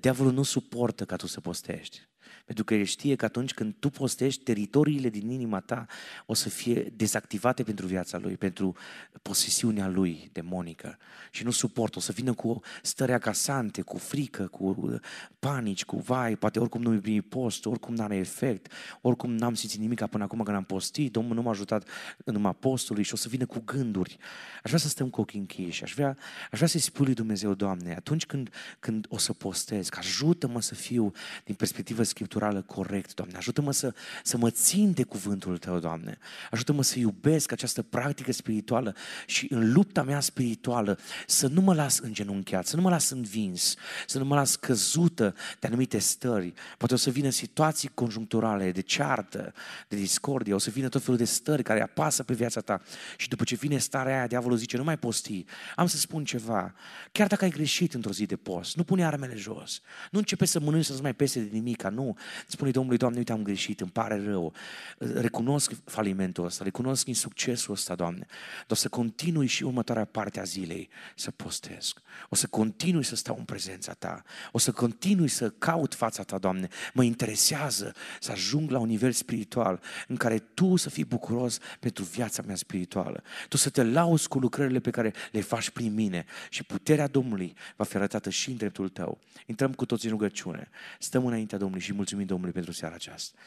Diavolul 0.00 0.32
nu 0.32 0.42
suportă 0.42 1.04
ca 1.04 1.16
tu 1.16 1.26
să 1.26 1.40
postești. 1.40 2.08
Pentru 2.44 2.64
că 2.64 2.74
el 2.74 2.84
știe 2.84 3.16
că 3.16 3.24
atunci 3.24 3.54
când 3.54 3.74
tu 3.78 3.90
postești, 3.90 4.42
teritoriile 4.42 5.08
din 5.08 5.30
inima 5.30 5.60
ta 5.60 5.86
o 6.26 6.34
să 6.34 6.48
fie 6.48 6.92
dezactivate 6.96 7.62
pentru 7.62 7.86
viața 7.86 8.18
lui, 8.18 8.36
pentru 8.36 8.76
posesiunea 9.22 9.88
lui 9.88 10.28
demonică. 10.32 10.98
Și 11.30 11.44
nu 11.44 11.50
suportă, 11.50 11.98
o 11.98 12.00
să 12.00 12.12
vină 12.12 12.32
cu 12.32 12.60
stări 12.82 13.12
acasante, 13.12 13.82
cu 13.82 13.98
frică, 13.98 14.46
cu 14.46 14.98
panici, 15.38 15.84
cu 15.84 15.96
vai, 15.96 16.36
poate 16.36 16.58
oricum 16.58 16.82
nu-mi 16.82 17.00
primi 17.00 17.20
post, 17.22 17.66
oricum 17.66 17.94
n-are 17.94 18.16
efect, 18.16 18.72
oricum 19.00 19.34
n-am 19.34 19.54
simțit 19.54 19.80
nimic 19.80 20.06
până 20.06 20.24
acum 20.24 20.42
când 20.42 20.56
am 20.56 20.64
postit, 20.64 21.12
Domnul 21.12 21.34
nu 21.34 21.42
m-a 21.42 21.50
ajutat 21.50 21.88
în 22.24 22.34
urma 22.34 22.52
postului 22.52 23.02
și 23.02 23.12
o 23.12 23.16
să 23.16 23.28
vină 23.28 23.46
cu 23.46 23.62
gânduri. 23.64 24.16
Aș 24.62 24.70
vrea 24.70 24.78
să 24.78 24.88
stăm 24.88 25.10
cu 25.10 25.20
ochii 25.20 25.38
închiși, 25.38 25.82
aș 25.82 25.94
vrea, 25.94 26.16
aș 26.50 26.56
vrea 26.56 26.68
să-i 26.68 26.80
spui 26.80 27.04
lui 27.04 27.14
Dumnezeu, 27.14 27.54
Doamne, 27.54 27.94
atunci 27.94 28.26
când, 28.26 28.50
când 28.78 29.06
o 29.08 29.18
să 29.18 29.32
postez, 29.32 29.88
că 29.88 29.98
ajută-mă 29.98 30.60
să 30.60 30.74
fiu 30.74 31.12
din 31.44 31.54
perspectivă 31.54 32.02
scripturală, 32.02 32.32
scripturală 32.34 32.62
corect, 32.66 33.14
Doamne. 33.14 33.36
Ajută-mă 33.36 33.72
să, 33.72 33.94
să 34.22 34.36
mă 34.36 34.50
țin 34.50 34.92
de 34.92 35.02
cuvântul 35.02 35.58
Tău, 35.58 35.78
Doamne. 35.78 36.18
Ajută-mă 36.50 36.82
să 36.82 36.98
iubesc 36.98 37.52
această 37.52 37.82
practică 37.82 38.32
spirituală 38.32 38.94
și 39.26 39.46
în 39.50 39.72
lupta 39.72 40.02
mea 40.02 40.20
spirituală 40.20 40.98
să 41.26 41.46
nu 41.46 41.60
mă 41.60 41.74
las 41.74 41.98
îngenunchiat, 41.98 42.66
să 42.66 42.76
nu 42.76 42.82
mă 42.82 42.90
las 42.90 43.10
învins, 43.10 43.74
să 44.06 44.18
nu 44.18 44.24
mă 44.24 44.34
las 44.34 44.56
căzută 44.56 45.34
de 45.60 45.66
anumite 45.66 45.98
stări. 45.98 46.52
Poate 46.78 46.94
o 46.94 46.96
să 46.96 47.10
vină 47.10 47.30
situații 47.30 47.90
conjuncturale 47.94 48.72
de 48.72 48.80
ceartă, 48.80 49.52
de 49.88 49.96
discordie, 49.96 50.54
o 50.54 50.58
să 50.58 50.70
vină 50.70 50.88
tot 50.88 51.02
felul 51.02 51.16
de 51.16 51.24
stări 51.24 51.62
care 51.62 51.82
apasă 51.82 52.22
pe 52.22 52.34
viața 52.34 52.60
ta 52.60 52.80
și 53.16 53.28
după 53.28 53.44
ce 53.44 53.54
vine 53.54 53.78
starea 53.78 54.16
aia, 54.16 54.26
diavolul 54.26 54.56
zice, 54.56 54.76
nu 54.76 54.84
mai 54.84 54.98
posti. 54.98 55.44
Am 55.76 55.86
să 55.86 55.96
spun 55.96 56.24
ceva, 56.24 56.74
chiar 57.12 57.26
dacă 57.26 57.44
ai 57.44 57.50
greșit 57.50 57.94
într-o 57.94 58.12
zi 58.12 58.26
de 58.26 58.36
post, 58.36 58.76
nu 58.76 58.84
pune 58.84 59.04
armele 59.04 59.34
jos, 59.36 59.80
nu 60.10 60.18
începe 60.18 60.44
să 60.44 60.60
mănânci 60.60 60.84
să-ți 60.84 61.02
mai 61.02 61.14
pese 61.14 61.40
de 61.40 61.48
nimic, 61.52 61.82
nu, 61.82 62.16
Spune 62.46 62.70
Domnului, 62.70 62.98
Doamne, 62.98 63.18
uite, 63.18 63.32
am 63.32 63.42
greșit, 63.42 63.80
îmi 63.80 63.90
pare 63.90 64.24
rău. 64.24 64.52
Recunosc 64.98 65.72
falimentul 65.84 66.44
ăsta, 66.44 66.64
recunosc 66.64 67.06
insuccesul 67.06 67.74
ăsta, 67.74 67.94
Doamne. 67.94 68.26
Dar 68.56 68.70
o 68.70 68.74
să 68.74 68.88
continui 68.88 69.46
și 69.46 69.64
următoarea 69.64 70.04
parte 70.04 70.40
a 70.40 70.42
zilei 70.42 70.88
să 71.16 71.30
postesc. 71.30 72.00
O 72.28 72.34
să 72.34 72.46
continui 72.46 73.04
să 73.04 73.16
stau 73.16 73.36
în 73.38 73.44
prezența 73.44 73.92
Ta. 73.92 74.22
O 74.52 74.58
să 74.58 74.72
continui 74.72 75.28
să 75.28 75.50
caut 75.50 75.94
fața 75.94 76.22
Ta, 76.22 76.38
Doamne. 76.38 76.68
Mă 76.92 77.02
interesează 77.02 77.94
să 78.20 78.30
ajung 78.30 78.70
la 78.70 78.78
un 78.78 78.88
nivel 78.88 79.12
spiritual 79.12 79.80
în 80.08 80.16
care 80.16 80.38
Tu 80.38 80.76
să 80.76 80.90
fii 80.90 81.04
bucuros 81.04 81.58
pentru 81.80 82.04
viața 82.04 82.42
mea 82.46 82.56
spirituală. 82.56 83.22
Tu 83.48 83.56
să 83.56 83.70
te 83.70 83.82
lauzi 83.82 84.28
cu 84.28 84.38
lucrările 84.38 84.80
pe 84.80 84.90
care 84.90 85.12
le 85.32 85.40
faci 85.40 85.70
prin 85.70 85.94
mine 85.94 86.24
și 86.50 86.64
puterea 86.64 87.06
Domnului 87.06 87.54
va 87.76 87.84
fi 87.84 87.96
arătată 87.96 88.30
și 88.30 88.50
în 88.50 88.56
dreptul 88.56 88.88
Tău. 88.88 89.18
Intrăm 89.46 89.72
cu 89.72 89.86
toți 89.86 90.04
în 90.04 90.10
rugăciune. 90.10 90.68
Stăm 90.98 91.26
înaintea 91.26 91.58
Domnului 91.58 91.82
și 91.82 91.92
mulțumim 92.14 92.26
Domnului 92.26 92.52
pentru 92.52 92.72
seara 92.72 92.94
aceasta. 92.94 93.38